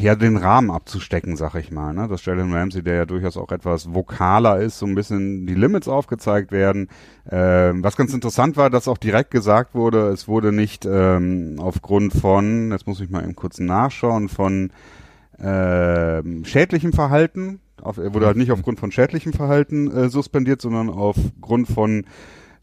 ja 0.00 0.14
den 0.14 0.36
Rahmen 0.36 0.70
abzustecken, 0.70 1.36
sag 1.36 1.54
ich 1.54 1.70
mal. 1.70 1.92
Ne? 1.92 2.08
Dass 2.08 2.24
Jalen 2.24 2.52
Ramsey, 2.52 2.82
der 2.82 2.94
ja 2.94 3.06
durchaus 3.06 3.36
auch 3.36 3.50
etwas 3.52 3.92
vokaler 3.94 4.60
ist, 4.60 4.78
so 4.78 4.86
ein 4.86 4.94
bisschen 4.94 5.46
die 5.46 5.54
Limits 5.54 5.88
aufgezeigt 5.88 6.52
werden. 6.52 6.88
Ähm, 7.30 7.82
was 7.82 7.96
ganz 7.96 8.12
interessant 8.14 8.56
war, 8.56 8.70
dass 8.70 8.88
auch 8.88 8.98
direkt 8.98 9.30
gesagt 9.30 9.74
wurde, 9.74 10.08
es 10.08 10.28
wurde 10.28 10.52
nicht 10.52 10.86
ähm, 10.86 11.56
aufgrund 11.58 12.12
von, 12.12 12.70
jetzt 12.70 12.86
muss 12.86 13.00
ich 13.00 13.10
mal 13.10 13.22
eben 13.22 13.36
kurz 13.36 13.58
nachschauen, 13.58 14.28
von 14.28 14.70
ähm, 15.38 16.44
schädlichem 16.44 16.92
Verhalten. 16.92 17.60
Auf, 17.82 17.98
er 17.98 18.14
wurde 18.14 18.26
halt 18.26 18.36
nicht 18.36 18.52
aufgrund 18.52 18.80
von 18.80 18.90
schädlichem 18.90 19.32
Verhalten 19.32 19.90
äh, 19.90 20.08
suspendiert, 20.08 20.60
sondern 20.62 20.88
aufgrund 20.88 21.68
von 21.68 22.06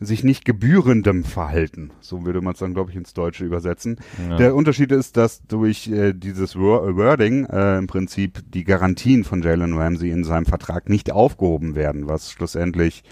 sich 0.05 0.23
nicht 0.23 0.45
gebührendem 0.45 1.23
Verhalten. 1.23 1.91
So 2.01 2.25
würde 2.25 2.41
man 2.41 2.53
es 2.53 2.59
dann, 2.59 2.73
glaube 2.73 2.91
ich, 2.91 2.97
ins 2.97 3.13
Deutsche 3.13 3.45
übersetzen. 3.45 3.97
Ja. 4.29 4.37
Der 4.37 4.55
Unterschied 4.55 4.91
ist, 4.91 5.17
dass 5.17 5.41
durch 5.47 5.87
äh, 5.89 6.13
dieses 6.13 6.55
Wor- 6.55 6.95
Wording 6.95 7.45
äh, 7.45 7.77
im 7.77 7.87
Prinzip 7.87 8.39
die 8.51 8.63
Garantien 8.63 9.23
von 9.23 9.41
Jalen 9.41 9.77
Ramsey 9.77 10.11
in 10.11 10.23
seinem 10.23 10.45
Vertrag 10.45 10.89
nicht 10.89 11.11
aufgehoben 11.11 11.75
werden, 11.75 12.07
was 12.07 12.31
schlussendlich 12.31 13.03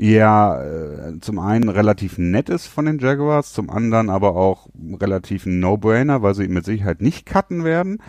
ja 0.00 0.62
äh, 0.62 1.18
zum 1.20 1.40
einen 1.40 1.68
relativ 1.68 2.18
nett 2.18 2.48
ist 2.50 2.66
von 2.66 2.84
den 2.84 3.00
Jaguars, 3.00 3.52
zum 3.52 3.68
anderen 3.68 4.10
aber 4.10 4.36
auch 4.36 4.68
relativ 5.00 5.44
ein 5.44 5.58
No-Brainer, 5.58 6.22
weil 6.22 6.36
sie 6.36 6.44
ihn 6.44 6.52
mit 6.52 6.64
Sicherheit 6.64 7.00
nicht 7.00 7.26
cutten 7.26 7.64
werden. 7.64 8.00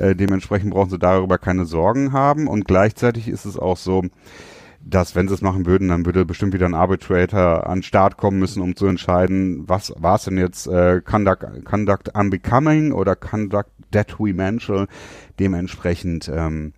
Äh, 0.00 0.16
dementsprechend 0.16 0.70
brauchen 0.72 0.90
sie 0.90 0.98
darüber 0.98 1.38
keine 1.38 1.64
Sorgen 1.64 2.12
haben 2.12 2.48
und 2.48 2.66
gleichzeitig 2.66 3.28
ist 3.28 3.44
es 3.44 3.56
auch 3.56 3.76
so, 3.76 4.02
dass 4.88 5.16
wenn 5.16 5.26
sie 5.26 5.34
es 5.34 5.42
machen 5.42 5.66
würden, 5.66 5.88
dann 5.88 6.06
würde 6.06 6.24
bestimmt 6.24 6.54
wieder 6.54 6.66
ein 6.66 6.74
Arbitrator 6.74 7.66
an 7.66 7.78
den 7.78 7.82
Start 7.82 8.16
kommen 8.16 8.38
müssen, 8.38 8.62
um 8.62 8.76
zu 8.76 8.86
entscheiden, 8.86 9.68
was 9.68 9.92
war 9.98 10.14
es 10.14 10.24
denn 10.24 10.38
jetzt 10.38 10.68
äh, 10.68 11.00
Conduct, 11.00 11.64
Conduct 11.64 12.14
Unbecoming 12.14 12.92
oder 12.92 13.16
Conduct 13.16 13.70
Detrimental. 13.92 14.86
Dementsprechend 15.40 16.30
ähm, 16.32 16.72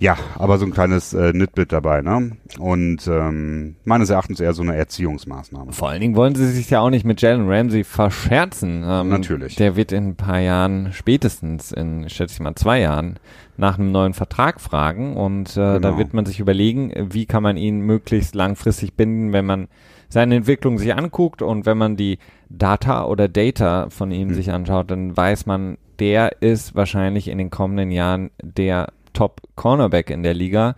ja, 0.00 0.16
aber 0.36 0.58
so 0.58 0.64
ein 0.66 0.72
kleines 0.72 1.12
äh, 1.14 1.32
Nitbit 1.32 1.70
dabei, 1.72 2.00
ne? 2.00 2.32
Und 2.58 3.06
ähm, 3.06 3.76
meines 3.84 4.10
Erachtens 4.10 4.40
eher 4.40 4.54
so 4.54 4.62
eine 4.62 4.74
Erziehungsmaßnahme. 4.74 5.72
Vor 5.72 5.90
allen 5.90 6.00
Dingen 6.00 6.16
wollen 6.16 6.34
sie 6.34 6.48
sich 6.48 6.70
ja 6.70 6.80
auch 6.80 6.90
nicht 6.90 7.04
mit 7.04 7.20
Jalen 7.22 7.48
Ramsey 7.48 7.84
verscherzen. 7.84 8.82
Ähm, 8.84 9.08
Natürlich. 9.10 9.56
Der 9.56 9.76
wird 9.76 9.92
in 9.92 10.08
ein 10.08 10.16
paar 10.16 10.40
Jahren, 10.40 10.92
spätestens 10.92 11.70
in, 11.70 12.08
schätze 12.08 12.34
ich 12.34 12.40
mal, 12.40 12.54
zwei 12.54 12.80
Jahren, 12.80 13.18
nach 13.56 13.78
einem 13.78 13.92
neuen 13.92 14.14
Vertrag 14.14 14.60
fragen. 14.60 15.16
Und 15.16 15.50
äh, 15.52 15.54
da 15.60 15.78
Genau. 15.78 15.98
wird 15.98 16.14
man 16.14 16.24
sich 16.24 16.40
überlegen, 16.40 16.92
wie 17.12 17.26
kann 17.26 17.42
man 17.42 17.56
ihn 17.58 17.80
möglichst 17.80 18.34
langfristig 18.34 18.94
binden, 18.94 19.32
wenn 19.34 19.44
man 19.44 19.68
seine 20.08 20.34
Entwicklung 20.36 20.78
sich 20.78 20.94
anguckt 20.94 21.40
und 21.42 21.66
wenn 21.66 21.76
man 21.78 21.96
die 21.96 22.18
Data 22.48 23.04
oder 23.04 23.28
Data 23.28 23.90
von 23.90 24.10
ihm 24.10 24.28
Hm. 24.30 24.34
sich 24.34 24.50
anschaut, 24.50 24.90
dann 24.90 25.16
weiß 25.16 25.46
man, 25.46 25.76
der 26.00 26.40
ist 26.40 26.74
wahrscheinlich 26.74 27.28
in 27.28 27.36
den 27.38 27.50
kommenden 27.50 27.90
Jahren 27.90 28.30
der 28.42 28.88
Top-Cornerback 29.20 30.08
in 30.08 30.22
der 30.22 30.32
Liga. 30.32 30.74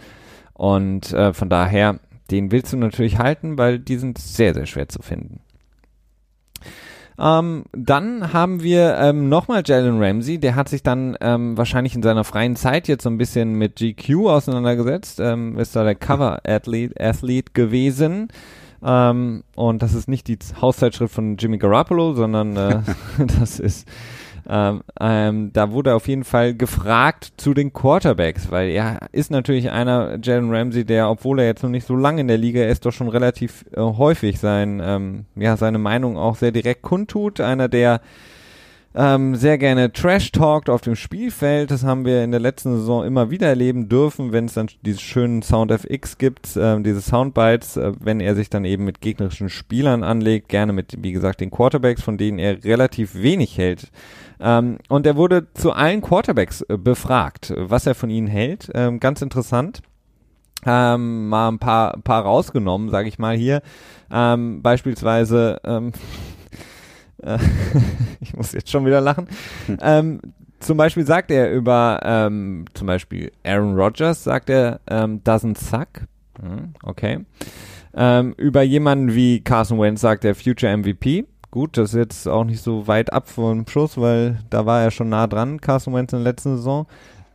Und 0.53 1.13
äh, 1.13 1.33
von 1.33 1.49
daher, 1.49 2.01
den 2.33 2.51
willst 2.51 2.73
du 2.73 2.77
natürlich 2.77 3.19
halten, 3.19 3.57
weil 3.57 3.79
die 3.79 3.97
sind 3.97 4.19
sehr, 4.19 4.53
sehr 4.53 4.67
schwer 4.67 4.89
zu 4.89 5.01
finden. 5.01 5.41
Ähm, 7.19 7.65
dann 7.73 8.33
haben 8.33 8.63
wir 8.65 8.97
ähm, 8.99 9.29
nochmal 9.29 9.63
Jalen 9.65 10.03
Ramsey, 10.03 10.39
der 10.39 10.57
hat 10.57 10.69
sich 10.69 10.83
dann 10.83 11.17
ähm, 11.21 11.57
wahrscheinlich 11.57 11.95
in 11.95 12.03
seiner 12.03 12.25
freien 12.25 12.57
Zeit 12.57 12.89
jetzt 12.89 13.05
so 13.05 13.11
ein 13.11 13.19
bisschen 13.19 13.55
mit 13.55 13.77
GQ 13.77 14.27
auseinandergesetzt, 14.27 15.21
ähm, 15.21 15.57
ist 15.57 15.77
da 15.77 15.85
der 15.85 15.95
Cover-Athlete 15.95 16.95
Athlete 16.99 17.53
gewesen. 17.53 18.29
Ähm, 18.83 19.45
und 19.55 19.83
das 19.83 19.95
ist 19.95 20.09
nicht 20.09 20.27
die 20.27 20.39
Hauszeitschrift 20.61 21.15
von 21.15 21.37
Jimmy 21.37 21.59
Garoppolo, 21.59 22.15
sondern 22.15 22.57
äh, 22.57 22.81
das 23.39 23.61
ist 23.61 23.87
ähm, 24.49 24.83
ähm, 25.01 25.51
da 25.53 25.71
wurde 25.71 25.95
auf 25.95 26.09
jeden 26.09 26.25
Fall 26.25 26.55
gefragt 26.55 27.33
zu 27.37 27.55
den 27.55 27.73
Quarterbacks, 27.73 28.51
weil 28.51 28.71
er 28.71 29.01
ist 29.13 29.31
natürlich 29.31 29.71
einer, 29.71 30.19
Jalen 30.23 30.55
Ramsey, 30.55 30.85
der, 30.85 31.09
obwohl 31.09 31.41
er 31.41 31.47
jetzt 31.47 31.63
noch 31.63 31.71
nicht 31.71 31.87
so 31.87 31.95
lange 31.95 32.23
in 32.23 32.29
der 32.29 32.39
Liga 32.39 32.65
ist, 32.65 32.85
doch 32.85 32.93
schon 32.93 33.09
relativ 33.09 33.65
äh, 33.73 33.81
häufig 33.81 34.39
sein, 34.41 34.81
ähm, 34.85 35.25
ja, 35.37 35.57
seine 35.57 35.79
Meinung 35.79 36.17
auch 36.17 36.37
sehr 36.37 36.53
direkt 36.53 36.83
kundtut. 36.83 37.41
Einer, 37.41 37.69
der 37.69 38.01
ähm, 38.95 39.37
sehr 39.37 39.57
gerne 39.57 39.93
Trash 39.93 40.33
talkt 40.33 40.69
auf 40.69 40.83
dem 40.83 40.97
Spielfeld. 40.97 41.71
Das 41.71 41.85
haben 41.85 42.05
wir 42.05 42.23
in 42.25 42.31
der 42.31 42.41
letzten 42.41 42.77
Saison 42.77 43.05
immer 43.05 43.31
wieder 43.31 43.47
erleben 43.47 43.89
dürfen, 43.89 44.33
wenn 44.33 44.47
es 44.47 44.55
dann 44.55 44.69
diese 44.83 45.01
schönen 45.01 45.43
Sound 45.43 45.71
FX 45.71 46.19
gibt, 46.19 46.57
äh, 46.57 46.81
diese 46.83 47.01
Soundbites, 47.01 47.77
äh, 47.77 47.93
wenn 48.01 48.21
er 48.21 48.35
sich 48.35 48.51
dann 48.51 48.65
eben 48.65 48.85
mit 48.85 49.01
gegnerischen 49.01 49.49
Spielern 49.49 50.05
anlegt, 50.05 50.49
gerne 50.49 50.73
mit, 50.73 50.97
wie 50.99 51.13
gesagt, 51.13 51.41
den 51.41 51.51
Quarterbacks, 51.51 52.03
von 52.03 52.19
denen 52.19 52.39
er 52.39 52.65
relativ 52.65 53.15
wenig 53.15 53.57
hält. 53.57 53.91
Ähm, 54.43 54.79
und 54.89 55.07
er 55.07 55.17
wurde 55.17 55.53
zu 55.55 55.73
allen 55.73 56.03
Quarterbacks 56.03 56.63
äh, 56.63 56.77
befragt, 56.77 57.55
was 57.57 57.87
er 57.87 57.95
von 57.95 58.11
ihnen 58.11 58.27
hält. 58.27 58.71
Ähm, 58.75 58.99
ganz 58.99 59.23
interessant. 59.23 59.83
Ähm, 60.67 61.29
mal 61.29 61.49
ein 61.49 61.59
paar, 61.59 61.97
paar 61.99 62.25
rausgenommen, 62.25 62.91
sage 62.91 63.09
ich 63.09 63.19
mal 63.19 63.37
hier. 63.37 63.63
Ähm, 64.11 64.61
beispielsweise 64.63 65.61
ähm, 65.65 65.93
äh, 67.23 67.39
ich 68.21 68.35
muss 68.35 68.53
jetzt 68.53 68.71
schon 68.71 68.85
wieder 68.85 69.01
lachen. 69.01 69.29
Hm. 69.67 69.79
Ähm, 69.83 70.21
zum 70.59 70.77
Beispiel 70.77 71.05
sagt 71.05 71.33
er 71.33 71.51
über 71.51 72.01
ähm, 72.05 72.67
zum 72.75 72.87
Beispiel 72.87 73.33
Aaron 73.45 73.75
Rodgers, 73.75 74.23
sagt 74.23 74.49
er, 74.49 74.81
ähm, 74.89 75.21
doesn't 75.25 75.59
suck. 75.59 76.07
Hm, 76.41 76.75
okay. 76.85 77.25
Ähm, 77.95 78.35
über 78.37 78.63
jemanden 78.63 79.15
wie 79.15 79.41
Carson 79.41 79.81
Wentz 79.81 80.01
sagt 80.01 80.25
er 80.25 80.37
Future 80.37 80.77
MVP. 80.77 81.27
Gut, 81.53 81.77
das 81.77 81.91
ist 81.91 81.99
jetzt 81.99 82.29
auch 82.29 82.45
nicht 82.45 82.63
so 82.63 82.87
weit 82.87 83.13
ab 83.13 83.29
vom 83.29 83.69
Schuss, 83.69 83.99
weil 83.99 84.39
da 84.49 84.65
war 84.65 84.81
er 84.81 84.91
schon 84.91 85.11
nah 85.11 85.27
dran, 85.27 85.61
Carson 85.61 85.93
Wentz 85.93 86.15
in 86.15 86.21
der 86.21 86.33
letzten 86.33 86.57
Saison. 86.57 86.87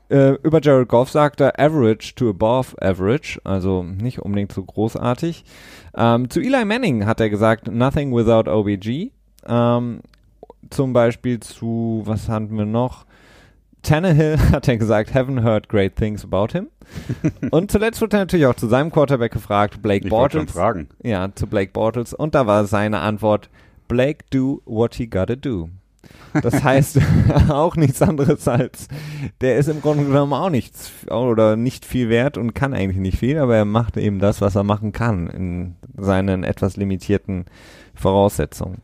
Äh, 0.09 0.31
über 0.41 0.59
Jared 0.59 0.89
Goff 0.89 1.11
sagt 1.11 1.39
er 1.39 1.59
Average 1.59 2.15
to 2.15 2.31
above 2.31 2.75
Average, 2.81 3.39
also 3.43 3.83
nicht 3.83 4.17
unbedingt 4.19 4.51
so 4.51 4.63
großartig. 4.63 5.45
Ähm, 5.95 6.31
zu 6.31 6.39
Eli 6.39 6.65
Manning 6.65 7.05
hat 7.05 7.19
er 7.19 7.29
gesagt 7.29 7.71
Nothing 7.71 8.11
without 8.11 8.49
OBG. 8.49 9.11
Ähm, 9.45 9.99
zum 10.71 10.93
Beispiel 10.93 11.39
zu, 11.39 12.01
was 12.05 12.27
hatten 12.27 12.57
wir 12.57 12.65
noch? 12.65 13.05
Tannehill 13.83 14.39
hat 14.51 14.67
er 14.67 14.77
gesagt, 14.77 15.13
haven't 15.13 15.43
heard 15.43 15.69
great 15.69 15.95
things 15.95 16.23
about 16.23 16.53
him. 16.53 16.69
und 17.51 17.69
zuletzt 17.69 18.01
wurde 18.01 18.17
er 18.17 18.21
natürlich 18.21 18.47
auch 18.47 18.55
zu 18.55 18.65
seinem 18.65 18.91
Quarterback 18.91 19.31
gefragt, 19.31 19.79
Blake 19.83 20.05
ich 20.05 20.09
Bortles. 20.09 20.51
Fragen. 20.51 20.89
Ja, 21.03 21.29
zu 21.35 21.45
Blake 21.45 21.71
Bortles. 21.71 22.15
Und 22.15 22.33
da 22.33 22.47
war 22.47 22.65
seine 22.65 22.99
Antwort, 22.99 23.51
Blake 23.87 24.25
do 24.31 24.61
what 24.65 24.95
he 24.95 25.07
gotta 25.07 25.35
do. 25.35 25.69
Das 26.41 26.63
heißt 26.63 26.99
auch 27.49 27.75
nichts 27.75 28.01
anderes 28.01 28.47
als, 28.47 28.87
der 29.41 29.57
ist 29.57 29.67
im 29.67 29.81
Grunde 29.81 30.05
genommen 30.05 30.33
auch 30.33 30.49
nichts 30.49 30.91
oder 31.09 31.55
nicht 31.55 31.85
viel 31.85 32.09
wert 32.09 32.37
und 32.37 32.53
kann 32.53 32.73
eigentlich 32.73 32.97
nicht 32.97 33.17
viel, 33.17 33.39
aber 33.39 33.55
er 33.55 33.65
macht 33.65 33.97
eben 33.97 34.19
das, 34.19 34.41
was 34.41 34.55
er 34.55 34.63
machen 34.63 34.91
kann 34.91 35.27
in 35.27 35.75
seinen 35.95 36.43
etwas 36.43 36.77
limitierten 36.77 37.45
Voraussetzungen. 37.95 38.81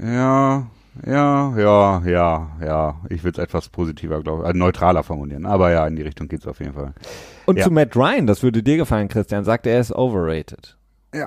Ja, 0.00 0.66
ja, 1.06 1.56
ja, 1.56 2.02
ja, 2.04 2.50
ja. 2.64 3.00
Ich 3.08 3.24
würde 3.24 3.40
es 3.40 3.44
etwas 3.44 3.68
positiver, 3.68 4.22
glaube 4.22 4.44
ich, 4.44 4.50
äh, 4.50 4.52
neutraler 4.56 5.02
formulieren. 5.02 5.46
Aber 5.46 5.70
ja, 5.70 5.86
in 5.86 5.96
die 5.96 6.02
Richtung 6.02 6.28
geht 6.28 6.40
es 6.40 6.46
auf 6.46 6.60
jeden 6.60 6.74
Fall. 6.74 6.92
Und 7.46 7.58
ja. 7.58 7.64
zu 7.64 7.70
Matt 7.70 7.96
Ryan, 7.96 8.26
das 8.26 8.42
würde 8.42 8.62
dir 8.62 8.76
gefallen, 8.76 9.08
Christian, 9.08 9.44
sagt 9.44 9.66
er 9.66 9.80
ist 9.80 9.92
overrated. 9.92 10.76
Ja. 11.14 11.26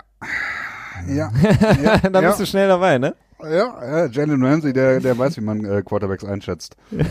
Ja. 1.08 1.32
ja. 1.84 1.98
da 2.10 2.22
bist 2.22 2.40
du 2.40 2.46
schnell 2.46 2.68
dabei, 2.68 2.98
ne? 2.98 3.16
Ja, 3.42 3.50
ja 3.50 4.06
Jalen 4.08 4.44
Ramsey, 4.44 4.74
der, 4.74 5.00
der 5.00 5.18
weiß, 5.18 5.38
wie 5.38 5.42
man 5.42 5.66
äh, 5.66 5.82
Quarterbacks 5.84 6.24
einschätzt. 6.24 6.76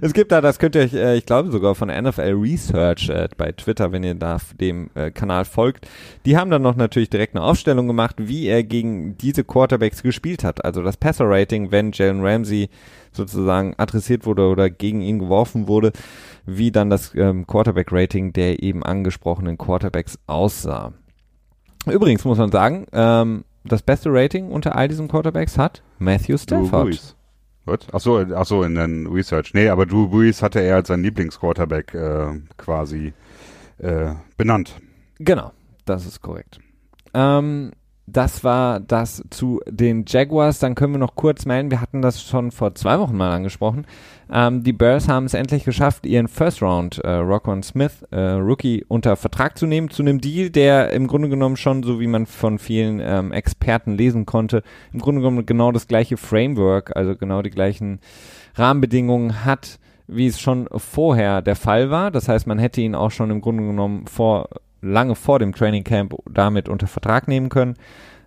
es 0.00 0.12
gibt 0.12 0.32
da, 0.32 0.40
das 0.40 0.58
könnt 0.58 0.74
ihr 0.74 0.82
euch, 0.82 0.94
äh, 0.94 1.16
ich 1.16 1.26
glaube 1.26 1.50
sogar 1.50 1.74
von 1.74 1.88
NFL 1.88 2.34
Research 2.40 3.08
äh, 3.08 3.28
bei 3.36 3.52
Twitter, 3.52 3.92
wenn 3.92 4.02
ihr 4.02 4.14
da 4.14 4.38
dem 4.60 4.90
äh, 4.94 5.10
Kanal 5.10 5.44
folgt, 5.44 5.88
die 6.26 6.36
haben 6.36 6.50
dann 6.50 6.62
noch 6.62 6.76
natürlich 6.76 7.10
direkt 7.10 7.36
eine 7.36 7.44
Aufstellung 7.44 7.86
gemacht, 7.86 8.16
wie 8.18 8.46
er 8.46 8.64
gegen 8.64 9.16
diese 9.18 9.44
Quarterbacks 9.44 10.02
gespielt 10.02 10.44
hat. 10.44 10.64
Also 10.64 10.82
das 10.82 10.96
Passer-Rating, 10.96 11.70
wenn 11.70 11.92
Jalen 11.92 12.24
Ramsey 12.24 12.70
sozusagen 13.12 13.74
adressiert 13.76 14.26
wurde 14.26 14.48
oder 14.48 14.70
gegen 14.70 15.02
ihn 15.02 15.18
geworfen 15.18 15.68
wurde, 15.68 15.92
wie 16.46 16.72
dann 16.72 16.90
das 16.90 17.14
ähm, 17.14 17.46
Quarterback-Rating 17.46 18.32
der 18.32 18.62
eben 18.62 18.82
angesprochenen 18.82 19.58
Quarterbacks 19.58 20.18
aussah. 20.26 20.92
Übrigens 21.86 22.24
muss 22.24 22.38
man 22.38 22.50
sagen, 22.50 22.86
ähm, 22.92 23.44
das 23.64 23.82
beste 23.82 24.10
Rating 24.12 24.50
unter 24.50 24.76
all 24.76 24.88
diesen 24.88 25.08
Quarterbacks 25.08 25.58
hat 25.58 25.82
Matthew 25.98 26.38
Stafford. 26.38 27.14
Was? 27.64 27.78
Ach 27.92 28.00
so, 28.00 28.18
ach 28.18 28.44
so, 28.44 28.64
in 28.64 28.74
den 28.74 29.06
Research. 29.06 29.54
Nee, 29.54 29.68
aber 29.68 29.86
Drew 29.86 30.08
Brees 30.08 30.42
hatte 30.42 30.60
er 30.60 30.76
als 30.76 30.88
sein 30.88 31.02
Lieblingsquarterback 31.02 31.94
äh, 31.94 32.40
quasi 32.56 33.12
äh, 33.78 34.14
benannt. 34.36 34.74
Genau, 35.18 35.52
das 35.84 36.04
ist 36.04 36.20
korrekt. 36.20 36.58
Ähm, 37.14 37.70
das 38.06 38.42
war 38.42 38.80
das 38.80 39.22
zu 39.30 39.60
den 39.68 40.04
Jaguars. 40.06 40.58
Dann 40.58 40.74
können 40.74 40.94
wir 40.94 40.98
noch 40.98 41.14
kurz 41.14 41.46
melden, 41.46 41.70
wir 41.70 41.80
hatten 41.80 42.02
das 42.02 42.22
schon 42.22 42.50
vor 42.50 42.74
zwei 42.74 42.98
Wochen 42.98 43.16
mal 43.16 43.32
angesprochen. 43.32 43.86
Ähm, 44.34 44.62
die 44.62 44.72
Bears 44.72 45.08
haben 45.08 45.26
es 45.26 45.34
endlich 45.34 45.64
geschafft, 45.64 46.06
ihren 46.06 46.26
First 46.26 46.62
Round 46.62 46.98
äh, 46.98 47.10
Rockon 47.10 47.62
Smith 47.62 48.02
äh, 48.10 48.18
Rookie 48.18 48.82
unter 48.88 49.14
Vertrag 49.16 49.58
zu 49.58 49.66
nehmen, 49.66 49.90
zu 49.90 50.02
einem 50.02 50.22
Deal, 50.22 50.48
der 50.48 50.92
im 50.92 51.06
Grunde 51.06 51.28
genommen 51.28 51.56
schon, 51.56 51.82
so 51.82 52.00
wie 52.00 52.06
man 52.06 52.24
von 52.24 52.58
vielen 52.58 52.98
ähm, 53.00 53.30
Experten 53.32 53.92
lesen 53.98 54.24
konnte, 54.24 54.62
im 54.94 55.00
Grunde 55.00 55.20
genommen 55.20 55.44
genau 55.44 55.70
das 55.70 55.86
gleiche 55.86 56.16
Framework, 56.16 56.96
also 56.96 57.14
genau 57.14 57.42
die 57.42 57.50
gleichen 57.50 58.00
Rahmenbedingungen 58.54 59.44
hat, 59.44 59.78
wie 60.06 60.26
es 60.26 60.40
schon 60.40 60.66
vorher 60.74 61.42
der 61.42 61.56
Fall 61.56 61.90
war. 61.90 62.10
Das 62.10 62.26
heißt, 62.26 62.46
man 62.46 62.58
hätte 62.58 62.80
ihn 62.80 62.94
auch 62.94 63.10
schon 63.10 63.30
im 63.30 63.42
Grunde 63.42 63.64
genommen 63.64 64.06
vor 64.06 64.48
lange 64.80 65.14
vor 65.14 65.40
dem 65.40 65.54
Training 65.54 65.84
Camp 65.84 66.14
damit 66.30 66.70
unter 66.70 66.86
Vertrag 66.86 67.28
nehmen 67.28 67.50
können. 67.50 67.74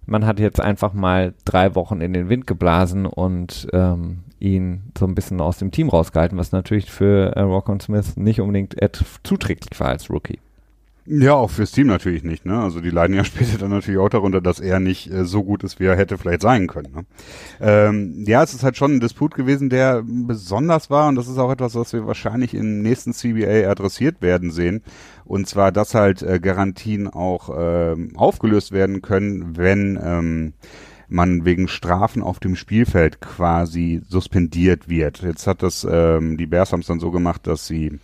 Man 0.06 0.26
hat 0.28 0.39
jetzt 0.39 0.62
einfach 0.62 0.94
mal 0.94 1.34
drei 1.46 1.74
Wochen 1.74 2.00
in 2.00 2.13
den 2.13 2.30
Wind 2.30 2.46
geblasen 2.46 3.08
und 3.08 3.68
ähm, 3.74 4.20
ihn 4.39 4.91
so 4.98 5.06
ein 5.06 5.15
bisschen 5.15 5.41
aus 5.41 5.58
dem 5.58 5.71
Team 5.71 5.89
rausgehalten, 5.89 6.38
was 6.38 6.52
natürlich 6.52 6.91
für 6.91 7.36
äh, 7.36 7.41
Rockon 7.41 7.80
Smith 7.80 8.17
nicht 8.17 8.41
unbedingt 8.41 8.76
zuträglich 9.24 9.80
war 9.80 9.88
als 9.89 10.10
Rookie. 10.10 10.39
Ja, 11.08 11.34
auch 11.34 11.52
fürs 11.52 11.71
Team 11.71 11.86
natürlich 11.86 12.24
nicht. 12.24 12.45
Ne? 12.48 12.60
Also 12.60 12.82
die 12.82 12.89
leiden 12.89 13.15
ja 13.15 13.24
später 13.26 13.60
dann 13.60 13.69
natürlich 13.69 14.00
auch 14.00 14.10
darunter, 14.10 14.41
dass 14.41 14.60
er 14.60 14.80
nicht 14.80 15.12
äh, 15.12 15.24
so 15.24 15.43
gut 15.43 15.63
ist, 15.63 15.80
wie 15.80 15.86
er 15.86 15.95
hätte 15.95 16.17
vielleicht 16.17 16.41
sein 16.41 16.65
können. 16.65 16.91
Ne? 16.93 17.06
Ähm, 17.62 18.24
ja, 18.26 18.41
es 18.41 18.56
ist 18.56 18.63
halt 18.63 18.76
schon 18.76 18.95
ein 18.95 19.00
Disput 19.00 19.36
gewesen, 19.36 19.69
der 19.69 20.04
besonders 20.04 20.89
war 20.89 21.08
und 21.08 21.15
das 21.15 21.28
ist 21.28 21.38
auch 21.38 21.52
etwas, 21.52 21.76
was 21.76 21.93
wir 21.93 22.08
wahrscheinlich 22.08 22.56
im 22.56 22.82
nächsten 22.82 23.13
CBA 23.13 23.69
adressiert 23.69 24.21
werden 24.21 24.50
sehen. 24.50 24.82
Und 25.26 25.48
zwar, 25.48 25.71
dass 25.71 25.93
halt 25.93 26.24
äh, 26.24 26.39
Garantien 26.39 27.08
auch 27.08 27.50
äh, 27.56 27.95
aufgelöst 28.15 28.71
werden 28.71 29.04
können, 29.04 29.58
wenn 29.58 30.00
ähm, 30.02 30.54
man 31.08 31.46
wegen 31.46 31.68
Strafen 31.68 32.22
auf 32.22 32.39
dem 32.39 32.56
Spielfeld 32.56 33.22
quasi 33.22 34.02
suspendiert 34.08 34.89
wird. 34.89 35.22
Jetzt 35.22 35.48
hat 35.48 35.63
das 35.63 35.86
ähm, 35.89 36.38
die 36.38 36.48
Bears 36.48 36.72
haben 36.72 36.82
es 36.82 36.88
dann 36.88 37.00
so 37.00 37.12
gemacht, 37.12 37.48
dass 37.48 37.68
sie 37.68 38.00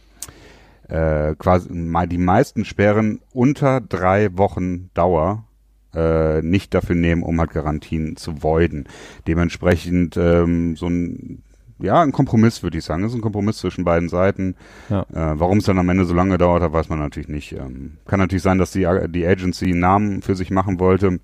äh, 0.88 1.36
quasi 1.36 1.70
die 1.72 2.18
meisten 2.18 2.66
Sperren 2.66 3.22
unter 3.34 3.82
drei 3.82 4.38
Wochen 4.38 4.90
Dauer 4.94 5.46
äh, 5.94 6.42
nicht 6.42 6.74
dafür 6.74 6.96
nehmen, 6.96 7.24
um 7.24 7.40
halt 7.40 7.52
Garantien 7.52 8.16
zu 8.16 8.44
voiden. 8.44 8.88
Dementsprechend 9.28 10.18
ähm, 10.18 10.76
so 10.76 10.88
ein 10.88 11.44
ja, 11.80 12.00
ein 12.04 12.12
Kompromiss, 12.12 12.62
würde 12.62 12.78
ich 12.78 12.86
sagen. 12.86 13.02
Das 13.02 13.12
ist 13.12 13.18
ein 13.18 13.24
Kompromiss 13.24 13.58
zwischen 13.58 13.84
beiden 13.84 14.08
Seiten. 14.08 14.56
Ja. 14.90 15.02
Äh, 15.02 15.40
Warum 15.40 15.58
es 15.58 15.66
dann 15.66 15.80
am 15.80 15.90
Ende 15.90 16.06
so 16.06 16.14
lange 16.14 16.38
dauert 16.38 16.72
weiß 16.72 16.90
man 16.90 17.00
natürlich 17.00 17.28
nicht. 17.28 17.54
Ähm, 17.54 17.98
kann 18.06 18.20
natürlich 18.20 18.44
sein, 18.44 18.60
dass 18.60 18.72
die, 18.72 18.88
die 19.10 19.26
Agency 19.26 19.72
einen 19.72 19.80
Namen 19.80 20.22
für 20.22 20.36
sich 20.36 20.52
machen 20.52 20.80
wollte 20.80 21.20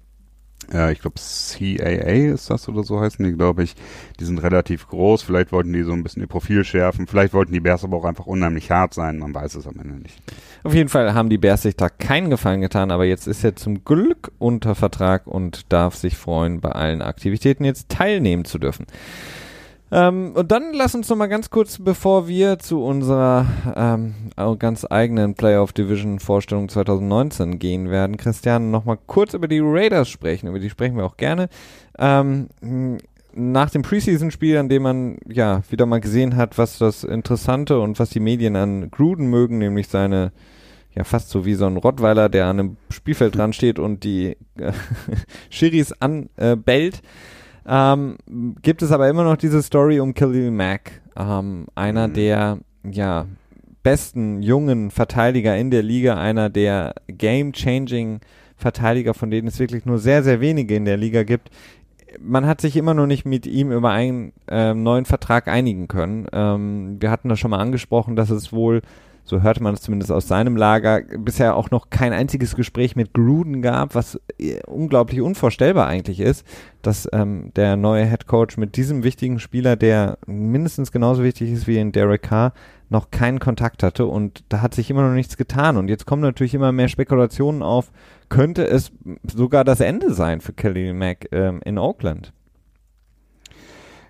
äh, 0.74 0.92
ich 0.92 1.00
glaube 1.00 1.16
CAA 1.18 2.34
ist 2.34 2.50
das 2.50 2.68
oder 2.70 2.84
so 2.84 3.00
heißen 3.00 3.24
die, 3.24 3.34
glaube 3.34 3.64
ich. 3.64 3.76
Die 4.20 4.26
sind 4.26 4.40
relativ 4.40 4.88
groß, 4.88 5.24
vielleicht 5.24 5.52
wollten 5.52 5.74
die 5.74 5.84
so 5.84 5.94
ein 5.94 6.04
bisschen 6.04 6.22
ihr 6.22 6.28
Profil 6.28 6.64
schärfen, 6.64 7.08
vielleicht 7.08 7.34
wollten 7.34 7.54
die 7.54 7.60
Bears 7.60 7.84
aber 7.84 7.98
auch 7.98 8.06
einfach 8.06 8.26
unheimlich 8.26 8.72
hart 8.72 8.94
sein, 8.94 9.20
man 9.20 9.34
weiß 9.34 9.56
es 9.56 9.68
am 9.68 9.80
Ende 9.80 9.96
nicht. 9.96 10.22
Auf 10.64 10.74
jeden 10.74 10.90
Fall 10.90 11.14
haben 11.14 11.30
die 11.30 11.38
Bears 11.38 11.62
sich 11.62 11.76
da 11.76 11.90
keinen 11.90 12.30
Gefallen 12.30 12.62
getan, 12.62 12.92
aber 12.92 13.06
jetzt 13.06 13.28
ist 13.28 13.44
er 13.44 13.56
zum 13.56 13.84
Glück 13.86 14.32
unter 14.40 14.76
Vertrag 14.76 15.28
und 15.28 15.72
darf 15.72 15.96
sich 15.96 16.18
freuen, 16.18 16.62
bei 16.62 16.72
allen 16.72 17.02
Aktivitäten 17.02 17.64
jetzt 17.64 17.90
teilnehmen 17.90 18.46
zu 18.46 18.60
dürfen. 18.60 18.86
Ähm, 19.90 20.34
und 20.36 20.52
dann 20.52 20.74
lass 20.74 20.96
uns 20.96 21.10
noch 21.10 21.16
mal 21.16 21.28
ganz 21.28 21.50
kurz, 21.50 21.78
bevor 21.80 22.28
wir 22.28 22.60
zu 22.60 22.84
unserer 22.84 23.46
ähm, 23.76 24.16
ganz 24.60 24.86
eigenen 24.90 25.34
Playoff 25.34 25.72
Division 25.72 26.20
Vorstellung 26.20 26.68
2019 26.68 27.60
gehen 27.60 27.90
werden, 27.90 28.18
Christian, 28.18 28.70
noch 28.70 28.86
mal 28.86 28.98
kurz 29.08 29.34
über 29.34 29.48
die 29.48 29.62
Raiders 29.62 30.10
sprechen. 30.10 30.48
Über 30.48 30.60
die 30.60 30.70
sprechen 30.70 30.98
wir 30.98 31.06
auch 31.06 31.18
gerne. 31.18 31.48
Ähm, 31.98 32.48
nach 33.34 33.70
dem 33.70 33.84
Preseason-Spiel, 33.84 34.58
an 34.58 34.68
dem 34.68 34.84
man 34.84 35.18
ja 35.28 35.62
wieder 35.70 35.86
mal 35.86 36.02
gesehen 36.02 36.36
hat, 36.36 36.58
was 36.58 36.80
das 36.80 37.04
Interessante 37.04 37.80
und 37.80 38.00
was 38.00 38.10
die 38.10 38.20
Medien 38.20 38.56
an 38.56 38.92
Gruden 38.92 39.30
mögen, 39.30 39.60
nämlich 39.60 39.88
seine 39.88 40.32
ja 40.96 41.04
fast 41.04 41.30
so 41.30 41.46
wie 41.46 41.54
so 41.54 41.68
ein 41.68 41.78
Rottweiler, 41.78 42.28
der 42.28 42.48
an 42.48 42.60
einem 42.60 42.78
Spielfeld 42.90 43.36
dran 43.36 43.54
steht 43.54 43.78
und 43.78 44.04
die 44.04 44.36
äh, 44.58 44.74
Schiris 45.50 45.94
anbellt. 45.94 46.96
Äh, 46.96 47.02
ähm, 47.68 48.18
gibt 48.62 48.82
es 48.82 48.92
aber 48.92 49.10
immer 49.10 49.24
noch 49.24 49.38
diese 49.38 49.62
Story 49.62 50.00
um 50.00 50.14
Khalil 50.14 50.52
Mack, 50.52 51.02
ähm, 51.18 51.68
einer 51.76 52.08
mhm. 52.08 52.14
der 52.14 52.58
ja 52.90 53.26
besten 53.84 54.42
jungen 54.42 54.92
Verteidiger 54.92 55.56
in 55.58 55.72
der 55.72 55.84
Liga, 55.84 56.18
einer 56.18 56.50
der 56.50 56.96
game-changing 57.08 58.20
Verteidiger, 58.58 59.14
von 59.14 59.30
denen 59.30 59.48
es 59.48 59.60
wirklich 59.60 59.86
nur 59.86 60.00
sehr, 60.00 60.24
sehr 60.24 60.42
wenige 60.42 60.76
in 60.76 60.86
der 60.86 60.98
Liga 60.98 61.24
gibt. 61.24 61.52
Man 62.20 62.46
hat 62.48 62.60
sich 62.60 62.76
immer 62.76 62.94
noch 62.94 63.06
nicht 63.06 63.26
mit 63.26 63.46
ihm 63.46 63.72
über 63.72 63.92
einen 63.92 64.34
äh, 64.48 64.74
neuen 64.74 65.06
Vertrag 65.06 65.48
einigen 65.48 65.88
können. 65.88 66.28
Ähm, 66.34 66.98
wir 67.00 67.12
hatten 67.12 67.30
das 67.30 67.40
schon 67.40 67.52
mal 67.52 67.60
angesprochen, 67.60 68.16
dass 68.16 68.30
es 68.30 68.52
wohl 68.52 68.82
so 69.28 69.42
hörte 69.42 69.62
man 69.62 69.74
es 69.74 69.82
zumindest 69.82 70.10
aus 70.10 70.28
seinem 70.28 70.56
Lager, 70.56 71.02
bisher 71.02 71.58
auch 71.58 71.70
noch 71.70 71.90
kein 71.90 72.14
einziges 72.14 72.56
Gespräch 72.56 72.96
mit 72.96 73.14
Gruden 73.14 73.62
gab, 73.62 73.94
was 73.94 74.20
äh, 74.40 74.62
unglaublich 74.66 75.20
unvorstellbar 75.20 75.86
eigentlich 75.86 76.22
ist, 76.22 76.46
dass 76.82 77.10
ähm, 77.12 77.52
der 77.58 77.76
neue 77.76 78.06
Head 78.06 78.26
Coach 78.26 78.56
mit 78.56 78.78
diesem 78.78 79.04
wichtigen 79.04 79.40
Spieler, 79.40 79.76
der 79.76 80.18
mindestens 80.26 80.94
genauso 80.94 81.24
wichtig 81.24 81.52
ist 81.52 81.68
wie 81.68 81.78
in 81.78 81.92
Derek 81.92 82.22
Carr, 82.22 82.54
noch 82.90 83.12
keinen 83.12 83.40
Kontakt 83.40 83.84
hatte. 83.84 84.06
Und 84.06 84.46
da 84.48 84.62
hat 84.62 84.74
sich 84.74 84.90
immer 84.90 85.06
noch 85.06 85.14
nichts 85.14 85.36
getan. 85.36 85.76
Und 85.76 85.90
jetzt 85.90 86.06
kommen 86.06 86.22
natürlich 86.22 86.54
immer 86.54 86.72
mehr 86.72 86.88
Spekulationen 86.88 87.64
auf, 87.64 87.92
könnte 88.30 88.66
es 88.66 88.94
sogar 89.30 89.66
das 89.66 89.82
Ende 89.82 90.14
sein 90.14 90.40
für 90.40 90.54
Kelly 90.54 90.94
Mack 90.94 91.28
ähm, 91.34 91.60
in 91.66 91.78
Oakland? 91.78 92.32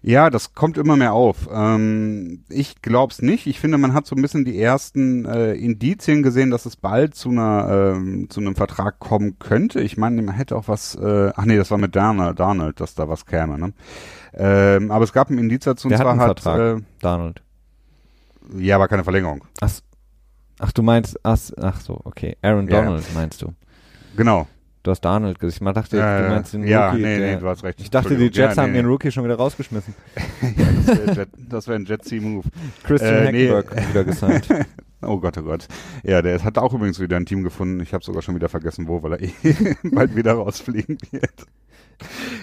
Ja, 0.02 0.30
das 0.30 0.54
kommt 0.54 0.78
immer 0.78 0.96
mehr 0.96 1.14
auf. 1.14 1.50
Ähm, 1.52 2.44
ich 2.50 2.82
glaub's 2.82 3.22
nicht. 3.22 3.48
Ich 3.48 3.60
finde, 3.60 3.78
man 3.78 3.94
hat 3.94 4.06
so 4.06 4.16
ein 4.16 4.22
bisschen 4.22 4.46
die 4.46 4.62
ersten 4.62 5.26
äh, 5.26 5.54
Indizien 5.54 6.24
gesehen, 6.24 6.52
dass 6.52 6.66
es 6.66 6.76
bald 6.76 7.16
zu 7.16 7.30
einer 7.30 7.94
ähm, 7.96 8.30
zu 8.30 8.40
einem 8.40 8.56
Vertrag 8.56 9.00
kommen 9.00 9.40
könnte. 9.40 9.82
Ich 9.82 9.98
meine, 9.98 10.22
man 10.22 10.36
hätte 10.36 10.56
auch 10.56 10.68
was. 10.68 10.96
Äh, 10.96 11.32
ach 11.36 11.46
nee, 11.46 11.58
das 11.58 11.72
war 11.72 11.78
mit 11.78 11.96
Darnold, 11.96 12.40
Darnold 12.40 12.80
dass 12.80 12.96
da 12.96 13.10
was 13.10 13.26
käme. 13.26 13.58
Ne? 13.58 13.74
Ähm, 14.34 14.92
aber 14.92 15.04
es 15.04 15.14
gab 15.14 15.30
ein 15.30 15.38
Indiz 15.38 15.64
dazu. 15.64 15.88
und 15.88 15.98
zwar 15.98 16.18
hat, 16.18 16.40
Vertrag, 16.40 16.78
äh, 16.80 16.82
Donald. 17.02 17.42
Ja, 18.58 18.76
aber 18.76 18.88
keine 18.88 19.04
Verlängerung. 19.04 19.44
Ach, 19.62 19.72
ach 20.60 20.72
du 20.72 20.84
meinst, 20.84 21.20
ach, 21.24 21.38
ach 21.60 21.82
so, 21.82 22.00
okay. 22.04 22.38
Aaron 22.42 22.68
Donald 22.68 23.06
ja. 23.08 23.14
meinst 23.14 23.42
du? 23.42 23.54
Genau. 24.16 24.48
Du 24.88 24.92
hast 24.92 25.02
Darnold 25.02 25.38
gesagt. 25.38 25.62
Ich 25.62 25.74
dachte, 25.74 25.98
ja, 25.98 26.22
du 26.22 26.30
meinst 26.30 26.54
den 26.54 26.66
ja, 26.66 26.92
Rookie. 26.92 27.02
Ja, 27.02 27.08
nee, 27.10 27.34
nee, 27.34 27.36
du 27.36 27.50
hast 27.50 27.62
recht. 27.62 27.82
Ich 27.82 27.90
dachte, 27.90 28.16
die 28.16 28.24
Jets 28.28 28.56
ja, 28.56 28.64
haben 28.64 28.72
nee, 28.72 28.78
den 28.78 28.86
Rookie 28.86 29.12
schon 29.12 29.26
wieder 29.26 29.36
rausgeschmissen. 29.36 29.94
ja, 30.42 31.26
das 31.50 31.68
wäre 31.68 31.68
wär 31.68 31.76
ein 31.76 31.84
Jet-C-Move. 31.84 32.48
Christian 32.84 33.14
äh, 33.14 33.26
Hackenberg 33.26 33.76
nee. 33.76 33.90
wieder 33.90 34.04
gesigned. 34.06 34.48
Oh 35.04 35.20
Gott, 35.20 35.38
oh 35.38 35.44
Gott. 35.44 35.68
Ja, 36.04 36.24
der 36.24 36.44
hat 36.44 36.58
auch 36.58 36.74
übrigens 36.74 37.00
wieder 37.00 37.18
ein 37.18 37.28
Team 37.28 37.44
gefunden. 37.44 37.82
Ich 37.82 37.94
habe 37.94 38.04
sogar 38.04 38.24
schon 38.24 38.34
wieder 38.34 38.50
vergessen, 38.50 38.88
wo, 38.88 39.04
weil 39.04 39.14
er 39.14 39.22
eh 39.22 39.32
bald 39.84 40.16
wieder 40.16 40.34
rausfliegen 40.34 40.98
wird. 41.12 41.46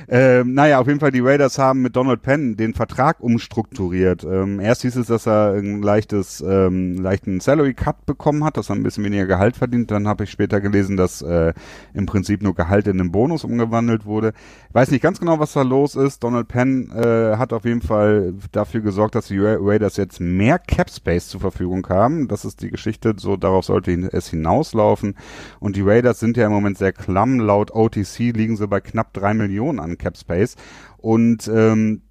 Ähm, 0.08 0.54
naja, 0.54 0.80
auf 0.80 0.86
jeden 0.86 1.00
Fall, 1.00 1.12
die 1.12 1.20
Raiders 1.20 1.58
haben 1.58 1.82
mit 1.82 1.96
Donald 1.96 2.22
Penn 2.22 2.56
den 2.56 2.74
Vertrag 2.74 3.20
umstrukturiert. 3.20 4.24
Ähm, 4.24 4.60
erst 4.60 4.82
hieß 4.82 4.96
es, 4.96 5.06
dass 5.06 5.26
er 5.26 5.54
ein 5.54 5.82
leichtes, 5.82 6.44
ähm, 6.46 6.96
leichten 6.96 7.40
Salary 7.40 7.74
Cut 7.74 8.04
bekommen 8.04 8.44
hat, 8.44 8.56
dass 8.56 8.70
er 8.70 8.76
ein 8.76 8.82
bisschen 8.82 9.04
weniger 9.04 9.26
Gehalt 9.26 9.56
verdient. 9.56 9.90
Dann 9.90 10.08
habe 10.08 10.24
ich 10.24 10.30
später 10.30 10.60
gelesen, 10.60 10.96
dass 10.96 11.22
äh, 11.22 11.54
im 11.94 12.06
Prinzip 12.06 12.42
nur 12.42 12.54
Gehalt 12.54 12.86
in 12.86 12.98
den 12.98 13.12
Bonus 13.12 13.44
umgewandelt 13.44 14.04
wurde. 14.04 14.32
Ich 14.68 14.74
weiß 14.74 14.90
nicht 14.90 15.02
ganz 15.02 15.20
genau, 15.20 15.38
was 15.38 15.52
da 15.52 15.62
los 15.62 15.94
ist. 15.94 16.22
Donald 16.22 16.48
Penn 16.48 16.90
äh, 16.90 17.36
hat 17.36 17.52
auf 17.52 17.64
jeden 17.64 17.82
Fall 17.82 18.34
dafür 18.52 18.80
gesorgt, 18.80 19.14
dass 19.14 19.28
die 19.28 19.38
Raiders 19.38 19.96
jetzt 19.96 20.20
mehr 20.20 20.58
Cap 20.58 20.90
Space 20.90 21.28
zur 21.28 21.40
Verfügung 21.40 21.86
haben. 21.88 22.28
Das 22.28 22.44
ist 22.44 22.60
die 22.60 22.70
Geschichte, 22.70 23.14
so 23.16 23.36
darauf 23.36 23.64
sollte 23.64 23.92
es 24.12 24.28
hinauslaufen. 24.28 25.14
Und 25.60 25.76
die 25.76 25.82
Raiders 25.82 26.20
sind 26.20 26.36
ja 26.36 26.46
im 26.46 26.52
Moment 26.52 26.76
sehr 26.76 26.92
klamm. 26.92 27.40
Laut 27.40 27.70
OTC 27.72 28.18
liegen 28.34 28.56
sie 28.56 28.66
bei 28.66 28.80
knapp 28.80 29.12
drei 29.12 29.32
Millionen 29.32 29.43
an 29.80 29.98
Cap 29.98 30.16
Space. 30.16 30.56
Und 30.98 31.48
ähm, 31.48 32.02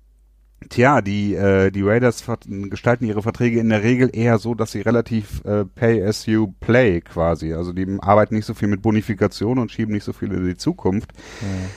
Tja, 0.70 1.02
die, 1.02 1.36
äh, 1.36 1.72
die 1.72 1.82
Raiders 1.82 2.24
gestalten 2.48 3.06
ihre 3.06 3.22
Verträge 3.22 3.60
in 3.60 3.70
der 3.70 3.84
Regel 3.84 4.10
eher 4.14 4.38
so, 4.38 4.56
dass 4.56 4.72
sie 4.72 4.82
relativ 4.82 5.44
äh, 5.46 5.66
pay 5.66 6.04
as 6.04 6.26
you 6.26 6.54
play 6.60 7.02
quasi. 7.02 7.54
Also 7.54 7.74
die 7.74 7.98
arbeiten 8.00 8.36
nicht 8.36 8.46
so 8.46 8.54
viel 8.54 8.68
mit 8.68 8.82
Bonifikation 8.82 9.60
und 9.60 9.72
schieben 9.72 9.94
nicht 9.94 10.04
so 10.04 10.14
viel 10.14 10.32
in 10.32 10.46
die 10.46 10.58
Zukunft. 10.58 11.14
Mhm. 11.42 11.70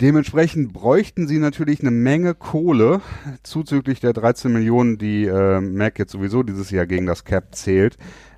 Dementsprechend 0.00 0.72
bräuchten 0.72 1.28
sie 1.28 1.38
natürlich 1.38 1.80
eine 1.80 1.92
Menge 1.92 2.34
Kohle, 2.34 3.00
zuzüglich 3.44 4.00
der 4.00 4.12
13 4.12 4.52
Millionen, 4.52 4.98
die 4.98 5.24
äh, 5.24 5.60
Mac 5.60 5.98
jetzt 5.98 6.12
sowieso 6.12 6.42
dieses 6.42 6.70
Jahr 6.70 6.86
gegen 6.86 7.06
das 7.06 7.24
Cap 7.24 7.54
zählt, 7.54 7.96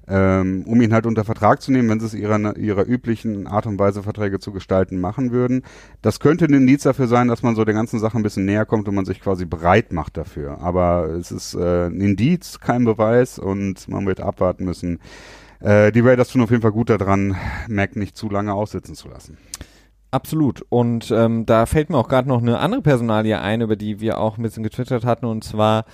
ähm, 0.09 0.65
um 0.67 0.81
ihn 0.81 0.93
halt 0.93 1.07
unter 1.07 1.25
Vertrag 1.25 1.61
zu 1.63 1.73
nehmen, 1.73 1.89
wenn 1.89 2.01
sie 2.01 2.07
es 2.07 2.15
ihrer, 2.15 2.57
ihrer 2.57 2.87
üblichen 2.87 3.47
Art 3.47 3.67
und 3.67 3.79
Weise 3.79 4.03
Verträge 4.03 4.39
zu 4.39 4.53
gestalten 4.53 5.01
machen 5.01 5.33
würden. 5.33 5.63
Das 6.03 6.21
könnte 6.21 6.45
ein 6.45 6.55
Indiz 6.55 6.85
dafür 6.85 7.09
sein, 7.09 7.29
dass 7.29 7.43
man 7.43 7.55
so 7.57 7.65
der 7.65 7.75
ganzen 7.75 7.99
Sache 7.99 8.17
ein 8.17 8.23
bisschen 8.23 8.45
näher 8.45 8.67
kommt 8.67 8.89
und 8.89 8.95
man 8.95 9.05
sich 9.05 9.21
quasi 9.21 9.45
bereit 9.45 9.93
macht 9.93 10.17
dafür. 10.17 10.61
Aber 10.61 11.09
es 11.11 11.31
ist 11.31 11.55
äh, 11.55 11.87
ein 11.87 12.01
Indiz, 12.01 12.61
kein 12.61 12.85
Beweis 12.85 13.39
und 13.39 13.89
man 13.89 14.07
wird 14.07 14.21
abwarten 14.21 14.65
müssen. 14.65 15.01
Äh, 15.61 15.93
die 15.93 16.01
Raiders 16.01 16.29
tun 16.29 16.43
auf 16.43 16.51
jeden 16.51 16.63
Fall 16.63 16.73
gut 16.73 16.91
daran, 16.91 17.37
Mac 17.69 17.97
nicht 17.97 18.17
zu 18.17 18.29
lange 18.29 18.53
aussitzen 18.55 18.95
zu 18.95 19.09
lassen. 19.09 19.39
Absolut. 20.11 20.65
Und 20.69 21.11
ähm, 21.11 21.47
da 21.47 21.67
fällt 21.67 21.91
mir 21.91 21.99
auch 21.99 22.09
gerade 22.09 22.29
noch 22.29 22.41
eine 22.41 22.59
andere 22.59 22.83
Personalie 22.83 23.41
ein, 23.41 23.61
über 23.61 23.77
die 23.77 24.01
wir 24.01 24.19
auch 24.19 24.39
ein 24.39 24.43
bisschen 24.43 24.63
getwittert 24.63 25.05
hatten, 25.05 25.27
und 25.27 25.45
zwar 25.45 25.85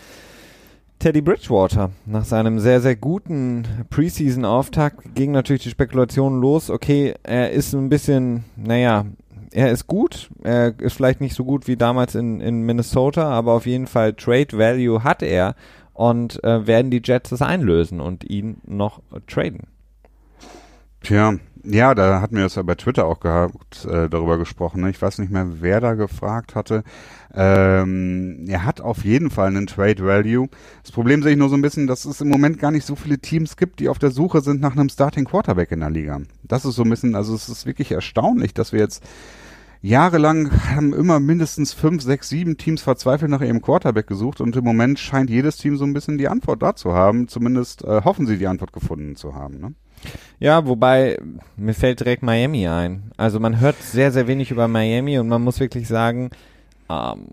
Teddy 1.03 1.21
Bridgewater. 1.21 1.91
Nach 2.07 2.25
seinem 2.25 2.61
sehr, 2.61 2.81
sehr 2.81 2.95
guten 2.95 3.67
Preseason-Auftakt 3.91 5.17
ging 5.17 5.33
natürlich 5.33 5.65
die 5.65 5.71
Spekulation 5.71 6.41
los, 6.41 6.71
okay, 6.71 7.15
er 7.25 7.51
ist 7.51 7.73
ein 7.73 7.89
bisschen, 7.89 8.45
naja, 8.55 9.07
er 9.51 9.73
ist 9.73 9.89
gut, 9.89 10.31
er 10.45 10.79
ist 10.79 10.95
vielleicht 10.95 11.21
nicht 11.21 11.35
so 11.35 11.45
gut 11.45 11.67
wie 11.67 11.75
damals 11.75 12.15
in, 12.15 12.41
in 12.41 12.63
Minnesota, 12.63 13.29
aber 13.31 13.55
auf 13.55 13.67
jeden 13.67 13.89
Fall 13.89 14.13
Trade 14.13 14.57
Value 14.57 15.03
hat 15.03 15.25
er 15.25 15.57
und 15.93 16.43
äh, 16.45 16.69
werden 16.69 16.93
die 16.93 17.03
Jets 17.05 17.31
das 17.31 17.43
einlösen 17.43 18.01
und 18.01 18.23
ihn 18.31 18.59
noch 18.65 19.03
traden. 19.27 19.63
Tja, 21.03 21.35
ja, 21.65 21.95
da 21.95 22.21
hatten 22.21 22.37
wir 22.37 22.47
es 22.47 22.57
ja 22.57 22.63
bei 22.63 22.75
Twitter 22.75 23.07
auch 23.07 23.21
gehabt, 23.21 23.85
äh, 23.85 24.09
darüber 24.09 24.39
gesprochen. 24.39 24.83
Ne? 24.83 24.91
Ich 24.91 25.01
weiß 25.01 25.19
nicht 25.19 25.31
mehr, 25.31 25.47
wer 25.61 25.81
da 25.81 25.95
gefragt 25.95 26.55
hatte. 26.55 26.83
Ähm, 27.35 28.47
er 28.49 28.65
hat 28.65 28.81
auf 28.81 29.05
jeden 29.05 29.31
Fall 29.31 29.49
einen 29.49 29.67
Trade 29.67 30.05
Value. 30.05 30.49
Das 30.83 30.93
Problem 30.93 31.23
sehe 31.23 31.33
ich 31.33 31.39
nur 31.39 31.49
so 31.49 31.55
ein 31.55 31.63
bisschen, 31.63 31.87
dass 31.87 32.05
es 32.05 32.21
im 32.21 32.29
Moment 32.29 32.59
gar 32.59 32.71
nicht 32.71 32.85
so 32.85 32.97
viele 32.97 33.19
Teams 33.19 33.57
gibt, 33.57 33.81
die 33.81 33.89
auf 33.89 33.99
der 33.99 34.11
Suche 34.11 34.41
sind 34.41 34.61
nach 34.61 34.73
einem 34.73 34.89
Starting 34.89 35.25
Quarterback 35.25 35.71
in 35.71 35.81
der 35.81 35.91
Liga. 35.91 36.21
Das 36.43 36.65
ist 36.65 36.75
so 36.75 36.83
ein 36.83 36.91
bisschen, 36.91 37.15
also 37.15 37.35
es 37.35 37.49
ist 37.49 37.65
wirklich 37.65 37.93
erstaunlich, 37.93 38.55
dass 38.55 38.73
wir 38.73 38.81
jetzt 38.81 39.05
jahrelang 39.83 40.51
haben 40.71 40.93
immer 40.93 41.21
mindestens 41.21 41.73
fünf, 41.73 42.03
sechs, 42.03 42.29
sieben 42.29 42.57
Teams 42.57 42.83
verzweifelt 42.83 43.31
nach 43.31 43.41
ihrem 43.41 43.63
Quarterback 43.63 44.07
gesucht 44.07 44.41
und 44.41 44.57
im 44.57 44.65
Moment 44.65 44.99
scheint 44.99 45.31
jedes 45.31 45.57
Team 45.57 45.77
so 45.77 45.85
ein 45.85 45.93
bisschen 45.93 46.19
die 46.19 46.29
Antwort 46.29 46.63
dazu 46.63 46.93
haben. 46.93 47.29
Zumindest 47.29 47.85
äh, 47.85 48.03
hoffen 48.03 48.27
sie, 48.27 48.39
die 48.39 48.47
Antwort 48.47 48.73
gefunden 48.73 49.17
zu 49.17 49.35
haben. 49.35 49.61
Ne? 49.61 49.75
Ja, 50.39 50.67
wobei 50.67 51.19
mir 51.57 51.75
fällt 51.75 52.01
direkt 52.01 52.23
Miami 52.23 52.67
ein. 52.67 53.13
Also 53.17 53.39
man 53.39 53.61
hört 53.61 53.81
sehr, 53.81 54.11
sehr 54.11 54.27
wenig 54.27 54.51
über 54.51 54.69
Miami 54.69 55.19
und 55.19 55.29
man 55.29 55.43
muss 55.43 55.61
wirklich 55.61 55.87
sagen, 55.87 56.31
ähm, 56.91 57.27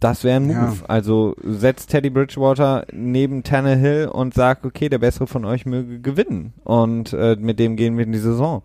das 0.00 0.24
wäre 0.24 0.36
ein 0.36 0.46
Move. 0.46 0.76
Ja. 0.80 0.86
Also 0.88 1.34
setzt 1.42 1.90
Teddy 1.90 2.10
Bridgewater 2.10 2.86
neben 2.92 3.42
Tannehill 3.42 4.08
und 4.08 4.34
sagt, 4.34 4.66
okay, 4.66 4.88
der 4.88 4.98
Bessere 4.98 5.26
von 5.26 5.44
euch 5.44 5.66
möge 5.66 6.00
gewinnen. 6.00 6.52
Und 6.64 7.12
äh, 7.12 7.36
mit 7.38 7.58
dem 7.58 7.76
gehen 7.76 7.96
wir 7.96 8.04
in 8.04 8.12
die 8.12 8.18
Saison. 8.18 8.62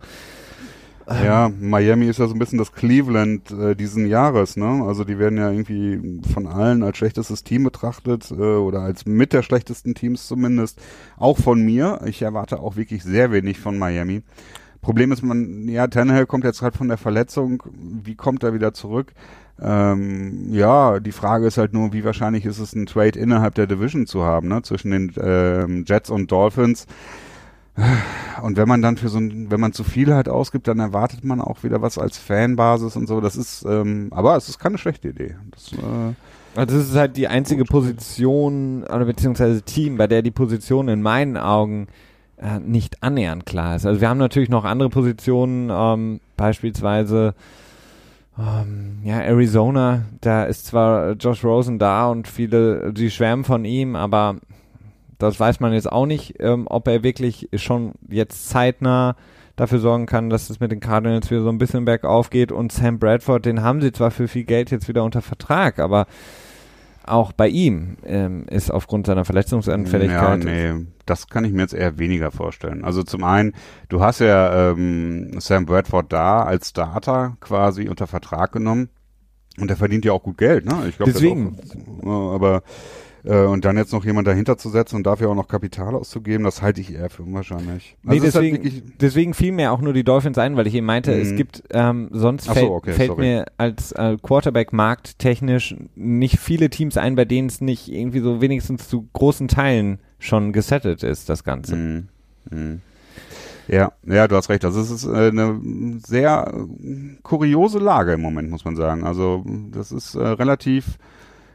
Ja, 1.08 1.52
Miami 1.60 2.06
ist 2.06 2.20
ja 2.20 2.28
so 2.28 2.34
ein 2.34 2.40
bisschen 2.40 2.60
das 2.60 2.72
Cleveland 2.72 3.52
äh, 3.52 3.76
diesen 3.76 4.08
Jahres, 4.08 4.56
ne? 4.56 4.84
Also 4.86 5.04
die 5.04 5.20
werden 5.20 5.38
ja 5.38 5.52
irgendwie 5.52 6.22
von 6.32 6.48
allen 6.48 6.82
als 6.82 6.98
schlechtestes 6.98 7.44
Team 7.44 7.64
betrachtet 7.64 8.32
äh, 8.32 8.36
oder 8.36 8.82
als 8.82 9.06
mit 9.06 9.34
der 9.34 9.44
schlechtesten 9.44 9.96
Teams 9.96 10.28
zumindest. 10.28 10.82
Auch 11.18 11.38
von 11.38 11.62
mir. 11.62 12.00
Ich 12.06 12.22
erwarte 12.22 12.60
auch 12.60 12.78
wirklich 12.78 13.04
sehr 13.04 13.32
wenig 13.32 13.60
von 13.60 13.78
Miami. 13.78 14.24
Problem 14.82 15.12
ist, 15.12 15.24
man, 15.24 15.68
ja, 15.68 15.88
Tannehill 15.88 16.26
kommt 16.26 16.44
jetzt 16.44 16.62
halt 16.62 16.76
von 16.76 16.90
der 16.90 16.98
Verletzung. 16.98 17.64
Wie 17.74 18.16
kommt 18.16 18.44
er 18.44 18.54
wieder 18.54 18.74
zurück? 18.74 19.14
Ähm, 19.62 20.52
ja, 20.52 21.00
die 21.00 21.12
Frage 21.12 21.48
ist 21.48 21.58
halt 21.58 21.74
nur, 21.74 21.94
wie 21.94 22.04
wahrscheinlich 22.04 22.46
ist 22.46 22.60
es, 22.60 22.74
ein 22.74 22.86
Trade 22.86 23.18
innerhalb 23.20 23.56
der 23.56 23.68
Division 23.68 24.06
zu 24.06 24.24
haben, 24.24 24.48
ne? 24.48 24.62
Zwischen 24.62 24.92
den 24.92 25.14
ähm, 25.18 25.86
Jets 25.88 26.10
und 26.10 26.32
Dolphins. 26.32 26.86
Und 28.42 28.58
wenn 28.58 28.68
man 28.68 28.82
dann 28.82 28.98
für 28.98 29.10
so 29.10 29.18
ein, 29.18 29.50
wenn 29.50 29.60
man 29.60 29.74
zu 29.74 29.84
viel 29.84 30.14
halt 30.14 30.30
ausgibt, 30.30 30.68
dann 30.68 30.80
erwartet 30.80 31.24
man 31.24 31.42
auch 31.42 31.64
wieder 31.64 31.82
was 31.82 31.98
als 31.98 32.18
Fanbasis 32.18 32.96
und 32.96 33.08
so. 33.08 33.22
Das 33.22 33.36
ist, 33.36 33.66
ähm, 33.66 34.10
aber 34.12 34.36
es 34.36 34.50
ist 34.50 34.60
keine 34.60 34.78
schlechte 34.78 35.10
Idee. 35.10 35.36
Das, 35.52 35.74
äh, 35.74 36.14
Also 36.56 36.78
das 36.78 36.90
ist 36.90 36.96
halt 36.96 37.18
die 37.18 37.28
einzige 37.28 37.66
Position 37.66 38.84
oder 38.84 39.06
beziehungsweise 39.06 39.62
Team, 39.64 39.98
bei 39.98 40.08
der 40.08 40.22
die 40.22 40.32
Position 40.32 40.88
in 40.88 41.02
meinen 41.02 41.38
Augen 41.38 41.88
äh, 42.38 42.60
nicht 42.60 43.02
annähernd 43.02 43.46
klar 43.46 43.76
ist. 43.76 43.86
Also 43.86 44.02
wir 44.02 44.10
haben 44.10 44.20
natürlich 44.20 44.50
noch 44.50 44.66
andere 44.66 44.90
Positionen, 44.90 45.72
ähm, 45.72 46.20
beispielsweise 46.38 47.34
ähm, 48.38 49.00
ja, 49.04 49.20
Arizona, 49.22 50.04
da 50.22 50.44
ist 50.44 50.66
zwar 50.66 51.12
Josh 51.12 51.44
Rosen 51.44 51.80
da 51.80 52.08
und 52.08 52.28
viele, 52.28 52.92
die 52.94 53.12
schwärmen 53.12 53.44
von 53.44 53.64
ihm, 53.64 53.96
aber 53.96 54.38
das 55.24 55.40
weiß 55.40 55.60
man 55.60 55.74
jetzt 55.74 55.92
auch 55.92 56.06
nicht, 56.06 56.36
ähm, 56.40 56.68
ob 56.70 56.88
er 56.88 57.04
wirklich 57.04 57.50
schon 57.56 57.94
jetzt 58.10 58.50
zeitnah 58.50 59.16
dafür 59.56 59.80
sorgen 59.80 60.06
kann, 60.06 60.30
dass 60.30 60.50
es 60.50 60.60
mit 60.60 60.72
den 60.72 60.80
Cardinals 60.80 61.30
wieder 61.30 61.44
so 61.44 61.50
ein 61.50 61.58
bisschen 61.58 61.86
bergauf 61.86 62.30
geht. 62.30 62.52
Und 62.52 62.72
Sam 62.72 63.00
Bradford, 63.00 63.46
den 63.46 63.62
haben 63.62 63.82
sie 63.82 63.92
zwar 63.92 64.12
für 64.12 64.28
viel 64.28 64.44
Geld 64.46 64.72
jetzt 64.72 64.88
wieder 64.88 65.04
unter 65.04 65.22
Vertrag, 65.22 65.80
aber 65.80 66.08
auch 67.06 67.34
bei 67.34 67.50
ihm 67.50 67.98
ähm, 68.06 68.46
ist 68.50 68.72
aufgrund 68.72 69.08
seiner 69.08 69.26
Verletzungsanfälligkeit. 69.26 70.44
Ja, 70.44 70.74
nee, 70.74 70.86
das 71.06 71.28
kann 71.28 71.44
ich 71.44 71.52
mir 71.52 71.62
jetzt 71.62 71.74
eher 71.74 71.98
weniger 72.00 72.32
vorstellen. 72.32 72.84
Also 72.84 73.04
zum 73.04 73.24
einen, 73.24 73.54
du 73.90 74.02
hast 74.02 74.20
ja 74.20 74.72
ähm, 74.72 75.40
Sam 75.40 75.66
Bradford 75.66 76.12
da 76.14 76.44
als 76.44 76.70
Starter 76.70 77.38
quasi 77.42 77.90
unter 77.90 78.08
Vertrag 78.08 78.54
genommen 78.54 78.90
und 79.60 79.68
der 79.68 79.78
verdient 79.78 80.06
ja 80.06 80.14
auch 80.14 80.24
gut 80.24 80.38
Geld, 80.38 80.66
ne? 80.66 80.86
Ich 80.88 80.98
glaube, 80.98 81.12
deswegen. 81.12 81.58
Auch, 82.04 82.34
aber 82.34 82.64
äh, 83.24 83.44
und 83.44 83.66
dann 83.66 83.78
jetzt 83.78 83.94
noch 83.94 84.04
jemand 84.04 84.28
dahinter 84.28 84.58
zu 84.58 84.70
setzen 84.70 84.98
und 84.98 85.04
dafür 85.08 85.30
auch 85.30 85.36
noch 85.36 85.48
Kapital 85.48 85.96
auszugeben, 85.96 86.44
das 86.44 86.62
halte 86.62 86.82
ich 86.82 86.94
eher 86.94 87.10
für 87.10 87.24
unwahrscheinlich. 87.24 87.96
Also 88.06 88.16
nee, 88.16 88.20
deswegen, 88.20 88.64
halt 88.64 88.84
deswegen 89.02 89.34
fiel 89.34 89.52
mir 89.52 89.72
auch 89.72 89.82
nur 89.82 89.94
die 89.94 90.04
Dolphins 90.04 90.38
ein, 90.38 90.58
weil 90.58 90.68
ich 90.68 90.76
eben 90.76 90.86
meinte, 90.86 91.16
mhm. 91.16 91.22
es 91.22 91.36
gibt, 91.36 91.64
ähm, 91.72 92.10
sonst 92.12 92.46
so, 92.46 92.54
fällt, 92.54 92.70
okay, 92.70 92.94
fällt 92.94 93.18
mir 93.18 93.46
als 93.58 93.92
äh, 93.94 94.18
Quarterback-Markt 94.22 95.20
technisch 95.20 95.76
nicht 95.96 96.40
viele 96.40 96.70
Teams 96.70 96.98
ein, 96.98 97.16
bei 97.16 97.26
denen 97.26 97.48
es 97.48 97.62
nicht 97.62 97.92
irgendwie 97.92 98.20
so 98.20 98.42
wenigstens 98.42 98.90
zu 98.90 99.08
großen 99.14 99.48
Teilen 99.48 100.00
schon 100.20 100.52
gesettet 100.52 101.04
ist, 101.04 101.30
das 101.30 101.44
Ganze. 101.44 101.76
Mhm. 101.76 102.08
Mhm. 102.50 102.82
Ja, 103.68 103.94
ja, 104.06 104.28
du 104.28 104.36
hast 104.36 104.50
recht. 104.50 104.66
Also 104.66 104.82
es 104.82 104.92
ist 104.92 105.06
äh, 105.06 105.30
eine 105.30 105.62
sehr 106.06 106.54
kuriose 107.24 107.80
Lage 107.80 108.14
im 108.14 108.22
Moment, 108.22 108.50
muss 108.50 108.66
man 108.66 108.76
sagen. 108.76 109.06
Also 109.06 109.46
das 109.72 109.94
ist 109.94 110.16
äh, 110.16 110.28
relativ 110.28 110.98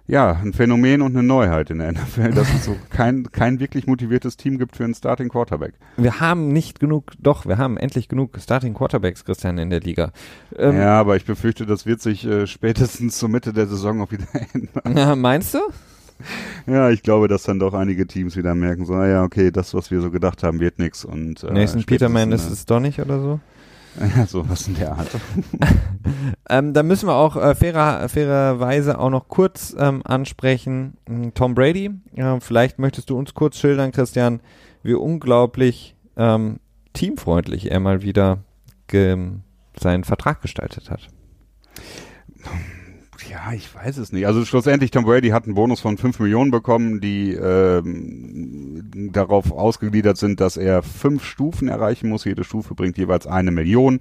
ja, 0.09 0.33
ein 0.33 0.55
Phänomen 0.55 1.03
und 1.03 1.15
eine 1.15 1.23
Neuheit 1.23 1.71
in 1.71 1.79
der 1.79 1.93
NFL, 1.93 2.31
dass 2.31 2.53
es 2.53 2.65
so 2.65 2.77
kein, 2.91 3.31
kein 3.31 3.61
wirklich 3.61 3.87
motiviertes 3.87 4.39
Team 4.39 4.59
gibt 4.59 4.77
für 4.77 4.85
einen 4.85 4.95
Starting 4.95 5.29
Quarterback. 5.29 5.75
Wir 5.99 6.19
haben 6.19 6.49
nicht 6.53 6.81
genug, 6.81 7.13
doch, 7.19 7.47
wir 7.47 7.59
haben 7.59 7.77
endlich 7.77 8.09
genug 8.09 8.39
Starting 8.41 8.73
Quarterbacks, 8.75 9.25
Christian, 9.25 9.59
in 9.59 9.69
der 9.69 9.81
Liga. 9.81 10.13
Ähm, 10.57 10.77
ja, 10.77 10.99
aber 10.99 11.17
ich 11.17 11.27
befürchte, 11.27 11.67
das 11.67 11.85
wird 11.85 12.01
sich 12.01 12.27
äh, 12.27 12.47
spätestens 12.47 13.19
zur 13.19 13.29
Mitte 13.29 13.53
der 13.53 13.67
Saison 13.67 14.01
auch 14.01 14.11
wieder 14.11 14.27
ändern. 14.55 14.97
Ja, 14.97 15.15
meinst 15.15 15.53
du? 15.53 15.59
Ja, 16.67 16.91
ich 16.91 17.03
glaube, 17.03 17.29
dass 17.29 17.45
dann 17.45 17.59
doch 17.59 17.75
einige 17.75 18.07
Teams 18.07 18.35
wieder 18.35 18.55
merken, 18.55 18.87
so, 18.87 18.95
naja, 18.95 19.23
okay, 19.23 19.53
das, 19.53 19.75
was 19.75 19.91
wir 19.91 20.01
so 20.01 20.11
gedacht 20.11 20.43
haben, 20.43 20.59
wird 20.59 20.79
nix. 20.79 21.05
Und, 21.05 21.45
äh, 21.45 21.53
Nathan 21.53 21.85
Peterman 21.85 22.33
ist 22.33 22.51
es 22.51 22.65
doch 22.67 22.81
nicht 22.81 22.99
oder 22.99 23.21
so? 23.21 23.41
Ja, 24.17 24.27
sowas 24.27 24.69
in 24.69 24.77
der 24.77 24.93
Art. 24.93 25.09
ähm, 26.51 26.73
da 26.73 26.83
müssen 26.83 27.09
wir 27.09 27.15
auch 27.15 27.37
äh, 27.37 27.55
fairer, 27.55 28.09
fairerweise 28.09 28.99
auch 28.99 29.11
noch 29.11 29.29
kurz 29.29 29.75
ähm, 29.79 30.03
ansprechen. 30.05 30.97
Hm, 31.09 31.35
Tom 31.35 31.55
Brady, 31.55 31.91
äh, 32.15 32.41
vielleicht 32.41 32.79
möchtest 32.79 33.11
du 33.11 33.19
uns 33.19 33.35
kurz 33.35 33.59
schildern, 33.59 33.93
Christian, 33.93 34.41
wie 34.83 34.95
unglaublich 34.95 35.97
ähm, 36.17 36.61
teamfreundlich 36.93 37.71
er 37.71 37.81
mal 37.81 38.03
wieder 38.03 38.39
seinen 39.79 40.05
Vertrag 40.05 40.43
gestaltet 40.43 40.91
hat. 40.91 41.09
Ja, 43.29 43.53
ich 43.53 43.75
weiß 43.75 43.99
es 43.99 44.13
nicht. 44.13 44.27
Also 44.27 44.45
schlussendlich, 44.45 44.91
Tom 44.91 45.05
Brady 45.05 45.29
hat 45.29 45.45
einen 45.45 45.55
Bonus 45.55 45.81
von 45.81 45.99
5 45.99 46.21
Millionen 46.21 46.51
bekommen, 46.51 47.01
die 47.01 47.33
ähm, 47.33 49.11
darauf 49.13 49.53
ausgegliedert 49.53 50.17
sind, 50.17 50.41
dass 50.41 50.57
er 50.57 50.83
fünf 50.83 51.25
Stufen 51.25 51.69
erreichen 51.69 52.09
muss. 52.09 52.25
Jede 52.25 52.45
Stufe 52.45 52.75
bringt 52.75 52.97
jeweils 52.97 53.27
eine 53.27 53.51
Million. 53.51 54.01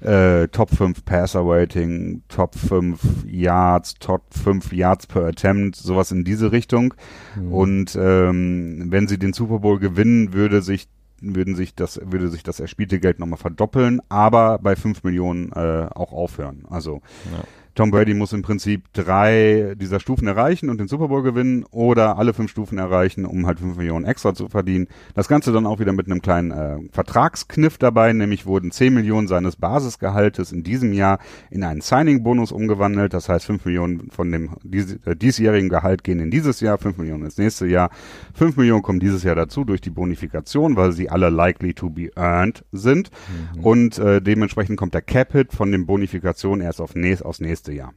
Äh, 0.00 0.48
Top 0.48 0.70
5 0.70 1.04
Passer 1.04 1.42
Rating, 1.44 2.22
Top 2.28 2.54
5 2.54 3.24
Yards, 3.26 3.94
Top 3.94 4.22
5 4.30 4.72
Yards 4.72 5.06
per 5.06 5.24
Attempt, 5.26 5.76
sowas 5.76 6.10
in 6.12 6.24
diese 6.24 6.52
Richtung. 6.52 6.94
Mhm. 7.34 7.52
Und 7.52 7.98
ähm, 8.00 8.86
wenn 8.90 9.08
sie 9.08 9.18
den 9.18 9.32
Super 9.32 9.60
Bowl 9.60 9.78
gewinnen, 9.78 10.32
würde 10.32 10.60
sich 10.62 10.88
würden 11.18 11.54
sich 11.54 11.74
das, 11.74 11.98
würde 12.04 12.28
sich 12.28 12.42
das 12.42 12.60
erspielte 12.60 13.00
Geld 13.00 13.18
nochmal 13.18 13.38
verdoppeln, 13.38 14.02
aber 14.10 14.58
bei 14.58 14.76
5 14.76 15.02
Millionen 15.02 15.50
äh, 15.52 15.88
auch 15.94 16.12
aufhören. 16.12 16.64
Also 16.68 17.00
ja. 17.32 17.42
Tom 17.76 17.90
Brady 17.90 18.14
muss 18.14 18.32
im 18.32 18.40
Prinzip 18.40 18.84
drei 18.94 19.74
dieser 19.76 20.00
Stufen 20.00 20.26
erreichen 20.26 20.70
und 20.70 20.80
den 20.80 20.88
Super 20.88 21.08
Bowl 21.08 21.22
gewinnen 21.22 21.66
oder 21.70 22.16
alle 22.16 22.32
fünf 22.32 22.50
Stufen 22.50 22.78
erreichen, 22.78 23.26
um 23.26 23.46
halt 23.46 23.60
fünf 23.60 23.76
Millionen 23.76 24.06
extra 24.06 24.32
zu 24.32 24.48
verdienen. 24.48 24.88
Das 25.14 25.28
Ganze 25.28 25.52
dann 25.52 25.66
auch 25.66 25.78
wieder 25.78 25.92
mit 25.92 26.06
einem 26.06 26.22
kleinen 26.22 26.52
äh, 26.52 26.78
Vertragskniff 26.90 27.76
dabei, 27.76 28.14
nämlich 28.14 28.46
wurden 28.46 28.70
zehn 28.70 28.94
Millionen 28.94 29.28
seines 29.28 29.56
Basisgehaltes 29.56 30.52
in 30.52 30.62
diesem 30.62 30.94
Jahr 30.94 31.18
in 31.50 31.64
einen 31.64 31.82
Signing-Bonus 31.82 32.50
umgewandelt. 32.50 33.12
Das 33.12 33.28
heißt, 33.28 33.44
fünf 33.44 33.66
Millionen 33.66 34.10
von 34.10 34.32
dem 34.32 34.52
dies, 34.62 34.98
äh, 35.04 35.14
diesjährigen 35.14 35.68
Gehalt 35.68 36.02
gehen 36.02 36.18
in 36.18 36.30
dieses 36.30 36.60
Jahr, 36.60 36.78
fünf 36.78 36.96
Millionen 36.96 37.24
ins 37.24 37.36
nächste 37.36 37.66
Jahr. 37.66 37.90
Fünf 38.32 38.56
Millionen 38.56 38.82
kommen 38.82 39.00
dieses 39.00 39.22
Jahr 39.22 39.34
dazu 39.34 39.64
durch 39.64 39.82
die 39.82 39.90
Bonifikation, 39.90 40.76
weil 40.76 40.92
sie 40.92 41.10
alle 41.10 41.28
likely 41.28 41.74
to 41.74 41.90
be 41.90 42.10
earned 42.16 42.64
sind. 42.72 43.10
Mhm. 43.54 43.64
Und 43.64 43.98
äh, 43.98 44.22
dementsprechend 44.22 44.78
kommt 44.78 44.94
der 44.94 45.02
Cap-Hit 45.02 45.52
von 45.52 45.70
den 45.70 45.84
Bonifikationen 45.84 46.64
erst 46.64 46.80
auf 46.80 46.94
nächst, 46.94 47.22
aus 47.22 47.38
nächstes 47.38 47.65
nächste 47.66 47.72
Jahr. 47.72 47.94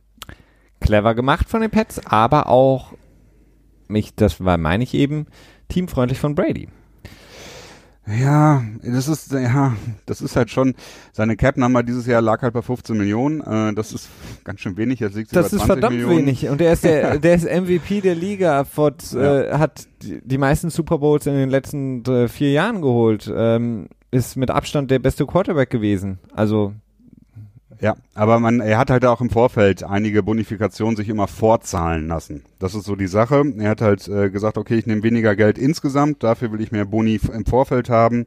Clever 0.79 1.13
gemacht 1.15 1.49
von 1.49 1.61
den 1.61 1.69
Pets, 1.69 2.01
aber 2.05 2.47
auch, 2.47 2.93
mich, 3.87 4.15
das 4.15 4.43
war, 4.43 4.57
meine 4.57 4.83
ich 4.83 4.93
eben, 4.93 5.27
teamfreundlich 5.67 6.19
von 6.19 6.35
Brady. 6.35 6.69
Ja, 8.07 8.63
das 8.81 9.07
ist 9.07 9.31
ja, 9.33 9.75
das 10.07 10.21
ist 10.21 10.35
halt 10.35 10.49
schon 10.49 10.73
seine 11.11 11.35
Cap 11.35 11.57
Number 11.57 11.83
dieses 11.83 12.07
Jahr 12.07 12.23
lag 12.23 12.41
halt 12.41 12.53
bei 12.53 12.63
15 12.63 12.97
Millionen. 12.97 13.41
Äh, 13.41 13.75
das 13.75 13.93
ist 13.93 14.09
ganz 14.43 14.61
schön 14.61 14.77
wenig. 14.77 14.99
Jetzt 14.99 15.15
liegt 15.15 15.29
sie 15.29 15.35
das 15.35 15.51
bei 15.51 15.57
20 15.57 15.59
ist 15.59 15.65
verdammt 15.67 15.95
Millionen. 15.95 16.17
wenig. 16.17 16.49
Und 16.49 16.59
er 16.59 16.73
ist 16.73 16.83
der, 16.83 17.19
der 17.19 17.35
ist 17.35 17.43
MVP 17.43 18.01
der 18.01 18.15
Liga. 18.15 18.63
Ford, 18.63 19.03
ja. 19.11 19.41
äh, 19.41 19.53
hat 19.59 19.87
die, 20.01 20.21
die, 20.23 20.37
meisten 20.39 20.71
Super 20.71 20.97
Bowls 20.97 21.27
in 21.27 21.35
den 21.35 21.51
letzten 21.51 22.03
äh, 22.05 22.27
vier 22.27 22.51
Jahren 22.51 22.81
geholt. 22.81 23.31
Ähm, 23.31 23.89
ist 24.09 24.37
mit 24.37 24.49
Abstand 24.49 24.89
der 24.89 24.97
beste 24.97 25.27
Quarterback 25.27 25.69
gewesen. 25.69 26.17
Also 26.33 26.73
ja, 27.81 27.95
aber 28.13 28.39
man, 28.39 28.59
er 28.59 28.77
hat 28.77 28.89
halt 28.89 29.05
auch 29.05 29.21
im 29.21 29.29
Vorfeld 29.29 29.83
einige 29.83 30.23
Bonifikationen 30.23 30.95
sich 30.95 31.09
immer 31.09 31.27
vorzahlen 31.27 32.07
lassen. 32.07 32.43
Das 32.59 32.75
ist 32.75 32.83
so 32.83 32.95
die 32.95 33.07
Sache. 33.07 33.43
Er 33.57 33.69
hat 33.69 33.81
halt 33.81 34.07
äh, 34.09 34.29
gesagt, 34.29 34.57
okay, 34.57 34.75
ich 34.75 34.85
nehme 34.85 35.01
weniger 35.03 35.35
Geld 35.35 35.57
insgesamt, 35.57 36.23
dafür 36.23 36.51
will 36.51 36.61
ich 36.61 36.71
mehr 36.71 36.85
Boni 36.85 37.19
im 37.33 37.45
Vorfeld 37.45 37.89
haben 37.89 38.25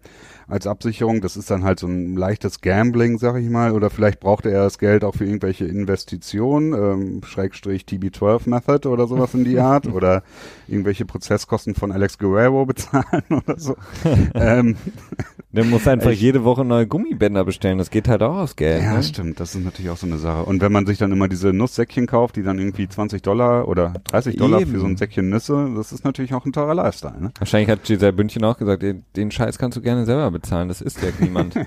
als 0.48 0.66
Absicherung. 0.66 1.20
Das 1.20 1.36
ist 1.36 1.50
dann 1.50 1.64
halt 1.64 1.78
so 1.78 1.86
ein 1.86 2.16
leichtes 2.16 2.60
Gambling, 2.60 3.18
sag 3.18 3.36
ich 3.36 3.48
mal. 3.48 3.72
Oder 3.72 3.90
vielleicht 3.90 4.20
brauchte 4.20 4.50
er 4.50 4.64
das 4.64 4.78
Geld 4.78 5.04
auch 5.04 5.14
für 5.14 5.24
irgendwelche 5.24 5.64
Investitionen, 5.66 6.72
ähm, 6.72 7.20
Schrägstrich 7.24 7.84
TB12 7.84 8.48
Method 8.48 8.88
oder 8.88 9.06
sowas 9.06 9.34
in 9.34 9.44
die 9.44 9.58
Art. 9.62 9.86
oder 9.86 10.22
irgendwelche 10.68 11.04
Prozesskosten 11.04 11.74
von 11.74 11.92
Alex 11.92 12.18
Guerrero 12.18 12.66
bezahlen 12.72 13.24
oder 13.30 13.58
so. 13.58 13.76
ähm, 14.34 14.76
der 15.52 15.64
muss 15.64 15.86
einfach 15.86 16.10
ich, 16.10 16.20
jede 16.20 16.44
Woche 16.44 16.64
neue 16.64 16.86
Gummibänder 16.86 17.44
bestellen. 17.44 17.78
Das 17.78 17.90
geht 17.90 18.08
halt 18.08 18.22
auch 18.22 18.36
aus 18.36 18.56
Geld. 18.56 18.82
Ja, 18.82 18.94
ne? 18.94 19.02
stimmt. 19.02 19.40
Das 19.40 19.54
ist 19.54 19.64
natürlich 19.64 19.90
auch 19.90 19.96
so 19.96 20.06
eine 20.06 20.18
Sache. 20.18 20.44
Und 20.44 20.60
wenn 20.60 20.72
man 20.72 20.86
sich 20.86 20.98
dann 20.98 21.12
immer 21.12 21.28
diese 21.28 21.52
Nusssäckchen 21.52 22.06
kauft, 22.06 22.36
die 22.36 22.42
dann 22.42 22.58
irgendwie 22.58 22.88
20 22.88 23.22
Dollar 23.22 23.68
oder 23.68 23.94
30 24.04 24.21
Dollar 24.30 24.60
Eben. 24.60 24.72
für 24.72 24.80
so 24.80 24.86
ein 24.86 24.96
Säckchen 24.96 25.28
Nüsse, 25.28 25.72
das 25.76 25.92
ist 25.92 26.04
natürlich 26.04 26.34
auch 26.34 26.44
ein 26.44 26.52
teurer 26.52 26.74
Lifestyle. 26.74 27.20
Ne? 27.20 27.32
Wahrscheinlich 27.38 27.70
hat 27.70 27.84
Giselle 27.84 28.12
Bündchen 28.12 28.44
auch 28.44 28.58
gesagt, 28.58 28.82
den, 28.82 29.04
den 29.16 29.30
Scheiß 29.30 29.58
kannst 29.58 29.76
du 29.76 29.82
gerne 29.82 30.04
selber 30.04 30.30
bezahlen. 30.30 30.68
Das 30.68 30.80
ist 30.80 31.02
ja 31.02 31.08
niemand. 31.18 31.54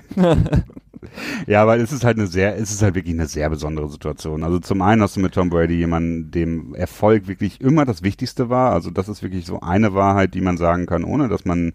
ja, 1.46 1.62
aber 1.62 1.78
es 1.78 1.92
ist 1.92 2.04
halt 2.04 2.18
eine 2.18 2.26
sehr, 2.26 2.56
es 2.56 2.70
ist 2.70 2.82
halt 2.82 2.94
wirklich 2.94 3.14
eine 3.14 3.26
sehr 3.26 3.48
besondere 3.50 3.88
Situation. 3.88 4.42
Also 4.42 4.58
zum 4.58 4.82
einen 4.82 5.02
hast 5.02 5.16
du 5.16 5.20
mit 5.20 5.34
Tom 5.34 5.50
Brady 5.50 5.74
jemanden, 5.74 6.30
dem 6.30 6.74
Erfolg 6.74 7.28
wirklich 7.28 7.60
immer 7.60 7.84
das 7.84 8.02
Wichtigste 8.02 8.48
war. 8.48 8.72
Also 8.72 8.90
das 8.90 9.08
ist 9.08 9.22
wirklich 9.22 9.46
so 9.46 9.60
eine 9.60 9.94
Wahrheit, 9.94 10.34
die 10.34 10.40
man 10.40 10.56
sagen 10.56 10.86
kann, 10.86 11.04
ohne 11.04 11.28
dass 11.28 11.44
man 11.44 11.72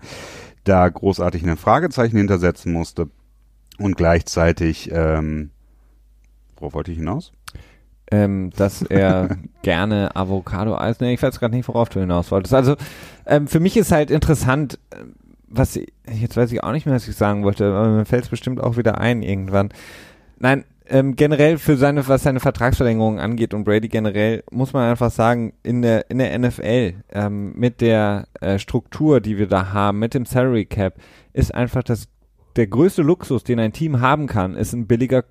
da 0.63 0.87
großartig 0.87 1.43
ein 1.43 1.57
Fragezeichen 1.57 2.17
hintersetzen 2.17 2.71
musste. 2.71 3.09
Und 3.77 3.97
gleichzeitig, 3.97 4.91
ähm, 4.93 5.51
worauf 6.57 6.73
wollte 6.73 6.91
ich 6.91 6.97
hinaus? 6.97 7.31
Ähm, 8.13 8.49
dass 8.57 8.81
er 8.81 9.37
gerne 9.61 10.15
Avocado-Eis, 10.15 10.99
nee, 10.99 11.13
ich 11.13 11.23
weiß 11.23 11.39
gerade 11.39 11.55
nicht, 11.55 11.67
worauf 11.67 11.87
du 11.87 12.01
hinaus 12.01 12.29
wolltest. 12.29 12.53
Also, 12.53 12.75
ähm, 13.25 13.47
für 13.47 13.61
mich 13.61 13.77
ist 13.77 13.91
halt 13.91 14.11
interessant, 14.11 14.79
äh, 14.91 14.97
was, 15.47 15.75
jetzt 15.75 16.35
weiß 16.35 16.51
ich 16.51 16.63
auch 16.63 16.71
nicht 16.71 16.85
mehr, 16.85 16.95
was 16.95 17.07
ich 17.07 17.15
sagen 17.15 17.43
wollte, 17.43 17.65
aber 17.65 17.89
mir 17.89 18.05
fällt 18.05 18.25
es 18.25 18.29
bestimmt 18.29 18.61
auch 18.61 18.77
wieder 18.77 18.99
ein 18.99 19.21
irgendwann. 19.21 19.69
Nein, 20.39 20.65
ähm, 20.91 21.15
generell 21.15 21.57
für 21.57 21.77
seine, 21.77 22.07
was 22.07 22.23
seine 22.23 22.41
Vertragsverlängerung 22.41 23.19
angeht 23.19 23.53
und 23.53 23.63
Brady 23.63 23.87
generell, 23.87 24.43
muss 24.51 24.73
man 24.73 24.89
einfach 24.89 25.09
sagen, 25.09 25.53
in 25.63 25.81
der, 25.81 26.09
in 26.11 26.17
der 26.17 26.37
NFL, 26.37 26.95
ähm, 27.13 27.53
mit 27.55 27.79
der 27.79 28.27
äh, 28.41 28.59
Struktur, 28.59 29.21
die 29.21 29.37
wir 29.37 29.47
da 29.47 29.71
haben, 29.71 29.99
mit 29.99 30.13
dem 30.13 30.25
Salary 30.25 30.65
Cap, 30.65 30.95
ist 31.31 31.55
einfach 31.55 31.83
das, 31.83 32.09
der 32.57 32.67
größte 32.67 33.03
Luxus, 33.03 33.43
den 33.45 33.59
ein 33.59 33.71
Team 33.71 34.01
haben 34.01 34.27
kann, 34.27 34.55
ist 34.55 34.73
ein 34.73 34.85
billiger 34.85 35.23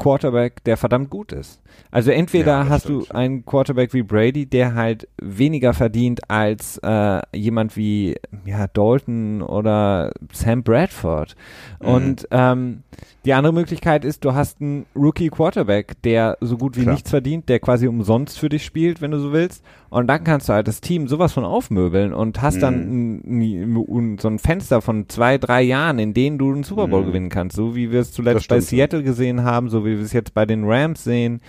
Quarterback, 0.00 0.64
der 0.64 0.76
verdammt 0.76 1.10
gut 1.10 1.32
ist. 1.32 1.60
Also 1.92 2.10
entweder 2.10 2.62
Ja, 2.64 2.68
hast 2.68 2.84
stimmt. 2.84 3.10
du 3.10 3.14
einen 3.14 3.44
Quarterback 3.46 3.94
wie 3.94 4.02
Brady, 4.02 4.46
der 4.46 4.74
halt 4.74 5.06
weniger 5.20 5.72
verdient 5.72 6.28
als 6.28 6.78
äh, 6.82 7.20
jemand 7.36 7.76
wie 7.76 8.16
ja, 8.44 8.66
Dalton 8.66 9.42
oder 9.42 10.12
Sam 10.32 10.62
Bradford. 10.62 11.36
Mhm. 11.80 11.88
Und 11.88 12.28
ähm, 12.32 12.82
die 13.24 13.32
andere 13.34 13.52
Möglichkeit 13.52 14.04
ist, 14.04 14.24
du 14.24 14.34
hast 14.34 14.60
einen 14.60 14.86
Rookie 14.96 15.28
Quarterback, 15.28 16.00
der 16.02 16.38
so 16.40 16.56
gut 16.56 16.76
wie 16.76 16.82
Klar. 16.82 16.94
nichts 16.94 17.10
verdient, 17.10 17.48
der 17.48 17.60
quasi 17.60 17.86
umsonst 17.86 18.38
für 18.38 18.48
dich 18.48 18.64
spielt, 18.64 19.00
wenn 19.00 19.10
du 19.10 19.18
so 19.20 19.32
willst. 19.32 19.62
Und 19.90 20.06
dann 20.06 20.22
kannst 20.22 20.48
du 20.48 20.52
halt 20.52 20.68
das 20.68 20.80
Team 20.80 21.08
sowas 21.08 21.32
von 21.32 21.44
aufmöbeln 21.44 22.12
und 22.14 22.40
hast 22.40 22.62
dann 22.62 23.18
Mhm. 23.24 23.24
ein, 23.26 23.74
ein, 23.74 24.18
so 24.18 24.28
ein 24.28 24.38
Fenster 24.38 24.80
von 24.82 25.08
zwei, 25.08 25.36
drei 25.36 25.62
Jahren, 25.62 25.98
in 25.98 26.14
denen 26.14 26.38
du 26.38 26.52
einen 26.52 26.62
Super 26.62 26.86
Bowl 26.86 27.02
Mhm. 27.02 27.06
gewinnen 27.06 27.28
kannst. 27.28 27.56
So 27.56 27.74
wie 27.74 27.90
wir 27.90 28.00
es 28.00 28.12
zuletzt 28.12 28.48
bei. 28.48 28.60
Seattle 28.60 29.02
gesehen 29.02 29.42
haben, 29.42 29.68
so 29.68 29.84
wie 29.84 29.96
wir 29.96 30.04
es 30.04 30.12
jetzt 30.12 30.32
bei 30.32 30.46
den 30.46 30.62
Rams 30.64 31.02
sehen. 31.02 31.40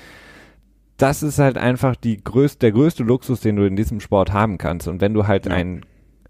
Das 0.98 1.24
ist 1.24 1.40
halt 1.40 1.58
einfach 1.58 1.96
die 1.96 2.24
größte, 2.24 2.60
der 2.60 2.72
größte 2.72 3.04
Luxus, 3.04 3.42
den 3.42 3.56
du 3.56 3.66
in 3.66 3.76
diesem 3.76 4.00
Sport 4.00 4.34
haben 4.34 4.58
kannst. 4.58 4.88
Und 4.88 5.02
wenn 5.02 5.14
du 5.14 5.28
halt 5.28 5.46
Ja. 5.46 5.54
einen 5.54 5.82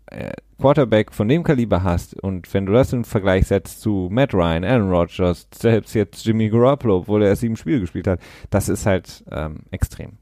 äh, 0.08 0.32
Quarterback 0.60 1.14
von 1.14 1.30
dem 1.30 1.42
Kaliber 1.44 1.84
hast 1.84 2.22
und 2.22 2.54
wenn 2.54 2.66
du 2.66 2.74
das 2.74 2.92
im 2.92 3.06
Vergleich 3.06 3.48
setzt 3.48 3.80
zu 3.80 4.10
Matt 4.12 4.34
Ryan, 4.34 4.66
Aaron 4.66 4.90
Rodgers, 4.92 5.48
selbst 5.56 5.94
jetzt 5.96 6.26
Jimmy 6.26 6.50
Garoppolo, 6.50 6.98
obwohl 6.98 7.24
er 7.24 7.30
erst 7.30 7.40
sieben 7.42 7.56
Spiele 7.56 7.80
gespielt 7.80 8.08
hat, 8.08 8.20
das 8.50 8.68
ist 8.68 8.86
halt 8.86 9.24
ähm, 9.32 9.60
extrem. 9.72 10.18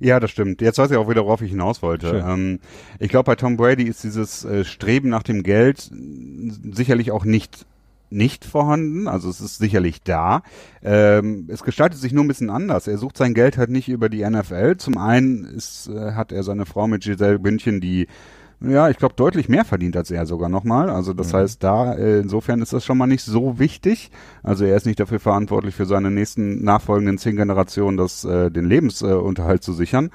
Ja, 0.00 0.20
das 0.20 0.30
stimmt. 0.30 0.60
Jetzt 0.60 0.78
weiß 0.78 0.90
ich 0.90 0.96
auch 0.96 1.08
wieder, 1.08 1.24
worauf 1.24 1.42
ich 1.42 1.50
hinaus 1.50 1.82
wollte. 1.82 2.24
Ähm, 2.26 2.60
ich 2.98 3.08
glaube, 3.08 3.24
bei 3.24 3.36
Tom 3.36 3.56
Brady 3.56 3.84
ist 3.84 4.04
dieses 4.04 4.44
äh, 4.44 4.64
Streben 4.64 5.08
nach 5.08 5.22
dem 5.22 5.42
Geld 5.42 5.90
äh, 5.92 6.72
sicherlich 6.72 7.10
auch 7.12 7.24
nicht 7.24 7.66
nicht 8.12 8.44
vorhanden, 8.44 9.08
also 9.08 9.30
es 9.30 9.40
ist 9.40 9.56
sicherlich 9.56 10.02
da. 10.02 10.42
Ähm, 10.82 11.48
es 11.48 11.62
gestaltet 11.62 11.98
sich 11.98 12.12
nur 12.12 12.24
ein 12.24 12.28
bisschen 12.28 12.50
anders. 12.50 12.86
Er 12.86 12.98
sucht 12.98 13.16
sein 13.16 13.32
Geld 13.34 13.56
halt 13.56 13.70
nicht 13.70 13.88
über 13.88 14.08
die 14.08 14.28
NFL. 14.28 14.76
Zum 14.76 14.98
einen 14.98 15.44
ist, 15.44 15.88
äh, 15.88 16.12
hat 16.12 16.30
er 16.30 16.42
seine 16.42 16.66
Frau 16.66 16.86
mit 16.86 17.02
Giselle 17.02 17.38
Bündchen, 17.38 17.80
die 17.80 18.06
ja, 18.68 18.88
ich 18.90 18.96
glaube, 18.96 19.14
deutlich 19.16 19.48
mehr 19.48 19.64
verdient 19.64 19.96
als 19.96 20.10
er 20.10 20.26
sogar 20.26 20.48
nochmal. 20.48 20.90
Also 20.90 21.12
das 21.12 21.32
Mhm. 21.32 21.36
heißt, 21.36 21.62
da 21.62 21.94
äh, 21.94 22.20
insofern 22.20 22.62
ist 22.62 22.72
das 22.72 22.84
schon 22.84 22.98
mal 22.98 23.06
nicht 23.06 23.24
so 23.24 23.58
wichtig. 23.58 24.10
Also 24.42 24.64
er 24.64 24.76
ist 24.76 24.86
nicht 24.86 25.00
dafür 25.00 25.20
verantwortlich, 25.20 25.74
für 25.74 25.86
seine 25.86 26.10
nächsten 26.10 26.62
nachfolgenden 26.64 27.18
zehn 27.18 27.36
Generationen 27.36 27.96
das, 27.96 28.24
äh, 28.24 28.50
den 28.50 28.64
Lebensunterhalt 28.64 29.26
Unterhalt 29.26 29.62
zu 29.62 29.72
sichern. 29.72 30.10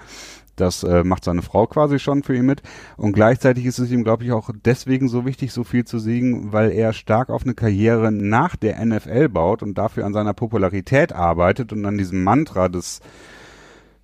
Das 0.56 0.84
äh, 0.84 1.04
macht 1.04 1.24
seine 1.24 1.43
Frau 1.43 1.68
quasi 1.68 2.00
schon 2.00 2.24
für 2.24 2.36
ihn 2.36 2.45
mit. 2.45 2.64
Und 2.98 3.14
gleichzeitig 3.14 3.66
ist 3.66 3.78
es 3.78 3.91
ihm, 3.91 4.04
glaube 4.04 4.24
ich, 4.24 4.32
auch 4.32 4.50
deswegen 4.66 5.08
so 5.08 5.26
wichtig, 5.26 5.54
so 5.54 5.64
viel 5.64 5.86
zu 5.86 6.00
siegen, 6.00 6.52
weil 6.52 6.72
er 6.72 6.93
stark 6.93 7.30
auf 7.30 7.43
eine 7.43 7.54
Karriere 7.54 8.12
nach 8.12 8.56
der 8.56 8.84
NFL 8.84 9.30
baut 9.30 9.62
und 9.62 9.78
dafür 9.78 10.06
an 10.06 10.14
seiner 10.14 10.34
Popularität 10.34 11.14
arbeitet 11.14 11.74
und 11.74 11.86
an 11.86 11.98
diesem 11.98 12.24
Mantra 12.24 12.70
des 12.70 13.02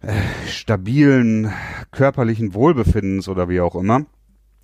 äh, 0.02 0.14
stabilen 0.48 1.52
körperlichen 1.92 2.54
Wohlbefindens 2.54 3.28
oder 3.28 3.50
wie 3.50 3.62
auch 3.62 3.76
immer 3.76 4.06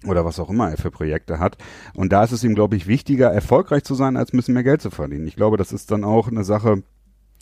oder 0.05 0.25
was 0.25 0.39
auch 0.39 0.49
immer 0.49 0.69
er 0.69 0.77
für 0.77 0.91
Projekte 0.91 1.39
hat. 1.39 1.57
Und 1.93 2.13
da 2.13 2.23
ist 2.23 2.31
es 2.31 2.43
ihm, 2.43 2.55
glaube 2.55 2.75
ich, 2.75 2.87
wichtiger, 2.87 3.31
erfolgreich 3.31 3.83
zu 3.83 3.95
sein, 3.95 4.17
als 4.17 4.33
ein 4.33 4.37
bisschen 4.37 4.53
mehr 4.53 4.63
Geld 4.63 4.81
zu 4.81 4.91
verdienen. 4.91 5.27
Ich 5.27 5.35
glaube, 5.35 5.57
das 5.57 5.73
ist 5.73 5.91
dann 5.91 6.03
auch 6.03 6.27
eine 6.27 6.43
Sache, 6.43 6.83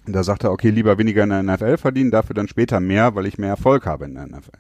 da 0.06 0.24
sagt 0.24 0.44
er, 0.44 0.52
okay, 0.52 0.70
lieber 0.70 0.98
weniger 0.98 1.24
in 1.24 1.30
der 1.30 1.44
NFL 1.44 1.78
verdienen, 1.78 2.12
dafür 2.12 2.34
dann 2.34 2.48
später 2.48 2.80
mehr, 2.80 3.16
weil 3.16 3.26
ich 3.26 3.38
mehr 3.38 3.50
Erfolg 3.50 3.86
habe 3.86 4.06
in 4.06 4.16
der 4.16 4.28
NFL. 4.28 4.58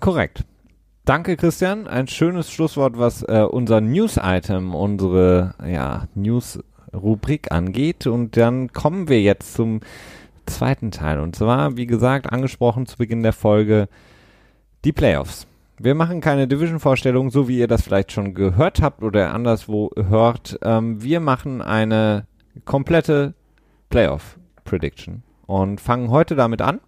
Korrekt. 0.00 0.44
Danke, 1.04 1.36
Christian. 1.36 1.86
Ein 1.86 2.08
schönes 2.08 2.50
Schlusswort, 2.50 2.98
was 2.98 3.22
äh, 3.22 3.46
unser 3.48 3.80
News-Item, 3.80 4.74
unsere 4.74 5.54
ja, 5.64 6.08
News-Rubrik 6.14 7.52
angeht. 7.52 8.06
Und 8.06 8.36
dann 8.36 8.72
kommen 8.72 9.08
wir 9.08 9.20
jetzt 9.20 9.54
zum 9.54 9.80
zweiten 10.46 10.90
Teil. 10.90 11.20
Und 11.20 11.36
zwar, 11.36 11.76
wie 11.76 11.86
gesagt, 11.86 12.32
angesprochen 12.32 12.86
zu 12.86 12.96
Beginn 12.96 13.22
der 13.22 13.32
Folge, 13.32 13.88
die 14.84 14.92
Playoffs. 14.92 15.46
Wir 15.78 15.94
machen 15.94 16.20
keine 16.20 16.46
Division-Vorstellung, 16.46 17.30
so 17.30 17.48
wie 17.48 17.58
ihr 17.58 17.66
das 17.66 17.82
vielleicht 17.82 18.12
schon 18.12 18.34
gehört 18.34 18.80
habt 18.80 19.02
oder 19.02 19.34
anderswo 19.34 19.90
hört. 19.96 20.58
Ähm, 20.62 21.02
wir 21.02 21.18
machen 21.20 21.60
eine 21.62 22.26
komplette 22.64 23.34
Playoff-Prediction 23.90 25.22
und 25.46 25.80
fangen 25.80 26.10
heute 26.10 26.36
damit 26.36 26.62
an. 26.62 26.80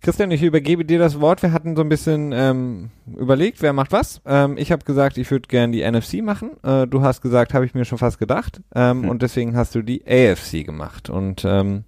Christian, 0.00 0.30
ich 0.30 0.42
übergebe 0.42 0.84
dir 0.84 0.98
das 0.98 1.20
Wort. 1.20 1.42
Wir 1.42 1.52
hatten 1.52 1.74
so 1.74 1.82
ein 1.82 1.88
bisschen 1.88 2.30
ähm, 2.32 2.90
überlegt, 3.16 3.62
wer 3.62 3.72
macht 3.72 3.90
was. 3.90 4.20
Ähm, 4.26 4.56
ich 4.56 4.70
habe 4.70 4.84
gesagt, 4.84 5.18
ich 5.18 5.28
würde 5.30 5.48
gerne 5.48 5.72
die 5.72 5.82
NFC 5.90 6.22
machen. 6.22 6.50
Äh, 6.62 6.86
du 6.86 7.02
hast 7.02 7.20
gesagt, 7.20 7.52
habe 7.52 7.64
ich 7.66 7.74
mir 7.74 7.84
schon 7.84 7.98
fast 7.98 8.18
gedacht. 8.18 8.60
Ähm, 8.74 9.02
Hm. 9.02 9.08
Und 9.08 9.22
deswegen 9.22 9.56
hast 9.56 9.74
du 9.74 9.82
die 9.82 10.04
AFC 10.06 10.64
gemacht. 10.64 11.10
Und 11.10 11.44
ähm, 11.44 11.84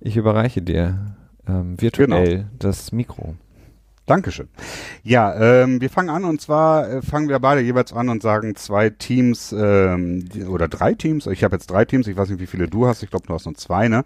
ich 0.00 0.16
überreiche 0.16 0.60
dir 0.60 1.14
ähm, 1.46 1.80
virtuell 1.80 2.46
das 2.58 2.90
Mikro. 2.90 3.36
Dankeschön. 4.06 4.48
Ja, 5.02 5.34
ähm, 5.62 5.80
wir 5.80 5.88
fangen 5.88 6.10
an 6.10 6.24
und 6.24 6.40
zwar 6.40 6.88
äh, 6.88 7.02
fangen 7.02 7.28
wir 7.28 7.38
beide 7.38 7.62
jeweils 7.62 7.92
an 7.94 8.10
und 8.10 8.22
sagen 8.22 8.54
zwei 8.54 8.90
Teams 8.90 9.54
ähm, 9.56 10.28
oder 10.48 10.68
drei 10.68 10.92
Teams. 10.94 11.26
Ich 11.26 11.42
habe 11.42 11.56
jetzt 11.56 11.70
drei 11.70 11.86
Teams, 11.86 12.06
ich 12.06 12.16
weiß 12.16 12.28
nicht, 12.28 12.40
wie 12.40 12.46
viele 12.46 12.68
du 12.68 12.86
hast, 12.86 13.02
ich 13.02 13.10
glaube, 13.10 13.26
du 13.26 13.32
hast 13.34 13.46
nur 13.46 13.54
zwei, 13.54 13.88
ne? 13.88 14.04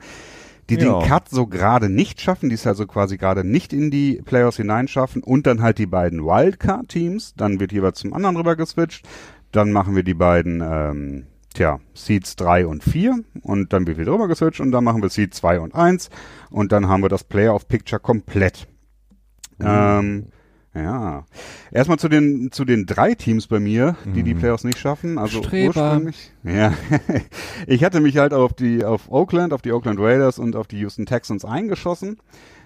Die 0.70 0.74
Ja. 0.74 1.00
den 1.00 1.08
Cut 1.08 1.28
so 1.30 1.46
gerade 1.46 1.88
nicht 1.88 2.20
schaffen, 2.20 2.48
die 2.48 2.54
es 2.54 2.66
also 2.66 2.86
quasi 2.86 3.16
gerade 3.16 3.42
nicht 3.42 3.72
in 3.72 3.90
die 3.90 4.22
Playoffs 4.24 4.58
hineinschaffen 4.58 5.22
und 5.22 5.46
dann 5.46 5.62
halt 5.62 5.78
die 5.78 5.86
beiden 5.86 6.24
Wildcard-Teams, 6.24 7.34
dann 7.36 7.58
wird 7.58 7.72
jeweils 7.72 7.98
zum 7.98 8.12
anderen 8.12 8.36
rüber 8.36 8.54
geswitcht, 8.54 9.08
dann 9.50 9.72
machen 9.72 9.96
wir 9.96 10.02
die 10.04 10.14
beiden 10.14 10.62
ähm, 10.62 11.26
Tja, 11.54 11.80
Seeds 11.94 12.36
3 12.36 12.66
und 12.66 12.84
4 12.84 13.18
und 13.42 13.72
dann 13.72 13.86
wird 13.86 13.98
wieder 13.98 14.12
drüber 14.12 14.28
geswitcht 14.28 14.60
und 14.60 14.70
dann 14.70 14.84
machen 14.84 15.02
wir 15.02 15.08
Seed 15.08 15.34
2 15.34 15.58
und 15.58 15.74
1 15.74 16.10
und 16.50 16.70
dann 16.70 16.86
haben 16.86 17.02
wir 17.02 17.08
das 17.08 17.24
Playoff-Picture 17.24 17.98
komplett. 18.00 18.68
Ähm, 19.60 20.26
ja. 20.74 21.24
Erstmal 21.72 21.98
zu 21.98 22.08
den 22.08 22.52
zu 22.52 22.64
den 22.64 22.86
drei 22.86 23.14
Teams 23.14 23.46
bei 23.48 23.58
mir, 23.58 23.96
die 24.14 24.22
die 24.22 24.34
Mhm. 24.34 24.38
Playoffs 24.38 24.64
nicht 24.64 24.78
schaffen. 24.78 25.18
Also 25.18 25.42
Streber. 25.42 25.92
ursprünglich. 25.92 26.32
Ja. 26.44 26.72
ich 27.66 27.82
hatte 27.84 28.00
mich 28.00 28.18
halt 28.18 28.32
auf 28.32 28.52
die 28.52 28.84
auf 28.84 29.10
Oakland, 29.10 29.52
auf 29.52 29.62
die 29.62 29.72
Oakland 29.72 29.98
Raiders 29.98 30.38
und 30.38 30.54
auf 30.56 30.66
die 30.68 30.78
Houston 30.78 31.06
Texans 31.06 31.44
eingeschossen. 31.44 32.18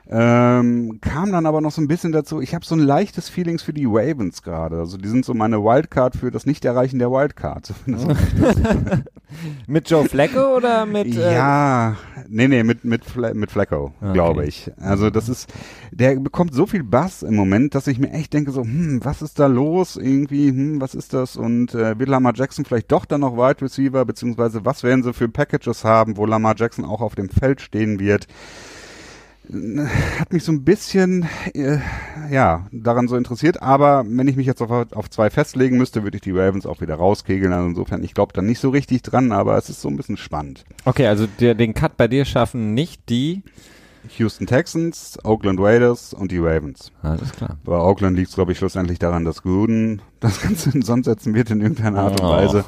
Ähm, 0.08 0.98
kam 1.00 1.32
dann 1.32 1.46
aber 1.46 1.60
noch 1.60 1.70
so 1.70 1.80
ein 1.80 1.88
bisschen 1.88 2.12
dazu, 2.12 2.40
ich 2.40 2.54
habe 2.54 2.64
so 2.64 2.74
ein 2.74 2.80
leichtes 2.80 3.28
Feelings 3.28 3.62
für 3.62 3.72
die 3.72 3.86
Ravens 3.86 4.42
gerade. 4.42 4.78
Also 4.78 4.98
die 4.98 5.08
sind 5.08 5.24
so 5.24 5.32
meine 5.32 5.62
Wildcard 5.62 6.16
für 6.16 6.30
das 6.30 6.44
Nicht-Erreichen 6.44 6.98
der 6.98 7.10
Wildcard. 7.10 7.72
Mit 9.66 9.88
Joe 9.88 10.06
Flacco 10.08 10.56
oder 10.56 10.84
mit 10.84 11.16
äh, 11.16 11.34
ja, 11.34 11.96
nee, 12.28 12.48
nee, 12.48 12.62
mit, 12.62 12.84
mit, 12.84 13.04
Fla 13.04 13.32
mit 13.32 13.50
Flacco, 13.50 13.92
Okay. 14.00 14.12
glaube 14.12 14.46
ich. 14.46 14.70
Also 14.78 15.10
das 15.10 15.28
ist, 15.28 15.52
der 15.90 16.16
bekommt 16.16 16.54
so 16.54 16.66
viel 16.66 16.82
Bass 16.82 17.22
im 17.22 17.34
Moment, 17.34 17.74
dass 17.74 17.86
ich 17.86 17.98
mir 17.98 18.10
echt 18.10 18.32
denke 18.34 18.50
so, 18.50 18.62
hm, 18.62 19.00
was 19.02 19.22
ist 19.22 19.38
da 19.38 19.46
los 19.46 19.96
irgendwie, 19.96 20.48
hm, 20.48 20.80
was 20.80 20.94
ist 20.94 21.14
das? 21.14 21.36
Und 21.36 21.74
äh, 21.74 21.98
wird 21.98 22.08
Lamar 22.08 22.34
Jackson 22.34 22.64
vielleicht 22.64 22.92
doch 22.92 23.04
dann 23.04 23.22
noch 23.22 23.36
Wide 23.36 23.62
Receiver, 23.62 24.04
beziehungsweise 24.04 24.64
was 24.64 24.82
werden 24.82 25.02
sie 25.02 25.12
für 25.12 25.28
Packages 25.28 25.84
haben, 25.84 26.16
wo 26.16 26.26
Lamar 26.26 26.54
Jackson 26.56 26.84
auch 26.84 27.00
auf 27.00 27.14
dem 27.14 27.28
Feld 27.30 27.60
stehen 27.60 27.98
wird? 28.00 28.26
Hat 30.18 30.32
mich 30.32 30.44
so 30.44 30.52
ein 30.52 30.64
bisschen, 30.64 31.26
äh, 31.54 31.78
ja, 32.30 32.66
daran 32.72 33.08
so 33.08 33.16
interessiert, 33.16 33.60
aber 33.62 34.04
wenn 34.06 34.28
ich 34.28 34.36
mich 34.36 34.46
jetzt 34.46 34.62
auf, 34.62 34.70
auf 34.70 35.10
zwei 35.10 35.28
festlegen 35.30 35.76
müsste, 35.78 36.02
würde 36.04 36.16
ich 36.16 36.22
die 36.22 36.30
Ravens 36.32 36.64
auch 36.66 36.80
wieder 36.80 36.94
rauskegeln. 36.94 37.52
Also 37.52 37.68
insofern, 37.68 38.02
ich 38.04 38.14
glaube 38.14 38.32
da 38.32 38.40
nicht 38.42 38.60
so 38.60 38.70
richtig 38.70 39.02
dran, 39.02 39.32
aber 39.32 39.56
es 39.58 39.68
ist 39.68 39.80
so 39.80 39.88
ein 39.88 39.96
bisschen 39.96 40.16
spannend. 40.16 40.64
Okay, 40.84 41.06
also 41.06 41.26
der, 41.40 41.54
den 41.54 41.74
Cut 41.74 41.96
bei 41.96 42.08
dir 42.08 42.24
schaffen 42.24 42.74
nicht 42.74 43.08
die. 43.08 43.42
Houston 44.18 44.46
Texans, 44.48 45.16
Oakland 45.22 45.60
Raiders 45.60 46.12
und 46.12 46.32
die 46.32 46.38
Ravens. 46.38 46.90
Alles 47.02 47.30
klar. 47.32 47.56
Bei 47.64 47.76
Oakland 47.76 48.16
liegt 48.16 48.30
es, 48.30 48.34
glaube 48.34 48.50
ich, 48.52 48.58
schlussendlich 48.58 48.98
daran, 48.98 49.24
dass 49.24 49.42
Gruden 49.42 50.02
das 50.18 50.40
Ganze 50.40 50.70
in 50.70 50.82
Sand 50.82 51.04
setzen 51.04 51.34
wird 51.34 51.50
in 51.50 51.60
irgendeiner 51.60 52.00
Art 52.00 52.20
und 52.20 52.26
Oh. 52.26 52.30
Weise. 52.30 52.64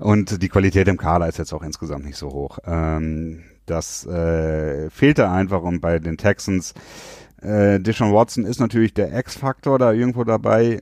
Und 0.00 0.42
die 0.42 0.48
Qualität 0.48 0.88
im 0.88 0.96
Kader 0.96 1.28
ist 1.28 1.38
jetzt 1.38 1.52
auch 1.52 1.62
insgesamt 1.62 2.04
nicht 2.04 2.16
so 2.18 2.30
hoch. 2.30 2.58
Ähm, 2.66 3.44
das 3.66 4.06
äh, 4.06 4.90
fehlte 4.90 5.28
einfach 5.28 5.62
und 5.62 5.80
bei 5.80 5.98
den 5.98 6.16
Texans, 6.16 6.74
äh, 7.42 7.78
Deshaun 7.80 8.12
Watson 8.12 8.44
ist 8.44 8.60
natürlich 8.60 8.94
der 8.94 9.16
X-Faktor 9.18 9.78
da 9.78 9.92
irgendwo 9.92 10.24
dabei. 10.24 10.80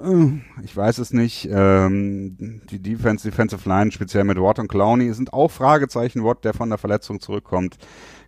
Äh, 0.00 0.40
Ich 0.62 0.76
weiß 0.76 0.98
es 0.98 1.12
nicht. 1.12 1.48
Ähm, 1.50 2.62
die 2.70 2.80
Defense, 2.80 3.28
Defensive 3.28 3.68
Line, 3.68 3.92
speziell 3.92 4.24
mit 4.24 4.38
Watt 4.38 4.58
und 4.58 4.68
Clowney, 4.68 5.12
sind 5.12 5.32
auch 5.32 5.50
Fragezeichen. 5.50 6.24
Watt, 6.24 6.44
der 6.44 6.54
von 6.54 6.68
der 6.68 6.78
Verletzung 6.78 7.20
zurückkommt. 7.20 7.76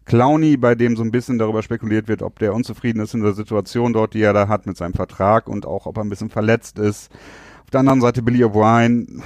Clowney, 0.05 0.59
bei 0.59 0.74
dem 0.74 0.97
so 0.97 1.03
ein 1.03 1.11
bisschen 1.11 1.39
darüber 1.39 1.62
spekuliert 1.62 2.09
wird, 2.09 2.20
ob 2.22 2.39
der 2.39 2.55
unzufrieden 2.55 3.01
ist 3.01 3.14
in 3.14 3.22
der 3.22 3.32
Situation 3.32 3.95
dort, 3.95 4.12
die 4.12 4.20
er 4.20 4.35
da 4.35 4.49
hat 4.49 4.66
mit 4.66 4.76
seinem 4.76 4.93
Vertrag 4.93 5.49
und 5.49 5.64
auch 5.64 5.87
ob 5.87 5.97
er 5.97 6.05
ein 6.05 6.11
bisschen 6.11 6.28
verletzt 6.28 6.78
ist. 6.78 7.11
Auf 7.64 7.70
der 7.70 7.80
anderen 7.80 8.00
Seite 8.00 8.22
Billy 8.22 8.44
O'Brien, 8.44 9.20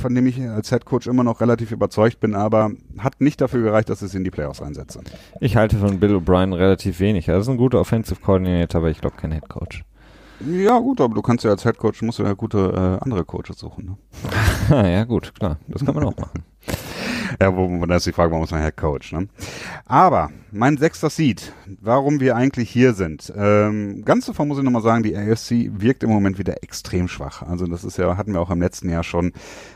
von 0.00 0.14
dem 0.14 0.26
ich 0.26 0.40
als 0.40 0.70
Head 0.70 0.84
Coach 0.84 1.06
immer 1.06 1.24
noch 1.24 1.40
relativ 1.40 1.70
überzeugt 1.72 2.20
bin, 2.20 2.34
aber 2.34 2.70
hat 2.98 3.20
nicht 3.20 3.40
dafür 3.40 3.62
gereicht, 3.62 3.90
dass 3.90 4.00
es 4.00 4.14
in 4.14 4.24
die 4.24 4.30
Playoffs 4.30 4.62
einsetze. 4.62 5.00
Ich 5.40 5.56
halte 5.56 5.76
von 5.76 6.00
Bill 6.00 6.16
O'Brien 6.16 6.54
relativ 6.56 7.00
wenig. 7.00 7.28
Er 7.28 7.38
ist 7.38 7.48
ein 7.48 7.58
guter 7.58 7.80
Offensive 7.80 8.20
Coordinator, 8.20 8.80
aber 8.80 8.90
ich 8.90 9.00
glaube 9.00 9.16
kein 9.16 9.32
Head 9.32 9.48
Coach. 9.48 9.84
Ja 10.48 10.78
gut, 10.78 11.00
aber 11.02 11.14
du 11.14 11.20
kannst 11.20 11.44
ja 11.44 11.50
als 11.50 11.64
Head 11.64 11.76
Coach, 11.76 12.00
musst 12.00 12.18
du 12.18 12.22
ja 12.22 12.32
gute 12.32 12.58
äh, 13.00 13.04
andere 13.04 13.24
Coaches 13.24 13.58
suchen. 13.58 13.98
Ne? 14.70 14.90
ja, 14.90 15.04
gut, 15.04 15.34
klar. 15.34 15.58
Das 15.68 15.84
kann 15.84 15.94
man 15.94 16.04
auch 16.04 16.16
machen. 16.16 16.42
Ja, 17.40 17.56
wo, 17.56 17.84
da 17.86 17.96
ist 17.96 18.06
die 18.06 18.12
Frage, 18.12 18.30
warum 18.30 18.44
ist 18.44 18.50
man 18.50 18.62
Head 18.62 18.76
Coach, 18.76 19.12
ne? 19.12 19.28
Aber, 19.84 20.30
mein 20.52 20.76
sechster 20.76 21.10
Seed, 21.10 21.52
warum 21.80 22.20
wir 22.20 22.36
eigentlich 22.36 22.70
hier 22.70 22.94
sind. 22.94 23.32
Ähm, 23.36 24.04
ganz 24.04 24.26
zuvor 24.26 24.46
muss 24.46 24.58
ich 24.58 24.64
nochmal 24.64 24.82
sagen, 24.82 25.02
die 25.02 25.16
AFC 25.16 25.70
wirkt 25.80 26.02
im 26.02 26.10
Moment 26.10 26.38
wieder 26.38 26.62
extrem 26.62 27.08
schwach. 27.08 27.42
Also 27.42 27.66
das 27.66 27.84
ist 27.84 27.98
ja, 27.98 28.16
hatten 28.16 28.32
wir 28.32 28.40
auch 28.40 28.50
im 28.50 28.60
letzten 28.60 28.88
Jahr 28.88 29.04
schon, 29.04 29.32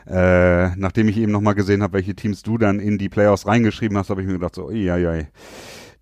äh, 0.06 0.74
nachdem 0.76 1.08
ich 1.08 1.18
eben 1.18 1.32
nochmal 1.32 1.54
gesehen 1.54 1.82
habe, 1.82 1.94
welche 1.94 2.14
Teams 2.14 2.42
du 2.42 2.58
dann 2.58 2.80
in 2.80 2.98
die 2.98 3.08
Playoffs 3.08 3.46
reingeschrieben 3.46 3.96
hast, 3.96 4.10
habe 4.10 4.20
ich 4.20 4.26
mir 4.26 4.34
gedacht, 4.34 4.54
so, 4.54 4.70
ja, 4.70 4.96
ja, 4.96 5.22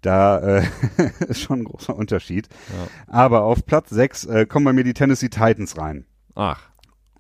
da 0.03 0.39
äh, 0.39 0.63
ist 1.29 1.41
schon 1.41 1.61
ein 1.61 1.65
großer 1.65 1.97
Unterschied. 1.97 2.49
Ja. 2.69 3.15
Aber 3.15 3.45
auf 3.45 3.65
Platz 3.65 3.91
6 3.91 4.25
äh, 4.27 4.47
kommen 4.47 4.65
bei 4.65 4.73
mir 4.73 4.85
die 4.85 4.95
Tennessee 4.95 5.29
Titans 5.29 5.79
rein. 5.79 6.05
Ach. 6.35 6.61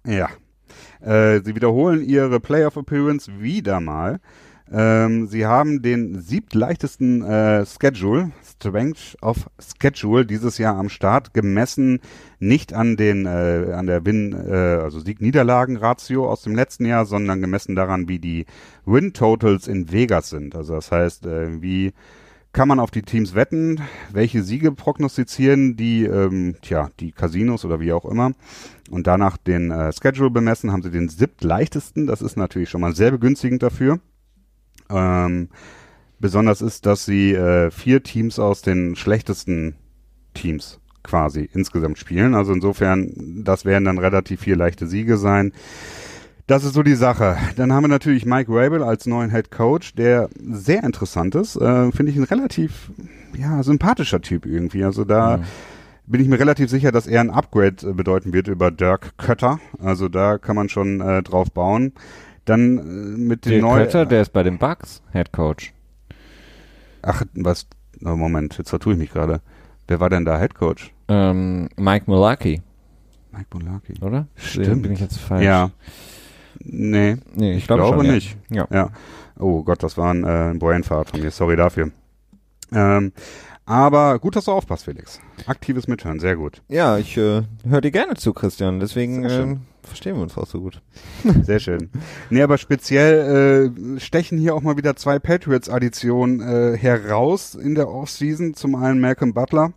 Ja. 0.06 0.28
Äh, 1.02 1.40
sie 1.44 1.54
wiederholen 1.54 2.02
ihre 2.02 2.40
Playoff 2.40 2.76
Appearance 2.76 3.30
wieder 3.40 3.80
mal. 3.80 4.20
Ähm, 4.72 5.26
sie 5.26 5.44
haben 5.44 5.82
den 5.82 6.20
siebtleichtesten 6.20 7.22
äh, 7.22 7.66
Schedule, 7.66 8.30
Strength 8.42 9.18
of 9.20 9.50
Schedule 9.58 10.24
dieses 10.24 10.56
Jahr 10.56 10.76
am 10.78 10.88
Start, 10.88 11.34
gemessen 11.34 12.00
nicht 12.38 12.72
an 12.72 12.96
den 12.96 13.26
äh, 13.26 13.72
an 13.74 13.86
der 13.86 14.06
Win, 14.06 14.32
äh, 14.32 14.80
also 14.82 14.98
Sieg-Niederlagen-Ratio 15.00 16.26
aus 16.26 16.42
dem 16.42 16.54
letzten 16.54 16.86
Jahr, 16.86 17.04
sondern 17.04 17.42
gemessen 17.42 17.76
daran, 17.76 18.08
wie 18.08 18.18
die 18.18 18.46
Win-Totals 18.86 19.68
in 19.68 19.92
Vegas 19.92 20.30
sind. 20.30 20.54
Also 20.54 20.74
das 20.74 20.90
heißt, 20.90 21.26
äh, 21.26 21.60
wie 21.60 21.92
kann 22.52 22.68
man 22.68 22.80
auf 22.80 22.90
die 22.90 23.02
Teams 23.02 23.34
wetten, 23.34 23.80
welche 24.10 24.42
Siege 24.42 24.72
prognostizieren 24.72 25.76
die, 25.76 26.04
ähm, 26.04 26.56
tja, 26.62 26.90
die 27.00 27.12
Casinos 27.12 27.64
oder 27.64 27.80
wie 27.80 27.92
auch 27.92 28.04
immer. 28.04 28.32
Und 28.92 29.06
danach 29.06 29.38
den 29.38 29.70
äh, 29.70 29.90
Schedule 29.90 30.28
bemessen, 30.28 30.70
haben 30.70 30.82
sie 30.82 30.90
den 30.90 31.08
siebtleichtesten. 31.08 32.06
Das 32.06 32.20
ist 32.20 32.36
natürlich 32.36 32.68
schon 32.68 32.82
mal 32.82 32.94
sehr 32.94 33.10
begünstigend 33.10 33.62
dafür. 33.62 34.00
Ähm, 34.90 35.48
besonders 36.20 36.60
ist, 36.60 36.84
dass 36.84 37.06
sie 37.06 37.32
äh, 37.32 37.70
vier 37.70 38.02
Teams 38.02 38.38
aus 38.38 38.60
den 38.60 38.94
schlechtesten 38.94 39.76
Teams 40.34 40.78
quasi 41.02 41.48
insgesamt 41.54 41.96
spielen. 41.96 42.34
Also 42.34 42.52
insofern, 42.52 43.42
das 43.44 43.64
werden 43.64 43.86
dann 43.86 43.96
relativ 43.96 44.42
vier 44.42 44.56
leichte 44.56 44.86
Siege 44.86 45.16
sein. 45.16 45.52
Das 46.46 46.62
ist 46.62 46.74
so 46.74 46.82
die 46.82 46.94
Sache. 46.94 47.38
Dann 47.56 47.72
haben 47.72 47.84
wir 47.84 47.88
natürlich 47.88 48.26
Mike 48.26 48.52
Rabel 48.52 48.82
als 48.82 49.06
neuen 49.06 49.30
Head 49.30 49.50
Coach, 49.50 49.94
der 49.94 50.28
sehr 50.38 50.84
interessant 50.84 51.34
ist. 51.34 51.56
Äh, 51.56 51.90
Finde 51.92 52.12
ich 52.12 52.18
ein 52.18 52.24
relativ 52.24 52.90
ja, 53.34 53.62
sympathischer 53.62 54.20
Typ 54.20 54.44
irgendwie. 54.44 54.84
Also 54.84 55.06
da 55.06 55.38
mhm. 55.38 55.44
Bin 56.06 56.20
ich 56.20 56.28
mir 56.28 56.38
relativ 56.38 56.70
sicher, 56.70 56.92
dass 56.92 57.06
er 57.06 57.20
ein 57.20 57.30
Upgrade 57.30 57.88
äh, 57.88 57.92
bedeuten 57.92 58.32
wird 58.32 58.48
über 58.48 58.70
Dirk 58.70 59.16
Kötter. 59.18 59.60
Also 59.82 60.08
da 60.08 60.38
kann 60.38 60.56
man 60.56 60.68
schon 60.68 61.00
äh, 61.00 61.22
drauf 61.22 61.50
bauen. 61.52 61.92
Dann 62.44 62.78
äh, 62.78 62.82
mit 62.82 63.46
dem 63.46 63.62
neuen. 63.62 63.84
Kötter, 63.84 64.06
der 64.06 64.22
ist 64.22 64.32
bei 64.32 64.42
den 64.42 64.58
Bucks 64.58 65.02
Head 65.12 65.32
Coach. 65.32 65.72
Ach, 67.02 67.22
was? 67.34 67.66
Oh, 68.04 68.16
Moment, 68.16 68.58
jetzt 68.58 68.70
vertue 68.70 68.94
ich 68.94 68.98
mich 68.98 69.12
gerade. 69.12 69.40
Wer 69.86 70.00
war 70.00 70.10
denn 70.10 70.24
da 70.24 70.38
Head 70.38 70.54
Coach? 70.54 70.92
Ähm, 71.08 71.68
Mike 71.76 72.04
Mulaki. 72.06 72.62
Mike 73.32 73.46
Mulaki. 73.54 73.94
Oder? 74.00 74.26
Stimmt. 74.36 74.82
Bin 74.82 74.92
ich 74.92 75.00
jetzt 75.00 75.18
falsch? 75.18 75.44
Ja. 75.44 75.70
Nee, 76.58 77.16
nee 77.34 77.52
ich, 77.52 77.58
ich 77.58 77.66
glaube 77.66 77.84
schon, 77.84 78.06
nicht. 78.06 78.36
Ja. 78.50 78.66
ja. 78.70 78.90
Oh 79.38 79.62
Gott, 79.62 79.82
das 79.82 79.96
war 79.96 80.12
ein, 80.12 80.24
äh, 80.24 80.58
Brainfart 80.58 81.10
von 81.10 81.20
mir. 81.20 81.30
Sorry 81.30 81.56
dafür. 81.56 81.90
Ähm, 82.72 83.12
aber 83.64 84.18
gut, 84.18 84.36
dass 84.36 84.46
du 84.46 84.52
aufpasst, 84.52 84.84
Felix. 84.84 85.20
Aktives 85.46 85.88
Mithören, 85.88 86.18
sehr 86.20 86.36
gut. 86.36 86.62
Ja, 86.68 86.98
ich 86.98 87.16
äh, 87.16 87.42
höre 87.66 87.80
dir 87.80 87.90
gerne 87.90 88.14
zu, 88.14 88.32
Christian. 88.32 88.80
Deswegen 88.80 89.24
äh, 89.24 89.56
verstehen 89.82 90.16
wir 90.16 90.22
uns 90.22 90.36
auch 90.36 90.46
so 90.46 90.60
gut. 90.60 90.80
Sehr 91.42 91.60
schön. 91.60 91.90
Nee, 92.30 92.42
aber 92.42 92.58
speziell 92.58 93.72
äh, 93.96 94.00
stechen 94.00 94.38
hier 94.38 94.54
auch 94.54 94.62
mal 94.62 94.76
wieder 94.76 94.96
zwei 94.96 95.18
Patriots-Additionen 95.18 96.40
äh, 96.40 96.76
heraus 96.76 97.54
in 97.54 97.74
der 97.74 97.88
Offseason. 97.88 98.54
Zum 98.54 98.74
einen 98.74 99.00
Malcolm 99.00 99.34
Butler 99.34 99.72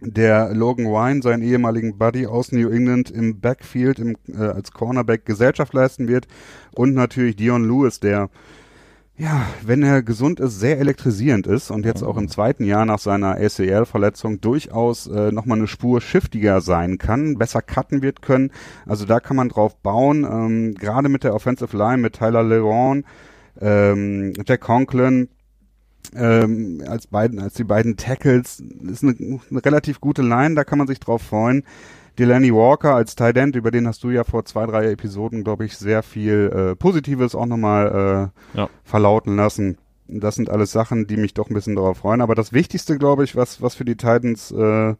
der 0.00 0.54
Logan 0.54 0.86
Wine, 0.86 1.22
seinen 1.22 1.42
ehemaligen 1.42 1.96
Buddy 1.96 2.26
aus 2.26 2.52
New 2.52 2.68
England, 2.68 3.10
im 3.10 3.40
Backfield 3.40 3.98
im, 3.98 4.16
äh, 4.28 4.36
als 4.36 4.72
Cornerback 4.72 5.24
Gesellschaft 5.24 5.72
leisten 5.72 6.08
wird. 6.08 6.26
Und 6.74 6.94
natürlich 6.94 7.36
Dion 7.36 7.66
Lewis, 7.66 8.00
der, 8.00 8.28
ja, 9.18 9.46
wenn 9.62 9.82
er 9.82 10.02
gesund 10.02 10.40
ist, 10.40 10.60
sehr 10.60 10.78
elektrisierend 10.78 11.46
ist 11.46 11.70
und 11.70 11.86
jetzt 11.86 12.02
auch 12.02 12.18
im 12.18 12.28
zweiten 12.28 12.64
Jahr 12.64 12.84
nach 12.84 12.98
seiner 12.98 13.36
ACL-Verletzung 13.36 14.42
durchaus 14.42 15.06
äh, 15.06 15.32
nochmal 15.32 15.58
eine 15.58 15.68
Spur 15.68 16.02
shiftiger 16.02 16.60
sein 16.60 16.98
kann, 16.98 17.38
besser 17.38 17.62
cutten 17.62 18.02
wird 18.02 18.20
können. 18.20 18.50
Also 18.84 19.06
da 19.06 19.20
kann 19.20 19.36
man 19.36 19.48
drauf 19.48 19.76
bauen. 19.78 20.24
Ähm, 20.24 20.74
Gerade 20.74 21.08
mit 21.08 21.24
der 21.24 21.34
Offensive 21.34 21.74
Line, 21.74 21.98
mit 21.98 22.12
Tyler 22.14 22.42
Leron, 22.42 23.04
ähm, 23.58 24.34
Jack 24.46 24.60
Conklin, 24.60 25.30
ähm, 26.14 26.82
als 26.86 27.06
beiden, 27.06 27.38
als 27.38 27.54
die 27.54 27.64
beiden 27.64 27.96
Tackles. 27.96 28.60
Ist 28.60 29.02
eine, 29.02 29.14
eine 29.18 29.64
relativ 29.64 29.98
gute 30.00 30.22
Line, 30.22 30.54
da 30.56 30.64
kann 30.64 30.78
man 30.78 30.86
sich 30.86 31.00
drauf 31.00 31.22
freuen. 31.22 31.64
Delaney 32.18 32.52
Walker 32.52 32.94
als 32.94 33.14
Tight 33.14 33.36
End, 33.36 33.56
über 33.56 33.70
den 33.70 33.86
hast 33.86 34.02
du 34.04 34.10
ja 34.10 34.24
vor 34.24 34.44
zwei, 34.44 34.66
drei 34.66 34.90
Episoden, 34.90 35.44
glaube 35.44 35.64
ich, 35.64 35.76
sehr 35.76 36.02
viel 36.02 36.50
äh, 36.54 36.76
Positives 36.76 37.34
auch 37.34 37.46
nochmal 37.46 38.32
äh, 38.54 38.58
ja. 38.58 38.68
verlauten 38.84 39.36
lassen. 39.36 39.78
Das 40.08 40.36
sind 40.36 40.50
alles 40.50 40.72
Sachen, 40.72 41.06
die 41.06 41.16
mich 41.16 41.34
doch 41.34 41.50
ein 41.50 41.54
bisschen 41.54 41.76
darauf 41.76 41.98
freuen. 41.98 42.20
Aber 42.20 42.34
das 42.34 42.52
Wichtigste, 42.52 42.96
glaube 42.96 43.24
ich, 43.24 43.34
was, 43.36 43.60
was 43.60 43.74
für 43.74 43.84
die 43.84 43.96
Titans 43.96 44.52
äh, 44.52 44.94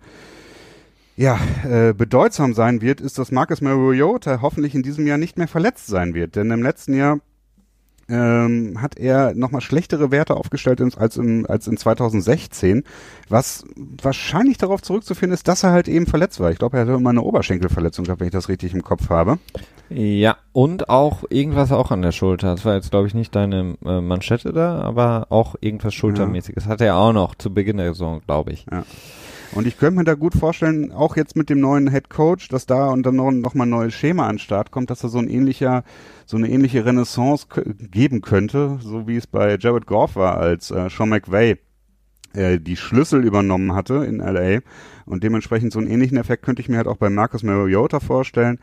ja, 1.16 1.38
äh, 1.64 1.94
bedeutsam 1.94 2.54
sein 2.54 2.82
wird, 2.82 3.00
ist, 3.00 3.18
dass 3.18 3.32
Marcus 3.32 3.60
Mariota 3.60 4.40
hoffentlich 4.42 4.74
in 4.74 4.82
diesem 4.82 5.06
Jahr 5.06 5.18
nicht 5.18 5.38
mehr 5.38 5.48
verletzt 5.48 5.86
sein 5.86 6.14
wird. 6.14 6.36
Denn 6.36 6.50
im 6.50 6.62
letzten 6.62 6.94
Jahr 6.94 7.20
ähm, 8.08 8.80
hat 8.80 8.98
er 8.98 9.34
nochmal 9.34 9.60
schlechtere 9.60 10.10
Werte 10.10 10.36
aufgestellt 10.36 10.80
als, 10.96 11.16
im, 11.16 11.46
als 11.48 11.66
in 11.66 11.76
2016, 11.76 12.84
was 13.28 13.64
wahrscheinlich 14.00 14.58
darauf 14.58 14.82
zurückzuführen 14.82 15.32
ist, 15.32 15.48
dass 15.48 15.64
er 15.64 15.72
halt 15.72 15.88
eben 15.88 16.06
verletzt 16.06 16.40
war. 16.40 16.50
Ich 16.50 16.58
glaube, 16.58 16.76
er 16.76 16.82
hatte 16.82 16.92
immer 16.92 17.10
eine 17.10 17.22
Oberschenkelverletzung 17.22 18.04
gehabt, 18.04 18.20
wenn 18.20 18.28
ich 18.28 18.32
das 18.32 18.48
richtig 18.48 18.74
im 18.74 18.82
Kopf 18.82 19.10
habe. 19.10 19.38
Ja, 19.88 20.36
und 20.52 20.88
auch 20.88 21.24
irgendwas 21.30 21.70
auch 21.70 21.90
an 21.90 22.02
der 22.02 22.12
Schulter. 22.12 22.52
Das 22.52 22.64
war 22.64 22.74
jetzt, 22.74 22.90
glaube 22.90 23.06
ich, 23.06 23.14
nicht 23.14 23.34
deine 23.34 23.76
äh, 23.84 24.00
Manschette 24.00 24.52
da, 24.52 24.80
aber 24.80 25.26
auch 25.30 25.54
irgendwas 25.60 25.94
Schultermäßiges. 25.94 26.64
Ja. 26.64 26.70
Hatte 26.70 26.84
er 26.86 26.96
auch 26.96 27.12
noch 27.12 27.34
zu 27.36 27.54
Beginn 27.54 27.76
der 27.76 27.92
Saison, 27.92 28.20
glaube 28.26 28.52
ich. 28.52 28.66
Ja. 28.70 28.84
Und 29.52 29.66
ich 29.66 29.78
könnte 29.78 29.98
mir 29.98 30.04
da 30.04 30.14
gut 30.14 30.34
vorstellen, 30.34 30.92
auch 30.92 31.16
jetzt 31.16 31.36
mit 31.36 31.50
dem 31.50 31.60
neuen 31.60 31.90
Head 31.90 32.10
Coach, 32.10 32.48
dass 32.48 32.66
da 32.66 32.88
und 32.88 33.04
dann 33.04 33.16
noch, 33.16 33.30
noch 33.30 33.54
mal 33.54 33.64
ein 33.64 33.70
neues 33.70 33.94
Schema 33.94 34.26
an 34.26 34.34
den 34.34 34.38
Start 34.40 34.70
kommt, 34.70 34.90
dass 34.90 35.00
da 35.00 35.08
so 35.08 35.18
ein 35.18 35.28
ähnlicher, 35.28 35.84
so 36.26 36.36
eine 36.36 36.48
ähnliche 36.48 36.84
Renaissance 36.84 37.46
geben 37.90 38.20
könnte, 38.20 38.78
so 38.82 39.06
wie 39.06 39.16
es 39.16 39.26
bei 39.26 39.56
Jared 39.58 39.86
Goff 39.86 40.16
war, 40.16 40.36
als 40.36 40.70
äh, 40.70 40.88
Sean 40.90 41.08
McVay 41.08 41.58
äh, 42.36 42.58
die 42.60 42.76
Schlüssel 42.76 43.24
übernommen 43.24 43.74
hatte 43.74 44.04
in 44.04 44.18
LA. 44.18 44.60
Und 45.06 45.24
dementsprechend 45.24 45.72
so 45.72 45.78
einen 45.78 45.90
ähnlichen 45.90 46.18
Effekt 46.18 46.44
könnte 46.44 46.60
ich 46.60 46.68
mir 46.68 46.76
halt 46.76 46.88
auch 46.88 46.96
bei 46.96 47.10
Marcus 47.10 47.42
Mariota 47.42 48.00
vorstellen. 48.00 48.58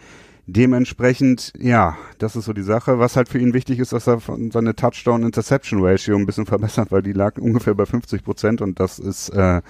Dementsprechend, 0.46 1.54
ja, 1.58 1.96
das 2.18 2.36
ist 2.36 2.46
so 2.46 2.54
die 2.54 2.64
Sache. 2.64 3.00
Was 3.00 3.16
halt 3.16 3.30
für 3.30 3.40
ihn 3.40 3.54
wichtig 3.54 3.80
ist, 3.80 3.94
dass 3.94 4.08
er 4.08 4.20
seine 4.52 4.76
Touchdown-Interception-Ratio 4.76 6.18
ein 6.18 6.26
bisschen 6.26 6.46
verbessert, 6.46 6.92
weil 6.92 7.02
die 7.02 7.14
lag 7.14 7.38
ungefähr 7.38 7.74
bei 7.74 7.86
50 7.86 8.24
Prozent 8.24 8.62
und 8.62 8.80
das 8.80 9.00
ist 9.00 9.30
äh, 9.30 9.62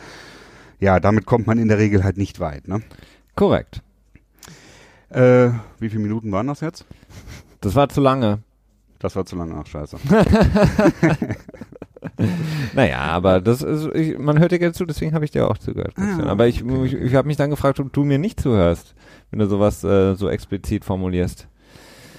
ja, 0.80 1.00
damit 1.00 1.26
kommt 1.26 1.48
man 1.48 1.58
in 1.58 1.68
der 1.68 1.78
Regel 1.78 2.04
halt 2.04 2.18
nicht 2.18 2.40
weit, 2.40 2.68
ne? 2.68 2.82
Korrekt. 3.36 3.82
Äh, 5.10 5.50
wie 5.80 5.90
viele 5.90 6.02
Minuten 6.02 6.32
waren 6.32 6.48
das 6.48 6.62
jetzt? 6.62 6.86
Das 7.62 7.76
war 7.76 7.90
zu 7.90 8.02
lange. 8.02 8.40
Das 9.00 9.16
war 9.16 9.26
zu 9.26 9.36
lange, 9.36 9.56
ach 9.56 9.68
scheiße. 9.68 9.98
naja, 12.74 13.00
aber 13.00 13.42
das 13.42 13.62
ist, 13.62 13.88
ich, 13.94 14.18
man 14.18 14.40
hört 14.40 14.52
dir 14.52 14.60
gerne 14.60 14.74
zu, 14.74 14.86
deswegen 14.86 15.14
habe 15.14 15.26
ich 15.26 15.32
dir 15.32 15.50
auch 15.50 15.58
zugehört. 15.58 15.94
Ah, 15.98 16.24
aber 16.24 16.48
ich, 16.48 16.64
okay. 16.64 16.86
ich, 16.86 16.94
ich 16.94 17.16
habe 17.16 17.28
mich 17.28 17.38
dann 17.38 17.50
gefragt, 17.50 17.80
ob 17.80 17.92
du 17.92 18.04
mir 18.04 18.18
nicht 18.18 18.40
zuhörst, 18.40 18.96
wenn 19.30 19.40
du 19.40 19.48
sowas 19.48 19.84
äh, 19.84 20.16
so 20.16 20.30
explizit 20.30 20.86
formulierst. 20.86 21.48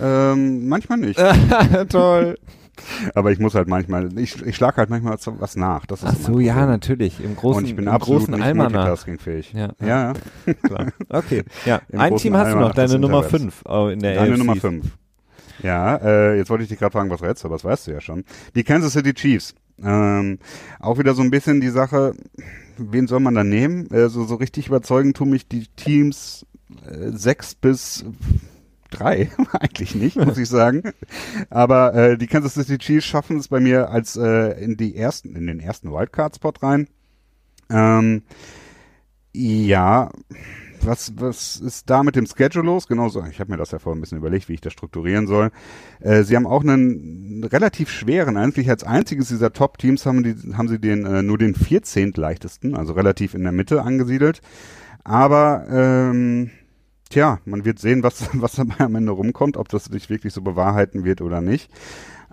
Ähm, 0.00 0.68
manchmal 0.68 0.98
nicht. 0.98 1.20
Toll. 1.88 2.38
Aber 3.14 3.33
ich 3.33 3.39
muss 3.39 3.55
halt 3.55 3.68
manchmal, 3.68 4.16
ich, 4.18 4.41
ich 4.45 4.57
schlage 4.57 4.79
halt 4.79 4.91
manchmal 4.91 5.16
was 5.39 5.57
nach. 5.57 5.87
Das 5.87 6.03
ist 6.03 6.09
Ach 6.09 6.16
so, 6.16 6.41
ja, 6.41 6.66
natürlich. 6.66 7.22
Im 7.22 7.37
großen, 7.37 7.62
Und 7.62 7.68
ich 7.68 7.77
bin 7.77 7.89
absolut 7.89 8.29
nicht 8.29 8.55
multitaskingfähig. 8.55 9.53
Ja, 9.53 9.70
ja. 9.81 10.12
ja. 10.47 10.55
Klar. 10.62 10.93
Okay, 11.09 11.45
ja. 11.64 11.81
Im 11.89 12.01
Ein 12.01 12.16
Team 12.16 12.37
hast 12.37 12.53
du 12.53 12.59
noch, 12.59 12.75
deine 12.75 12.99
Nummer 12.99 13.22
5 13.22 13.62
oh, 13.66 13.89
in 13.89 14.01
der 14.01 14.14
Deine 14.16 14.33
AFC. 14.33 14.39
Nummer 14.39 14.57
5. 14.57 14.87
Ja, 15.62 15.97
äh, 15.97 16.37
jetzt 16.37 16.51
wollte 16.51 16.64
ich 16.64 16.68
dich 16.68 16.79
gerade 16.79 16.93
fragen, 16.93 17.11
was 17.11 17.22
rätst 17.22 17.45
du, 17.45 17.49
aber 17.49 17.57
das 17.57 17.64
weißt 17.64 17.87
du 17.87 17.93
ja 17.93 18.01
schon. 18.01 18.25
Die 18.55 18.64
Kansas 18.64 18.93
City 18.93 19.14
Chiefs. 19.14 19.55
Ähm, 19.83 20.39
auch 20.79 20.99
wieder 20.99 21.14
so 21.14 21.22
ein 21.22 21.31
bisschen 21.31 21.61
die 21.61 21.68
Sache, 21.68 22.14
wen 22.77 23.07
soll 23.07 23.20
man 23.20 23.35
da 23.35 23.45
nehmen? 23.45 23.91
Äh, 23.91 24.09
so, 24.09 24.25
so 24.25 24.37
richtig 24.37 24.68
überzeugend 24.68 25.16
tun 25.16 25.31
mich 25.31 25.49
die 25.49 25.66
Teams 25.77 26.47
äh, 26.87 27.11
sechs 27.11 27.55
bis 27.55 28.05
drei, 28.99 29.30
eigentlich 29.53 29.95
nicht, 29.95 30.16
muss 30.16 30.38
ich 30.38 30.49
sagen. 30.49 30.82
Aber 31.51 31.95
äh, 31.95 32.18
die 32.18 32.26
Kansas 32.26 32.55
City 32.55 32.78
Chiefs 32.78 33.07
schaffen 33.07 33.38
es 33.38 33.49
bei 33.49 33.61
mir 33.61 33.90
als 33.90 34.16
äh, 34.16 34.62
in 34.62 34.76
die 34.76 34.97
ersten, 34.97 35.36
in 35.36 35.47
den 35.47 35.61
ersten 35.61 35.92
Wildcard-Spot 35.92 36.53
rein. 36.62 36.88
Ähm, 37.70 38.22
ja, 39.32 40.11
was, 40.86 41.12
was 41.16 41.57
ist 41.57 41.88
da 41.90 42.03
mit 42.03 42.16
dem 42.16 42.26
Schedule 42.26 42.64
los? 42.64 42.86
Genauso, 42.86 43.24
ich 43.30 43.40
habe 43.40 43.51
mir 43.51 43.57
das 43.57 43.70
ja 43.70 43.78
vorhin 43.78 43.99
ein 43.99 44.03
bisschen 44.03 44.18
überlegt, 44.18 44.49
wie 44.49 44.55
ich 44.55 44.61
das 44.61 44.72
strukturieren 44.72 45.26
soll. 45.26 45.51
Äh, 46.01 46.22
sie 46.22 46.36
haben 46.36 46.47
auch 46.47 46.62
einen 46.62 47.45
relativ 47.45 47.90
schweren, 47.90 48.36
eigentlich 48.36 48.68
als 48.68 48.84
einziges 48.84 49.28
dieser 49.28 49.53
Top-Teams 49.53 50.07
haben, 50.07 50.22
die, 50.22 50.34
haben 50.55 50.68
sie 50.68 50.78
den 50.78 51.05
äh, 51.05 51.22
nur 51.22 51.38
den 51.38 51.55
14. 51.55 52.12
leichtesten, 52.16 52.74
also 52.74 52.92
relativ 52.92 53.34
in 53.34 53.42
der 53.42 53.53
Mitte 53.53 53.82
angesiedelt. 53.82 54.40
Aber 55.05 55.66
ähm, 55.70 56.51
tja, 57.15 57.39
man 57.45 57.65
wird 57.65 57.79
sehen, 57.79 58.03
was, 58.03 58.29
was 58.35 58.57
dabei 58.57 58.81
am 58.81 58.95
Ende 58.95 59.12
rumkommt, 59.12 59.57
ob 59.57 59.69
das 59.69 59.85
sich 59.85 60.11
wirklich 60.11 60.33
so 60.33 60.43
bewahrheiten 60.43 61.05
wird 61.05 61.21
oder 61.21 61.41
nicht. 61.41 61.71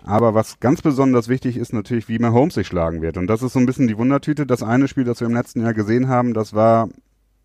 Aber 0.04 0.34
was 0.34 0.58
ganz 0.58 0.82
besonders 0.82 1.28
wichtig 1.28 1.56
ist 1.56 1.72
natürlich, 1.72 2.08
wie 2.08 2.18
Mahomes 2.18 2.54
sich 2.54 2.66
schlagen 2.66 3.02
wird. 3.02 3.16
Und 3.16 3.28
das 3.28 3.42
ist 3.42 3.52
so 3.52 3.60
ein 3.60 3.66
bisschen 3.66 3.86
die 3.86 3.96
Wundertüte. 3.96 4.46
Das 4.46 4.64
eine 4.64 4.88
Spiel, 4.88 5.04
das 5.04 5.20
wir 5.20 5.28
im 5.28 5.34
letzten 5.34 5.62
Jahr 5.62 5.74
gesehen 5.74 6.08
haben, 6.08 6.34
das 6.34 6.54
war, 6.54 6.88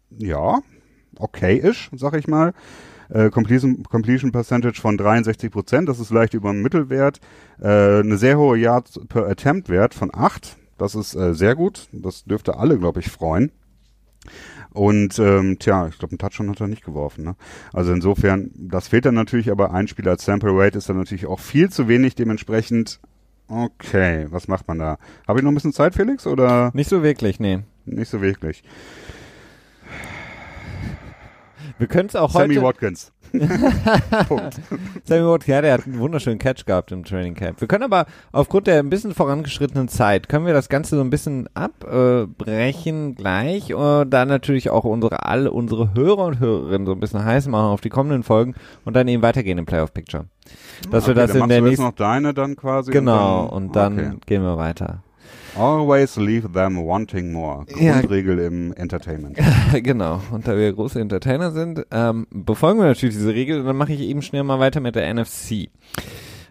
ja, 0.09 0.59
okay-ish, 1.19 1.91
sag 1.93 2.15
ich 2.15 2.27
mal. 2.27 2.53
Äh, 3.09 3.29
Completion, 3.29 3.83
Completion 3.83 4.31
Percentage 4.31 4.81
von 4.81 4.97
63 4.97 5.51
Prozent, 5.51 5.87
das 5.87 5.99
ist 5.99 6.09
leicht 6.09 6.33
über 6.33 6.51
dem 6.51 6.63
Mittelwert. 6.63 7.19
Äh, 7.61 7.99
eine 7.99 8.17
sehr 8.17 8.39
hohe 8.39 8.57
Yards 8.57 8.99
per 9.07 9.27
Attempt 9.27 9.69
Wert 9.69 9.93
von 9.93 10.09
8, 10.11 10.57
das 10.79 10.95
ist 10.95 11.13
äh, 11.15 11.35
sehr 11.35 11.55
gut. 11.55 11.87
Das 11.91 12.25
dürfte 12.25 12.57
alle, 12.57 12.79
glaube 12.79 13.01
ich, 13.01 13.11
freuen. 13.11 13.51
Und 14.71 15.17
ähm, 15.19 15.57
tja, 15.59 15.87
ich 15.87 15.97
glaube, 15.97 16.11
einen 16.11 16.19
Touchdown 16.19 16.49
hat 16.49 16.61
er 16.61 16.67
nicht 16.67 16.85
geworfen. 16.85 17.23
Ne? 17.23 17.35
Also 17.73 17.93
insofern, 17.93 18.51
das 18.55 18.87
fehlt 18.87 19.05
dann 19.05 19.15
natürlich, 19.15 19.51
aber 19.51 19.73
ein 19.73 19.87
Spieler 19.87 20.11
als 20.11 20.25
Sample 20.25 20.51
Rate 20.53 20.77
ist 20.77 20.89
dann 20.89 20.97
natürlich 20.97 21.25
auch 21.25 21.39
viel 21.39 21.69
zu 21.69 21.87
wenig. 21.87 22.15
Dementsprechend, 22.15 22.99
okay, 23.47 24.27
was 24.29 24.47
macht 24.47 24.67
man 24.67 24.79
da? 24.79 24.97
Habe 25.27 25.39
ich 25.39 25.43
noch 25.43 25.51
ein 25.51 25.55
bisschen 25.55 25.73
Zeit, 25.73 25.95
Felix? 25.95 26.27
Oder? 26.27 26.71
Nicht 26.73 26.89
so 26.89 27.01
wirklich, 27.03 27.39
nee. 27.39 27.59
Nicht 27.85 28.09
so 28.09 28.21
wirklich. 28.21 28.63
Wir 31.77 31.87
können 31.87 32.09
es 32.09 32.15
auch 32.15 32.31
Sammy 32.31 32.55
heute. 32.55 32.65
Watkins. 32.65 33.11
Punkt. 34.27 34.59
Sammy 35.03 35.37
der 35.39 35.73
hat 35.73 35.85
einen 35.85 35.99
wunderschönen 35.99 36.39
Catch 36.39 36.65
gehabt 36.65 36.91
im 36.91 37.03
Training 37.03 37.33
Camp. 37.33 37.61
Wir 37.61 37.67
können 37.67 37.83
aber 37.83 38.05
aufgrund 38.31 38.67
der 38.67 38.79
ein 38.79 38.89
bisschen 38.89 39.13
vorangeschrittenen 39.13 39.87
Zeit, 39.87 40.29
können 40.29 40.45
wir 40.45 40.53
das 40.53 40.69
Ganze 40.69 40.95
so 40.95 41.01
ein 41.01 41.09
bisschen 41.09 41.49
abbrechen 41.53 43.15
gleich 43.15 43.73
und 43.73 44.09
dann 44.09 44.27
natürlich 44.27 44.69
auch 44.69 44.83
unsere, 44.83 45.23
alle 45.25 45.51
unsere 45.51 45.93
Hörer 45.93 46.25
und 46.25 46.39
Hörerinnen 46.39 46.85
so 46.85 46.93
ein 46.93 46.99
bisschen 46.99 47.23
heiß 47.23 47.47
machen 47.47 47.67
auf 47.67 47.81
die 47.81 47.89
kommenden 47.89 48.23
Folgen 48.23 48.55
und 48.85 48.95
dann 48.95 49.07
eben 49.07 49.21
weitergehen 49.21 49.57
im 49.57 49.65
Playoff 49.65 49.93
Picture. 49.93 50.25
Dass 50.91 51.03
okay, 51.03 51.11
wir 51.11 51.15
das 51.15 51.33
dann 51.33 51.43
in 51.43 51.49
der 51.49 51.61
nächsten, 51.61 51.83
noch 51.83 51.91
deine 51.93 52.33
dann 52.33 52.55
quasi. 52.55 52.91
genau, 52.91 53.45
und 53.45 53.75
dann, 53.75 53.93
okay. 53.93 54.17
gehen 54.25 54.43
wir 54.43 54.57
weiter. 54.57 55.03
Always 55.57 56.15
leave 56.17 56.51
them 56.51 56.77
wanting 56.77 57.31
more. 57.31 57.65
Ja. 57.79 57.99
Grundregel 57.99 58.39
im 58.39 58.73
Entertainment. 58.73 59.37
genau. 59.73 60.21
Und 60.31 60.47
da 60.47 60.55
wir 60.55 60.71
große 60.71 60.99
Entertainer 60.99 61.51
sind, 61.51 61.85
ähm, 61.91 62.27
befolgen 62.29 62.79
wir 62.79 62.85
natürlich 62.85 63.15
diese 63.15 63.33
Regel 63.33 63.59
und 63.59 63.65
dann 63.65 63.75
mache 63.75 63.93
ich 63.93 64.01
eben 64.01 64.21
schnell 64.21 64.43
mal 64.43 64.59
weiter 64.59 64.79
mit 64.79 64.95
der 64.95 65.13
NFC. 65.13 65.69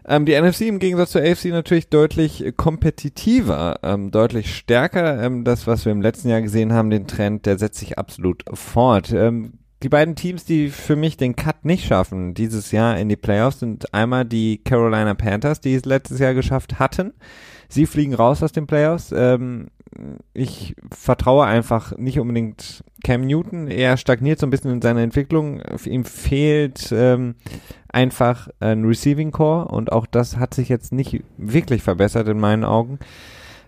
Ähm, 0.08 0.24
die 0.24 0.40
NFC 0.40 0.62
im 0.62 0.78
Gegensatz 0.78 1.10
zur 1.10 1.22
AFC 1.22 1.46
natürlich 1.46 1.88
deutlich 1.88 2.52
kompetitiver, 2.56 3.80
ähm, 3.82 4.10
deutlich 4.10 4.54
stärker. 4.54 5.22
Ähm, 5.22 5.44
das, 5.44 5.66
was 5.66 5.84
wir 5.84 5.92
im 5.92 6.00
letzten 6.00 6.28
Jahr 6.28 6.42
gesehen 6.42 6.72
haben, 6.72 6.90
den 6.90 7.06
Trend, 7.06 7.46
der 7.46 7.58
setzt 7.58 7.78
sich 7.78 7.98
absolut 7.98 8.44
fort. 8.54 9.12
Ähm, 9.12 9.54
die 9.82 9.88
beiden 9.88 10.14
Teams, 10.14 10.44
die 10.44 10.70
für 10.70 10.96
mich 10.96 11.16
den 11.16 11.36
Cut 11.36 11.64
nicht 11.64 11.86
schaffen 11.86 12.34
dieses 12.34 12.72
Jahr 12.72 12.98
in 12.98 13.08
die 13.08 13.16
Playoffs, 13.16 13.60
sind 13.60 13.92
einmal 13.92 14.24
die 14.24 14.58
Carolina 14.58 15.14
Panthers, 15.14 15.60
die 15.60 15.74
es 15.74 15.84
letztes 15.84 16.18
Jahr 16.18 16.34
geschafft 16.34 16.78
hatten. 16.78 17.12
Sie 17.68 17.86
fliegen 17.86 18.14
raus 18.14 18.42
aus 18.42 18.52
den 18.52 18.66
Playoffs. 18.66 19.12
Ähm, 19.16 19.68
ich 20.34 20.74
vertraue 20.90 21.46
einfach 21.46 21.96
nicht 21.96 22.20
unbedingt 22.20 22.84
Cam 23.04 23.22
Newton. 23.22 23.68
Er 23.68 23.96
stagniert 23.96 24.38
so 24.38 24.46
ein 24.46 24.50
bisschen 24.50 24.70
in 24.70 24.82
seiner 24.82 25.00
Entwicklung. 25.00 25.62
Ihm 25.84 26.04
fehlt 26.04 26.92
ähm, 26.92 27.34
einfach 27.88 28.48
ein 28.60 28.84
Receiving 28.84 29.30
Core 29.30 29.68
und 29.68 29.92
auch 29.92 30.06
das 30.06 30.36
hat 30.36 30.54
sich 30.54 30.68
jetzt 30.68 30.92
nicht 30.92 31.22
wirklich 31.38 31.82
verbessert 31.82 32.28
in 32.28 32.38
meinen 32.38 32.64
Augen. 32.64 32.98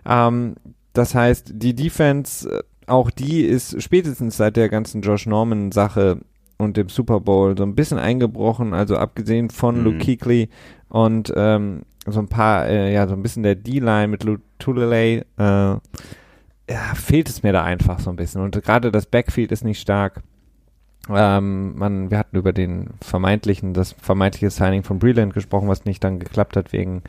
Ähm, 0.05 0.55
das 0.93 1.15
heißt, 1.15 1.53
die 1.55 1.75
Defense, 1.75 2.49
äh, 2.49 2.63
auch 2.87 3.11
die 3.11 3.41
ist 3.41 3.81
spätestens 3.81 4.37
seit 4.37 4.55
der 4.55 4.69
ganzen 4.69 5.01
Josh 5.01 5.25
Norman 5.25 5.71
Sache 5.71 6.19
und 6.59 6.77
dem 6.77 6.89
Super 6.89 7.19
Bowl 7.19 7.57
so 7.57 7.63
ein 7.63 7.73
bisschen 7.73 7.97
eingebrochen. 7.97 8.73
Also 8.73 8.97
abgesehen 8.97 9.49
von 9.49 9.79
Mhm. 9.79 9.83
Luke 9.83 9.97
Kuechly 9.99 10.49
und 10.89 11.33
ähm, 11.35 11.81
so 12.05 12.19
ein 12.19 12.27
paar, 12.27 12.67
äh, 12.67 12.93
ja, 12.93 13.07
so 13.07 13.13
ein 13.13 13.23
bisschen 13.23 13.43
der 13.43 13.55
D-Line 13.55 14.07
mit 14.07 14.25
Tulele, 14.59 15.25
äh, 15.37 15.43
ja, 16.71 16.93
fehlt 16.95 17.29
es 17.29 17.43
mir 17.43 17.53
da 17.53 17.63
einfach 17.63 17.99
so 17.99 18.09
ein 18.09 18.15
bisschen. 18.15 18.41
Und 18.41 18.61
gerade 18.63 18.91
das 18.91 19.05
Backfield 19.05 19.51
ist 19.51 19.63
nicht 19.63 19.79
stark. 19.81 20.21
Ähm, 21.09 21.75
man, 21.77 22.11
wir 22.11 22.19
hatten 22.19 22.37
über 22.37 22.53
den 22.53 22.91
vermeintlichen, 23.01 23.73
das 23.73 23.93
vermeintliche 23.93 24.51
Signing 24.51 24.83
von 24.83 24.99
Breland 24.99 25.33
gesprochen, 25.33 25.67
was 25.67 25.85
nicht 25.85 26.03
dann 26.03 26.19
geklappt 26.19 26.55
hat 26.55 26.71
wegen 26.73 27.01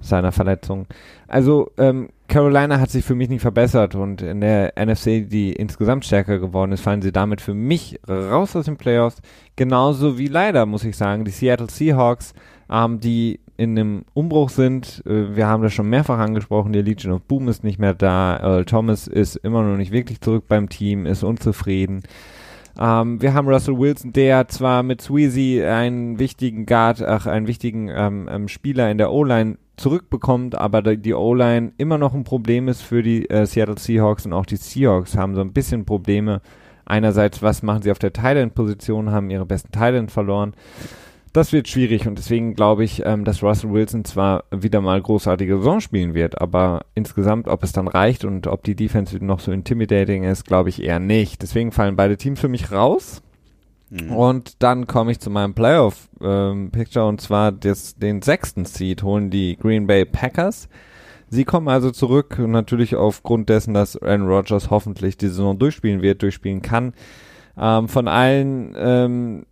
seiner 0.00 0.32
Verletzung. 0.32 0.86
Also 1.28 1.70
ähm, 1.78 2.08
Carolina 2.28 2.80
hat 2.80 2.90
sich 2.90 3.04
für 3.04 3.14
mich 3.14 3.28
nicht 3.28 3.42
verbessert 3.42 3.94
und 3.94 4.22
in 4.22 4.40
der 4.40 4.72
NFC, 4.76 5.28
die 5.28 5.52
insgesamt 5.52 6.04
stärker 6.04 6.38
geworden 6.38 6.72
ist, 6.72 6.80
fallen 6.80 7.02
sie 7.02 7.12
damit 7.12 7.40
für 7.40 7.54
mich 7.54 8.00
raus 8.08 8.56
aus 8.56 8.64
den 8.64 8.76
Playoffs. 8.76 9.22
Genauso 9.54 10.18
wie 10.18 10.26
leider, 10.26 10.66
muss 10.66 10.84
ich 10.84 10.96
sagen, 10.96 11.24
die 11.24 11.30
Seattle 11.30 11.70
Seahawks, 11.70 12.34
ähm, 12.70 13.00
die 13.00 13.40
in 13.56 13.78
einem 13.78 14.04
Umbruch 14.12 14.50
sind. 14.50 15.02
Äh, 15.06 15.36
wir 15.36 15.46
haben 15.46 15.62
das 15.62 15.72
schon 15.72 15.88
mehrfach 15.88 16.18
angesprochen, 16.18 16.72
die 16.72 16.82
Legion 16.82 17.12
of 17.12 17.22
Boom 17.22 17.48
ist 17.48 17.64
nicht 17.64 17.78
mehr 17.78 17.94
da. 17.94 18.38
Earl 18.38 18.64
Thomas 18.64 19.06
ist 19.06 19.36
immer 19.36 19.62
noch 19.62 19.76
nicht 19.76 19.92
wirklich 19.92 20.20
zurück 20.20 20.44
beim 20.48 20.68
Team, 20.68 21.06
ist 21.06 21.22
unzufrieden. 21.22 22.02
Ähm, 22.78 23.22
wir 23.22 23.32
haben 23.32 23.48
Russell 23.48 23.78
Wilson, 23.78 24.12
der 24.12 24.48
zwar 24.48 24.82
mit 24.82 25.00
Sweezy 25.00 25.64
einen 25.64 26.18
wichtigen 26.18 26.66
Guard, 26.66 27.02
ach, 27.02 27.26
einen 27.26 27.46
wichtigen 27.46 27.88
ähm, 27.88 28.28
ähm, 28.30 28.48
Spieler 28.48 28.90
in 28.90 28.98
der 28.98 29.10
O-Line 29.12 29.56
zurückbekommt, 29.76 30.54
aber 30.56 30.82
die, 30.82 31.14
O-Line 31.14 31.72
immer 31.76 31.98
noch 31.98 32.14
ein 32.14 32.24
Problem 32.24 32.68
ist 32.68 32.82
für 32.82 33.02
die 33.02 33.28
äh, 33.28 33.46
Seattle 33.46 33.78
Seahawks 33.78 34.26
und 34.26 34.32
auch 34.32 34.46
die 34.46 34.56
Seahawks 34.56 35.16
haben 35.16 35.34
so 35.34 35.40
ein 35.40 35.52
bisschen 35.52 35.84
Probleme. 35.84 36.40
Einerseits, 36.84 37.42
was 37.42 37.62
machen 37.62 37.82
sie 37.82 37.90
auf 37.90 37.98
der 37.98 38.12
Thailand-Position, 38.12 39.10
haben 39.10 39.30
ihre 39.30 39.44
besten 39.44 39.72
Thailand 39.72 40.10
verloren. 40.10 40.54
Das 41.32 41.52
wird 41.52 41.68
schwierig 41.68 42.06
und 42.06 42.16
deswegen 42.16 42.54
glaube 42.54 42.84
ich, 42.84 43.04
ähm, 43.04 43.24
dass 43.24 43.42
Russell 43.42 43.70
Wilson 43.70 44.06
zwar 44.06 44.44
wieder 44.50 44.80
mal 44.80 45.02
großartige 45.02 45.58
Saison 45.58 45.80
spielen 45.80 46.14
wird, 46.14 46.40
aber 46.40 46.86
insgesamt, 46.94 47.46
ob 47.46 47.62
es 47.62 47.72
dann 47.72 47.88
reicht 47.88 48.24
und 48.24 48.46
ob 48.46 48.62
die 48.62 48.74
Defense 48.74 49.22
noch 49.22 49.40
so 49.40 49.52
intimidating 49.52 50.24
ist, 50.24 50.46
glaube 50.46 50.70
ich 50.70 50.82
eher 50.82 50.98
nicht. 50.98 51.42
Deswegen 51.42 51.72
fallen 51.72 51.96
beide 51.96 52.16
Teams 52.16 52.40
für 52.40 52.48
mich 52.48 52.72
raus. 52.72 53.22
Mhm. 53.90 54.10
Und 54.12 54.62
dann 54.62 54.86
komme 54.86 55.12
ich 55.12 55.20
zu 55.20 55.30
meinem 55.30 55.54
Playoff-Picture 55.54 57.06
und 57.06 57.20
zwar 57.20 57.52
des, 57.52 57.96
den 57.96 58.22
sechsten 58.22 58.64
Seed 58.64 59.02
holen 59.02 59.30
die 59.30 59.56
Green 59.56 59.86
Bay 59.86 60.04
Packers. 60.04 60.68
Sie 61.28 61.44
kommen 61.44 61.68
also 61.68 61.90
zurück 61.90 62.38
natürlich 62.38 62.94
aufgrund 62.94 63.48
dessen, 63.48 63.74
dass 63.74 64.00
Aaron 64.00 64.28
Rodgers 64.28 64.70
hoffentlich 64.70 65.16
die 65.16 65.28
Saison 65.28 65.58
durchspielen 65.58 66.02
wird, 66.02 66.22
durchspielen 66.22 66.62
kann. 66.62 66.94
Ähm, 67.58 67.88
von 67.88 68.06
allen, 68.06 68.74
ähm, 68.76 69.46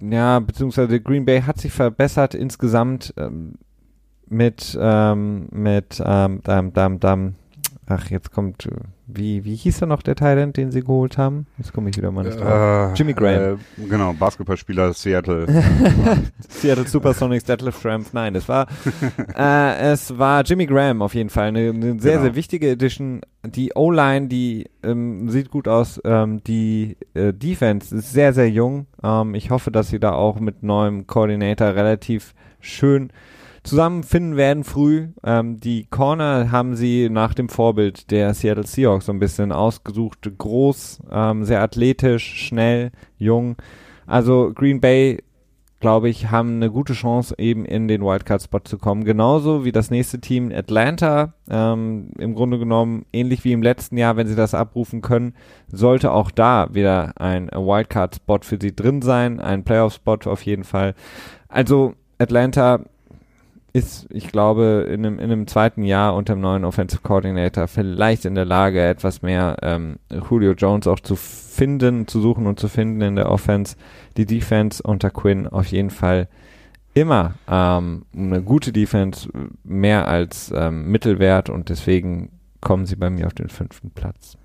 ja, 0.00 0.38
beziehungsweise 0.38 1.00
Green 1.00 1.24
Bay 1.24 1.42
hat 1.42 1.58
sich 1.58 1.72
verbessert 1.72 2.34
insgesamt 2.34 3.14
ähm, 3.16 3.54
mit, 4.28 4.76
ähm, 4.80 5.48
mit, 5.50 6.02
ähm, 6.04 6.40
dam, 6.42 6.72
dam, 6.72 7.00
dam, 7.00 7.34
ach, 7.86 8.10
jetzt 8.10 8.32
kommt, 8.32 8.66
äh, 8.66 8.70
wie, 9.06 9.44
wie 9.44 9.54
hieß 9.54 9.80
er 9.82 9.86
noch, 9.86 10.02
der 10.02 10.16
Thailand, 10.16 10.56
den 10.56 10.70
sie 10.72 10.80
geholt 10.80 11.16
haben? 11.18 11.46
Jetzt 11.58 11.72
komme 11.72 11.90
ich 11.90 11.96
wieder 11.96 12.10
mal 12.10 12.24
nicht 12.24 12.38
drauf. 12.40 12.92
Äh, 12.92 12.94
Jimmy 12.94 13.12
Graham. 13.14 13.58
Äh, 13.78 13.86
genau, 13.88 14.12
Basketballspieler 14.12 14.92
Seattle. 14.92 15.46
Seattle 16.48 16.86
Supersonics 16.86 17.44
Deadlift 17.44 17.84
Ramp, 17.84 18.08
nein, 18.12 18.34
es 18.34 18.48
war, 18.48 18.66
äh, 19.36 19.92
es 19.92 20.18
war 20.18 20.42
Jimmy 20.44 20.66
Graham 20.66 21.02
auf 21.02 21.14
jeden 21.14 21.30
Fall, 21.30 21.48
eine, 21.48 21.70
eine 21.70 22.00
sehr, 22.00 22.12
Genau. 22.12 22.22
sehr 22.24 22.34
wichtige 22.34 22.70
Edition. 22.70 23.20
Die 23.44 23.72
O-Line, 23.74 24.26
die 24.26 24.66
ähm, 24.82 25.28
sieht 25.30 25.50
gut 25.50 25.68
aus, 25.68 26.00
ähm, 26.04 26.42
die 26.44 26.96
äh, 27.14 27.32
Defense 27.32 27.94
ist 27.94 28.12
sehr, 28.12 28.32
sehr 28.32 28.50
jung. 28.50 28.86
Ähm, 29.02 29.34
ich 29.36 29.50
hoffe, 29.50 29.70
dass 29.70 29.88
sie 29.88 30.00
da 30.00 30.12
auch 30.12 30.40
mit 30.40 30.62
neuem 30.64 31.06
Coordinator 31.06 31.68
relativ 31.74 32.34
schön 32.60 33.10
zusammenfinden 33.66 34.36
werden 34.36 34.64
früh. 34.64 35.08
Ähm, 35.24 35.58
die 35.58 35.86
Corner 35.86 36.50
haben 36.50 36.76
sie 36.76 37.08
nach 37.10 37.34
dem 37.34 37.48
Vorbild 37.48 38.10
der 38.10 38.32
Seattle 38.32 38.66
Seahawks 38.66 39.06
so 39.06 39.12
ein 39.12 39.18
bisschen 39.18 39.52
ausgesucht. 39.52 40.30
Groß, 40.38 41.00
ähm, 41.10 41.44
sehr 41.44 41.60
athletisch, 41.60 42.46
schnell, 42.46 42.92
jung. 43.18 43.56
Also 44.06 44.52
Green 44.54 44.80
Bay, 44.80 45.22
glaube 45.80 46.08
ich, 46.08 46.30
haben 46.30 46.56
eine 46.56 46.70
gute 46.70 46.94
Chance, 46.94 47.34
eben 47.38 47.64
in 47.64 47.88
den 47.88 48.02
Wildcard-Spot 48.02 48.60
zu 48.60 48.78
kommen. 48.78 49.04
Genauso 49.04 49.64
wie 49.64 49.72
das 49.72 49.90
nächste 49.90 50.20
Team 50.20 50.52
Atlanta. 50.54 51.34
Ähm, 51.50 52.10
Im 52.18 52.34
Grunde 52.34 52.58
genommen, 52.58 53.04
ähnlich 53.12 53.44
wie 53.44 53.52
im 53.52 53.62
letzten 53.62 53.98
Jahr, 53.98 54.16
wenn 54.16 54.26
sie 54.26 54.36
das 54.36 54.54
abrufen 54.54 55.02
können, 55.02 55.34
sollte 55.68 56.12
auch 56.12 56.30
da 56.30 56.68
wieder 56.72 57.12
ein 57.16 57.48
Wildcard-Spot 57.48 58.38
für 58.42 58.58
sie 58.60 58.74
drin 58.74 59.02
sein. 59.02 59.40
Ein 59.40 59.64
Playoff-Spot 59.64 60.18
auf 60.26 60.42
jeden 60.42 60.64
Fall. 60.64 60.94
Also 61.48 61.94
Atlanta 62.18 62.80
ist, 63.76 64.06
ich 64.10 64.28
glaube, 64.28 64.86
in 64.88 65.04
einem, 65.04 65.18
in 65.18 65.30
einem 65.30 65.46
zweiten 65.46 65.82
Jahr 65.82 66.14
unter 66.14 66.34
dem 66.34 66.40
neuen 66.40 66.64
Offensive 66.64 67.02
Coordinator 67.02 67.68
vielleicht 67.68 68.24
in 68.24 68.34
der 68.34 68.46
Lage, 68.46 68.82
etwas 68.82 69.20
mehr 69.20 69.56
ähm, 69.60 69.96
Julio 70.10 70.52
Jones 70.52 70.86
auch 70.86 70.98
zu 70.98 71.14
finden, 71.14 72.08
zu 72.08 72.22
suchen 72.22 72.46
und 72.46 72.58
zu 72.58 72.68
finden 72.68 73.02
in 73.02 73.16
der 73.16 73.30
Offense. 73.30 73.76
Die 74.16 74.24
Defense 74.24 74.82
unter 74.82 75.10
Quinn 75.10 75.46
auf 75.46 75.66
jeden 75.66 75.90
Fall 75.90 76.28
immer 76.94 77.34
ähm, 77.50 78.06
eine 78.16 78.42
gute 78.42 78.72
Defense, 78.72 79.28
mehr 79.62 80.08
als 80.08 80.50
ähm, 80.56 80.90
Mittelwert 80.90 81.50
und 81.50 81.68
deswegen 81.68 82.30
kommen 82.62 82.86
sie 82.86 82.96
bei 82.96 83.10
mir 83.10 83.26
auf 83.26 83.34
den 83.34 83.50
fünften 83.50 83.90
Platz. 83.90 84.38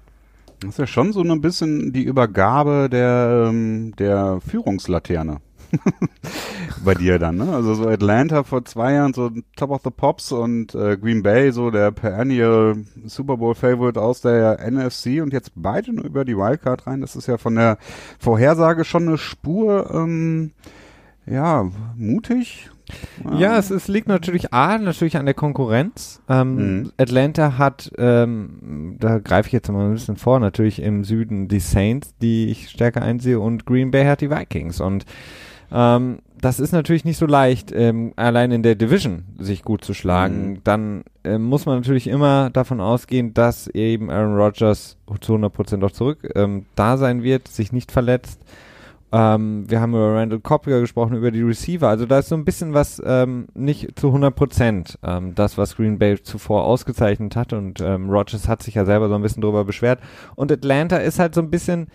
Das 0.59 0.71
ist 0.71 0.77
ja 0.77 0.87
schon 0.87 1.13
so 1.13 1.21
ein 1.21 1.39
bisschen 1.39 1.93
die 1.93 2.03
Übergabe 2.03 2.89
der, 2.91 3.45
ähm, 3.47 3.93
der 3.97 4.39
Führungslaterne. 4.45 5.37
bei 6.85 6.93
dir 6.93 7.19
dann, 7.19 7.37
ne? 7.37 7.53
Also 7.53 7.75
so 7.75 7.87
Atlanta 7.87 8.43
vor 8.43 8.65
zwei 8.65 8.93
Jahren 8.93 9.13
so 9.13 9.31
Top 9.55 9.71
of 9.71 9.81
the 9.83 9.89
Pops 9.89 10.31
und 10.31 10.75
äh, 10.75 10.97
Green 10.97 11.23
Bay 11.23 11.51
so 11.51 11.71
der 11.71 11.91
perennial 11.91 12.77
Super 13.05 13.37
Bowl 13.37 13.55
Favorite 13.55 13.99
aus 14.01 14.21
der 14.21 14.59
NFC 14.69 15.21
und 15.21 15.33
jetzt 15.33 15.51
beide 15.55 15.93
nur 15.93 16.05
über 16.05 16.25
die 16.25 16.37
Wildcard 16.37 16.87
rein. 16.87 17.01
Das 17.01 17.15
ist 17.15 17.27
ja 17.27 17.37
von 17.37 17.55
der 17.55 17.77
Vorhersage 18.19 18.85
schon 18.85 19.07
eine 19.07 19.17
Spur, 19.17 19.91
ähm, 19.93 20.51
ja, 21.25 21.69
mutig. 21.95 22.69
Ja, 23.37 23.57
es, 23.57 23.69
es 23.69 23.87
liegt 23.87 24.07
natürlich 24.07 24.53
A, 24.53 24.77
natürlich 24.77 25.17
an 25.17 25.25
der 25.25 25.33
Konkurrenz. 25.33 26.21
Ähm, 26.27 26.55
mhm. 26.55 26.91
Atlanta 26.97 27.57
hat, 27.57 27.91
ähm, 27.97 28.97
da 28.99 29.19
greife 29.19 29.47
ich 29.47 29.53
jetzt 29.53 29.71
mal 29.71 29.85
ein 29.85 29.93
bisschen 29.93 30.17
vor, 30.17 30.39
natürlich 30.39 30.81
im 30.81 31.03
Süden 31.03 31.47
die 31.47 31.59
Saints, 31.59 32.15
die 32.21 32.47
ich 32.49 32.69
stärker 32.69 33.01
einsehe, 33.01 33.39
und 33.39 33.65
Green 33.65 33.91
Bay 33.91 34.05
hat 34.05 34.21
die 34.21 34.29
Vikings. 34.29 34.81
Und 34.81 35.05
ähm, 35.71 36.19
das 36.41 36.59
ist 36.59 36.71
natürlich 36.71 37.05
nicht 37.05 37.17
so 37.17 37.27
leicht, 37.27 37.71
ähm, 37.71 38.13
allein 38.15 38.51
in 38.51 38.63
der 38.63 38.75
Division 38.75 39.25
sich 39.37 39.63
gut 39.63 39.85
zu 39.85 39.93
schlagen. 39.93 40.49
Mhm. 40.49 40.63
Dann 40.63 41.03
äh, 41.23 41.37
muss 41.37 41.65
man 41.65 41.75
natürlich 41.75 42.07
immer 42.07 42.49
davon 42.49 42.81
ausgehen, 42.81 43.33
dass 43.33 43.67
eben 43.67 44.09
Aaron 44.09 44.35
Rodgers 44.35 44.97
zu 45.21 45.35
100% 45.35 45.85
auch 45.85 45.91
zurück 45.91 46.29
ähm, 46.35 46.65
da 46.75 46.97
sein 46.97 47.21
wird, 47.21 47.47
sich 47.47 47.71
nicht 47.71 47.91
verletzt. 47.91 48.41
Ähm, 49.13 49.69
wir 49.69 49.81
haben 49.81 49.91
über 49.91 50.15
Randall 50.15 50.39
Cobb 50.39 50.65
gesprochen, 50.65 51.17
über 51.17 51.31
die 51.31 51.41
Receiver. 51.41 51.87
Also 51.87 52.05
da 52.05 52.19
ist 52.19 52.29
so 52.29 52.35
ein 52.35 52.45
bisschen 52.45 52.73
was 52.73 53.01
ähm, 53.05 53.47
nicht 53.53 53.99
zu 53.99 54.07
100 54.07 54.33
Prozent 54.33 54.97
ähm, 55.03 55.35
das, 55.35 55.57
was 55.57 55.75
Green 55.75 55.99
Bay 55.99 56.21
zuvor 56.23 56.63
ausgezeichnet 56.63 57.35
hat. 57.35 57.53
Und 57.53 57.81
ähm, 57.81 58.09
Rodgers 58.09 58.47
hat 58.47 58.63
sich 58.63 58.75
ja 58.75 58.85
selber 58.85 59.09
so 59.09 59.15
ein 59.15 59.21
bisschen 59.21 59.41
drüber 59.41 59.65
beschwert. 59.65 59.99
Und 60.35 60.51
Atlanta 60.51 60.97
ist 60.97 61.19
halt 61.19 61.35
so 61.35 61.41
ein 61.41 61.51
bisschen 61.51 61.87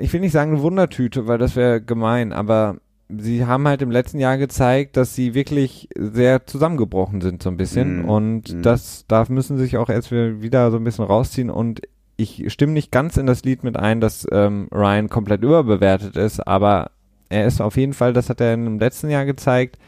ich 0.00 0.12
will 0.12 0.20
nicht 0.20 0.32
sagen 0.32 0.52
eine 0.52 0.62
Wundertüte, 0.62 1.26
weil 1.26 1.38
das 1.38 1.56
wäre 1.56 1.80
gemein, 1.80 2.32
aber 2.32 2.78
sie 3.08 3.44
haben 3.46 3.68
halt 3.68 3.82
im 3.82 3.90
letzten 3.90 4.18
Jahr 4.18 4.38
gezeigt, 4.38 4.96
dass 4.96 5.14
sie 5.14 5.34
wirklich 5.34 5.88
sehr 5.96 6.46
zusammengebrochen 6.46 7.20
sind 7.20 7.42
so 7.42 7.50
ein 7.50 7.56
bisschen 7.56 8.02
mm, 8.02 8.08
und 8.08 8.54
mm. 8.54 8.62
das 8.62 9.04
da 9.06 9.26
müssen 9.28 9.58
sich 9.58 9.76
auch 9.76 9.90
erst 9.90 10.10
wieder 10.10 10.70
so 10.70 10.78
ein 10.78 10.84
bisschen 10.84 11.04
rausziehen 11.04 11.50
und 11.50 11.82
ich 12.16 12.50
stimme 12.52 12.72
nicht 12.72 12.90
ganz 12.90 13.16
in 13.16 13.26
das 13.26 13.44
Lied 13.44 13.64
mit 13.64 13.76
ein, 13.76 14.00
dass 14.00 14.26
ähm, 14.30 14.68
Ryan 14.72 15.08
komplett 15.08 15.42
überbewertet 15.42 16.16
ist, 16.16 16.40
aber 16.46 16.90
er 17.28 17.46
ist 17.46 17.60
auf 17.60 17.76
jeden 17.76 17.94
Fall, 17.94 18.12
das 18.12 18.28
hat 18.28 18.40
er 18.40 18.54
im 18.54 18.78
letzten 18.78 19.10
Jahr 19.10 19.24
gezeigt, 19.24 19.78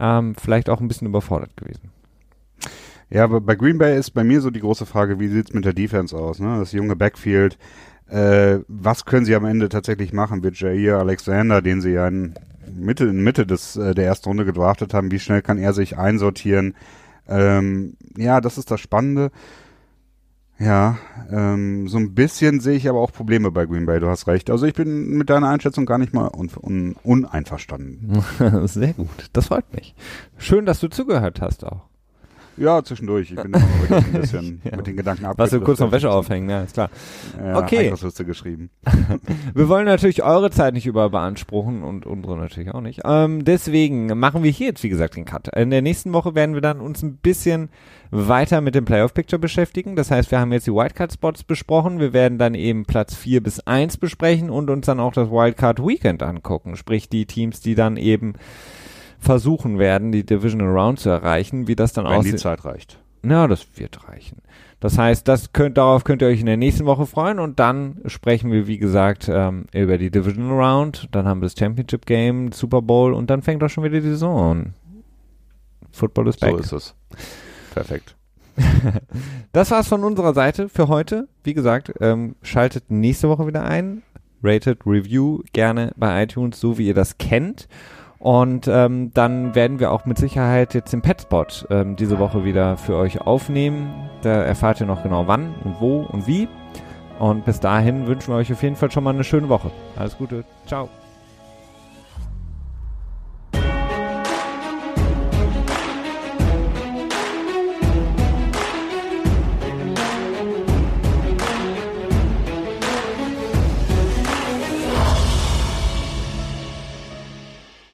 ähm, 0.00 0.34
vielleicht 0.34 0.70
auch 0.70 0.80
ein 0.80 0.88
bisschen 0.88 1.08
überfordert 1.08 1.56
gewesen. 1.56 1.90
Ja, 3.10 3.24
aber 3.24 3.40
bei 3.40 3.54
Green 3.54 3.78
Bay 3.78 3.98
ist 3.98 4.10
bei 4.10 4.24
mir 4.24 4.40
so 4.40 4.50
die 4.50 4.60
große 4.60 4.86
Frage, 4.86 5.20
wie 5.20 5.28
sieht's 5.28 5.52
mit 5.52 5.64
der 5.64 5.72
Defense 5.72 6.16
aus? 6.16 6.40
Ne? 6.40 6.58
Das 6.58 6.72
junge 6.72 6.96
Backfield, 6.96 7.58
äh, 8.08 8.58
was 8.68 9.04
können 9.04 9.24
sie 9.24 9.34
am 9.34 9.44
Ende 9.44 9.68
tatsächlich 9.68 10.12
machen? 10.12 10.42
Wird 10.42 10.58
Jair 10.58 10.98
Alexander, 10.98 11.62
den 11.62 11.80
sie 11.80 11.92
ja 11.92 12.06
in 12.06 12.34
Mitte, 12.72 13.04
in 13.04 13.22
Mitte 13.22 13.46
des, 13.46 13.76
äh, 13.76 13.94
der 13.94 14.06
ersten 14.06 14.28
Runde 14.28 14.44
gedraftet 14.44 14.94
haben, 14.94 15.10
wie 15.10 15.18
schnell 15.18 15.42
kann 15.42 15.58
er 15.58 15.72
sich 15.72 15.96
einsortieren? 15.98 16.74
Ähm, 17.28 17.96
ja, 18.16 18.40
das 18.40 18.58
ist 18.58 18.70
das 18.70 18.80
Spannende. 18.80 19.30
Ja, 20.58 20.98
ähm, 21.32 21.88
so 21.88 21.98
ein 21.98 22.14
bisschen 22.14 22.60
sehe 22.60 22.76
ich 22.76 22.88
aber 22.88 23.00
auch 23.00 23.12
Probleme 23.12 23.50
bei 23.50 23.66
Green 23.66 23.86
Bay, 23.86 23.98
du 23.98 24.08
hast 24.08 24.28
recht. 24.28 24.50
Also 24.50 24.66
ich 24.66 24.74
bin 24.74 25.10
mit 25.10 25.28
deiner 25.28 25.48
Einschätzung 25.48 25.84
gar 25.84 25.98
nicht 25.98 26.14
mal 26.14 26.28
un 26.28 26.48
un 26.62 26.96
uneinverstanden. 27.02 28.22
Sehr 28.66 28.92
gut, 28.92 29.30
das 29.32 29.46
freut 29.46 29.72
mich. 29.74 29.94
Schön, 30.38 30.64
dass 30.64 30.78
du 30.78 30.88
zugehört 30.88 31.40
hast 31.40 31.64
auch. 31.64 31.88
Ja, 32.56 32.82
zwischendurch. 32.82 33.30
Ich 33.30 33.36
bin 33.36 33.52
immer 33.52 33.96
ein 33.96 34.12
bisschen 34.20 34.60
ja. 34.64 34.76
mit 34.76 34.86
den 34.86 34.96
Gedanken 34.96 35.24
ab. 35.24 35.34
Was 35.38 35.50
du 35.50 35.60
kurz 35.60 35.80
noch 35.80 35.92
Wäsche 35.92 36.10
aufhängen, 36.10 36.48
ja, 36.48 36.62
ist 36.62 36.74
klar. 36.74 36.90
Ja, 37.42 37.58
okay. 37.58 37.86
Einkaufsliste 37.86 38.24
geschrieben. 38.24 38.70
wir 39.54 39.68
wollen 39.68 39.86
natürlich 39.86 40.22
eure 40.22 40.50
Zeit 40.50 40.74
nicht 40.74 40.86
überbeanspruchen 40.86 41.82
und 41.82 42.06
unsere 42.06 42.36
natürlich 42.36 42.72
auch 42.72 42.80
nicht. 42.80 43.00
Ähm, 43.04 43.44
deswegen 43.44 44.18
machen 44.18 44.42
wir 44.42 44.50
hier 44.50 44.68
jetzt, 44.68 44.82
wie 44.82 44.88
gesagt, 44.88 45.16
den 45.16 45.24
Cut. 45.24 45.48
In 45.48 45.70
der 45.70 45.82
nächsten 45.82 46.12
Woche 46.12 46.34
werden 46.34 46.54
wir 46.54 46.60
dann 46.60 46.80
uns 46.80 47.02
ein 47.02 47.16
bisschen 47.16 47.70
weiter 48.10 48.60
mit 48.60 48.74
dem 48.74 48.84
Playoff 48.84 49.14
Picture 49.14 49.40
beschäftigen. 49.40 49.96
Das 49.96 50.10
heißt, 50.10 50.30
wir 50.30 50.38
haben 50.38 50.52
jetzt 50.52 50.66
die 50.66 50.72
Wildcard 50.72 51.12
Spots 51.12 51.42
besprochen. 51.42 51.98
Wir 51.98 52.12
werden 52.12 52.38
dann 52.38 52.54
eben 52.54 52.84
Platz 52.84 53.14
4 53.14 53.42
bis 53.42 53.60
1 53.60 53.96
besprechen 53.96 54.50
und 54.50 54.70
uns 54.70 54.86
dann 54.86 55.00
auch 55.00 55.12
das 55.12 55.30
Wildcard 55.30 55.84
Weekend 55.84 56.22
angucken. 56.22 56.76
Sprich, 56.76 57.08
die 57.08 57.26
Teams, 57.26 57.60
die 57.60 57.74
dann 57.74 57.96
eben 57.96 58.34
versuchen 59.24 59.78
werden, 59.78 60.12
die 60.12 60.24
Divisional 60.24 60.68
Round 60.68 61.00
zu 61.00 61.08
erreichen, 61.08 61.66
wie 61.66 61.76
das 61.76 61.92
dann 61.92 62.06
aussieht. 62.06 62.24
Wenn 62.24 62.36
die 62.36 62.42
Zeit 62.42 62.64
reicht. 62.64 62.98
Na, 63.22 63.48
das 63.48 63.66
wird 63.76 64.06
reichen. 64.08 64.38
Das 64.80 64.98
heißt, 64.98 65.26
das 65.26 65.52
könnt, 65.54 65.78
darauf 65.78 66.04
könnt 66.04 66.20
ihr 66.20 66.28
euch 66.28 66.40
in 66.40 66.46
der 66.46 66.58
nächsten 66.58 66.84
Woche 66.84 67.06
freuen 67.06 67.38
und 67.38 67.58
dann 67.58 68.02
sprechen 68.04 68.52
wir, 68.52 68.66
wie 68.66 68.76
gesagt, 68.76 69.30
ähm, 69.32 69.64
über 69.72 69.96
die 69.96 70.10
Divisional 70.10 70.62
Round. 70.62 71.08
Dann 71.12 71.26
haben 71.26 71.40
wir 71.40 71.46
das 71.46 71.58
Championship 71.58 72.04
Game, 72.04 72.52
Super 72.52 72.82
Bowl 72.82 73.14
und 73.14 73.30
dann 73.30 73.40
fängt 73.40 73.64
auch 73.64 73.70
schon 73.70 73.82
wieder 73.82 74.00
die 74.00 74.10
Saison 74.10 74.50
an. 74.50 74.74
Football 75.90 76.28
ist 76.28 76.40
back. 76.40 76.50
So 76.50 76.58
ist 76.58 76.72
es. 76.72 76.94
Perfekt. 77.72 78.14
das 79.52 79.70
war's 79.70 79.88
von 79.88 80.04
unserer 80.04 80.34
Seite 80.34 80.68
für 80.68 80.88
heute. 80.88 81.28
Wie 81.42 81.54
gesagt, 81.54 81.92
ähm, 82.00 82.36
schaltet 82.42 82.90
nächste 82.90 83.28
Woche 83.28 83.46
wieder 83.46 83.64
ein. 83.64 84.02
Rated 84.42 84.80
Review 84.84 85.40
gerne 85.52 85.92
bei 85.96 86.22
iTunes, 86.22 86.60
so 86.60 86.76
wie 86.76 86.88
ihr 86.88 86.94
das 86.94 87.16
kennt. 87.16 87.68
Und 88.24 88.68
ähm, 88.68 89.10
dann 89.12 89.54
werden 89.54 89.80
wir 89.80 89.92
auch 89.92 90.06
mit 90.06 90.16
Sicherheit 90.16 90.72
jetzt 90.72 90.94
den 90.94 91.02
Petspot 91.02 91.66
ähm, 91.68 91.94
diese 91.94 92.18
Woche 92.18 92.42
wieder 92.42 92.78
für 92.78 92.96
euch 92.96 93.20
aufnehmen. 93.20 94.08
Da 94.22 94.30
erfahrt 94.30 94.80
ihr 94.80 94.86
noch 94.86 95.02
genau 95.02 95.26
wann 95.26 95.54
und 95.62 95.78
wo 95.78 96.00
und 96.10 96.26
wie. 96.26 96.48
Und 97.18 97.44
bis 97.44 97.60
dahin 97.60 98.06
wünschen 98.06 98.32
wir 98.32 98.38
euch 98.38 98.50
auf 98.50 98.62
jeden 98.62 98.76
Fall 98.76 98.90
schon 98.90 99.04
mal 99.04 99.12
eine 99.12 99.24
schöne 99.24 99.50
Woche. 99.50 99.70
Alles 99.96 100.16
Gute. 100.16 100.42
Ciao. 100.66 100.88